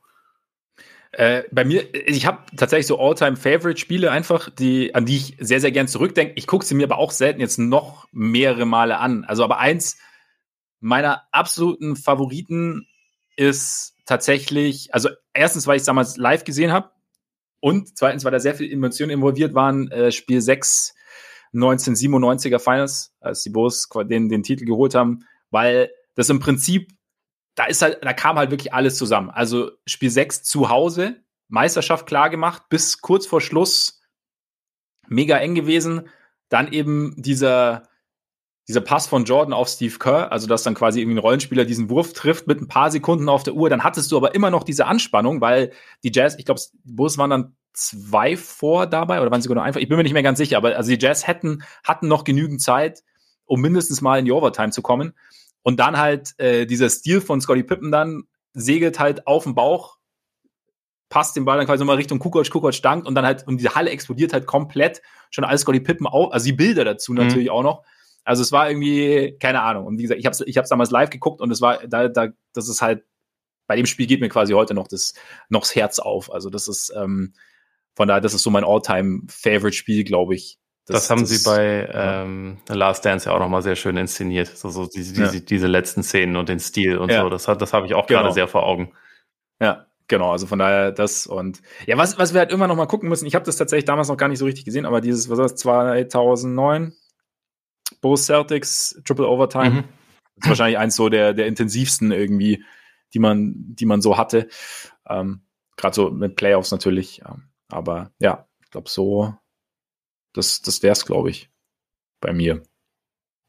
[1.11, 5.71] Äh, bei mir, ich habe tatsächlich so All-Time-Favorite-Spiele einfach, die, an die ich sehr, sehr
[5.71, 6.33] gern zurückdenke.
[6.35, 9.23] Ich gucke sie mir aber auch selten jetzt noch mehrere Male an.
[9.25, 9.97] Also, aber eins
[10.79, 12.87] meiner absoluten Favoriten
[13.35, 16.91] ist tatsächlich, also erstens, weil ich es damals live gesehen habe
[17.59, 20.95] und zweitens, weil da sehr viele Emotionen involviert waren, äh, Spiel 6
[21.53, 26.91] 1997er Finals, als die Bulls den, den Titel geholt haben, weil das im Prinzip
[27.59, 29.29] da ist halt, da kam halt wirklich alles zusammen.
[29.29, 31.17] Also Spiel 6 zu Hause,
[31.49, 34.01] Meisterschaft klar gemacht, bis kurz vor Schluss
[35.09, 36.07] mega eng gewesen.
[36.47, 37.83] Dann eben dieser,
[38.69, 41.89] dieser Pass von Jordan auf Steve Kerr, also dass dann quasi irgendwie ein Rollenspieler diesen
[41.89, 44.63] Wurf trifft mit ein paar Sekunden auf der Uhr, dann hattest du aber immer noch
[44.63, 45.73] diese Anspannung, weil
[46.05, 49.61] die Jazz, ich glaube, die Bulls waren dann zwei vor dabei oder waren sie sogar
[49.61, 52.07] noch einfach, ich bin mir nicht mehr ganz sicher, aber also die Jazz hätten, hatten
[52.07, 53.03] noch genügend Zeit,
[53.43, 55.13] um mindestens mal in die Overtime zu kommen.
[55.69, 59.99] Und dann halt äh, dieser Stil von Scotty Pippen dann segelt halt auf den Bauch,
[61.09, 63.75] passt den Ball dann quasi nochmal Richtung Kukoc, Kukoc dankt und dann halt, und diese
[63.75, 67.19] Halle explodiert halt komplett, schon alles Scotty Pippen auch, also die Bilder dazu mhm.
[67.19, 67.83] natürlich auch noch.
[68.23, 69.85] Also es war irgendwie, keine Ahnung.
[69.85, 72.07] Und wie gesagt, ich habe es ich hab's damals live geguckt und es war, da,
[72.07, 73.03] da, das ist halt,
[73.67, 75.13] bei dem Spiel geht mir quasi heute noch das,
[75.49, 76.33] noch das Herz auf.
[76.33, 77.33] Also das ist, ähm,
[77.95, 80.58] von daher, das ist so mein All-Time Favorite Spiel, glaube ich.
[80.89, 84.47] Das, das haben das, sie bei ähm, Last Dance ja auch nochmal sehr schön inszeniert.
[84.47, 85.43] So, so diese, diese, ja.
[85.43, 87.21] diese letzten Szenen und den Stil und ja.
[87.21, 87.29] so.
[87.29, 88.21] Das, hat, das habe ich auch genau.
[88.21, 88.91] gerade sehr vor Augen.
[89.61, 90.31] Ja, genau.
[90.31, 93.27] Also von daher das und ja, was, was wir halt immer noch mal gucken müssen.
[93.27, 95.43] Ich habe das tatsächlich damals noch gar nicht so richtig gesehen, aber dieses, was war
[95.43, 95.55] das,
[96.09, 96.93] 2009
[98.01, 99.69] Bulls Celtics Triple Overtime.
[99.69, 99.83] Mhm.
[100.37, 102.63] Das ist wahrscheinlich eins so der, der intensivsten irgendwie,
[103.13, 104.47] die man, die man so hatte.
[105.07, 105.41] Ähm,
[105.77, 107.21] Gerade so mit Playoffs natürlich.
[107.67, 109.35] Aber ja, ich glaube so
[110.33, 111.49] das, das wäre es, glaube ich,
[112.21, 112.63] bei mir.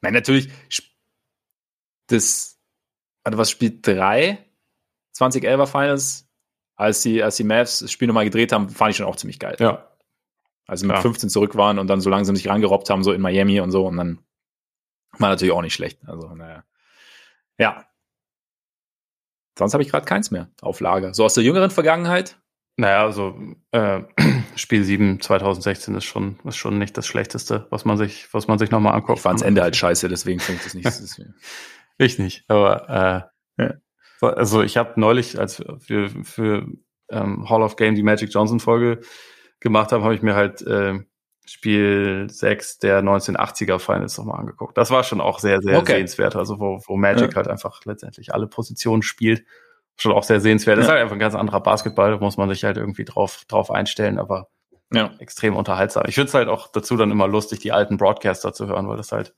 [0.00, 0.50] Nein, natürlich,
[2.06, 2.58] das,
[3.24, 4.38] also was spielt 3,
[5.16, 6.28] 2011er Finals,
[6.76, 9.38] als die, als die Mavs das Spiel nochmal gedreht haben, fand ich schon auch ziemlich
[9.38, 9.56] geil.
[9.58, 9.86] Ja.
[10.66, 11.02] Also mit ja.
[11.02, 13.86] 15 zurück waren und dann so langsam sich rangerobbt haben, so in Miami und so,
[13.86, 14.24] und dann
[15.18, 16.00] war natürlich auch nicht schlecht.
[16.06, 16.64] Also, naja.
[17.58, 17.86] Ja.
[19.58, 21.12] Sonst habe ich gerade keins mehr auf Lager.
[21.12, 22.39] So aus der jüngeren Vergangenheit.
[22.80, 23.38] Naja, also
[23.72, 24.00] äh,
[24.56, 28.58] Spiel 7 2016 ist schon, ist schon nicht das Schlechteste, was man sich, was man
[28.58, 29.18] sich nochmal anguckt.
[29.18, 30.88] Ich fand's Ende halt scheiße, deswegen ich das nicht.
[31.98, 33.74] ich nicht, aber äh, ja.
[34.22, 36.66] also ich habe neulich, als wir für
[37.10, 39.00] ähm, Hall of Game die Magic Johnson Folge
[39.60, 41.00] gemacht haben, habe ich mir halt äh,
[41.44, 44.78] Spiel 6 der 1980er Finals nochmal angeguckt.
[44.78, 45.96] Das war schon auch sehr, sehr okay.
[45.96, 47.36] sehenswert, also wo, wo Magic ja.
[47.36, 49.44] halt einfach letztendlich alle Positionen spielt
[50.00, 50.76] schon auch sehr sehenswert.
[50.76, 50.80] Ja.
[50.80, 53.44] Das ist halt einfach ein ganz anderer Basketball, da muss man sich halt irgendwie drauf,
[53.48, 54.48] drauf einstellen, aber
[54.92, 55.10] ja.
[55.18, 56.04] extrem unterhaltsam.
[56.06, 58.96] Ich finde es halt auch dazu dann immer lustig, die alten Broadcaster zu hören, weil
[58.96, 59.34] das halt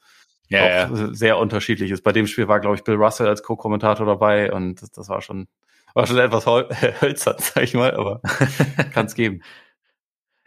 [0.48, 1.08] ja, auch ja.
[1.12, 2.02] sehr unterschiedlich ist.
[2.02, 5.20] Bei dem Spiel war, glaube ich, Bill Russell als Co-Kommentator dabei und das, das, war
[5.20, 5.48] schon,
[5.94, 6.46] war schon etwas
[7.00, 8.20] hölzern, sag ich mal, aber
[8.92, 9.42] kann es geben.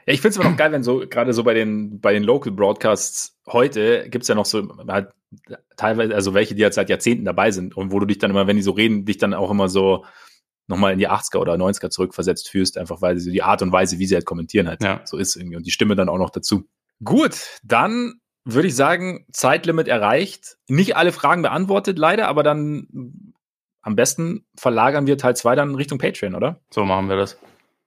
[0.05, 2.23] Ja, ich finde es immer noch geil, wenn so, gerade so bei den, bei den
[2.23, 5.09] Local Broadcasts heute gibt's ja noch so halt
[5.75, 8.47] teilweise, also welche, die halt seit Jahrzehnten dabei sind und wo du dich dann immer,
[8.47, 10.05] wenn die so reden, dich dann auch immer so
[10.67, 13.71] nochmal in die 80er oder 90er zurückversetzt fühlst, einfach weil sie so die Art und
[13.71, 15.01] Weise, wie sie halt kommentieren halt ja.
[15.05, 16.65] so ist irgendwie und die Stimme dann auch noch dazu.
[17.03, 20.57] Gut, dann würde ich sagen, Zeitlimit erreicht.
[20.67, 23.33] Nicht alle Fragen beantwortet, leider, aber dann
[23.81, 26.61] am besten verlagern wir Teil 2 dann Richtung Patreon, oder?
[26.69, 27.37] So machen wir das.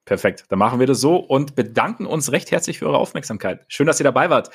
[0.09, 3.63] Perfekt, dann machen wir das so und bedanken uns recht herzlich für eure Aufmerksamkeit.
[3.67, 4.49] Schön, dass ihr dabei wart.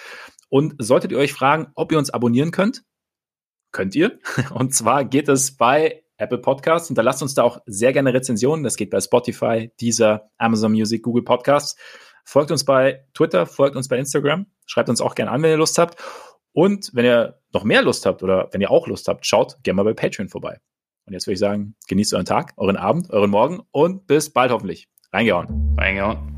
[0.49, 2.83] Und solltet ihr euch fragen, ob ihr uns abonnieren könnt,
[3.71, 4.19] könnt ihr.
[4.53, 6.89] Und zwar geht es bei Apple Podcasts.
[6.89, 8.65] Hinterlasst uns da auch sehr gerne Rezensionen.
[8.65, 11.81] Das geht bei Spotify, Deezer, Amazon Music, Google Podcasts.
[12.25, 14.47] Folgt uns bei Twitter, folgt uns bei Instagram.
[14.67, 16.03] Schreibt uns auch gerne an, wenn ihr Lust habt.
[16.51, 19.77] Und wenn ihr noch mehr Lust habt oder wenn ihr auch Lust habt, schaut gerne
[19.77, 20.59] mal bei Patreon vorbei.
[21.07, 24.51] Und jetzt würde ich sagen, genießt euren Tag, euren Abend, euren Morgen und bis bald
[24.51, 24.89] hoffentlich.
[25.15, 25.47] Bang on.
[25.77, 26.34] Bang on.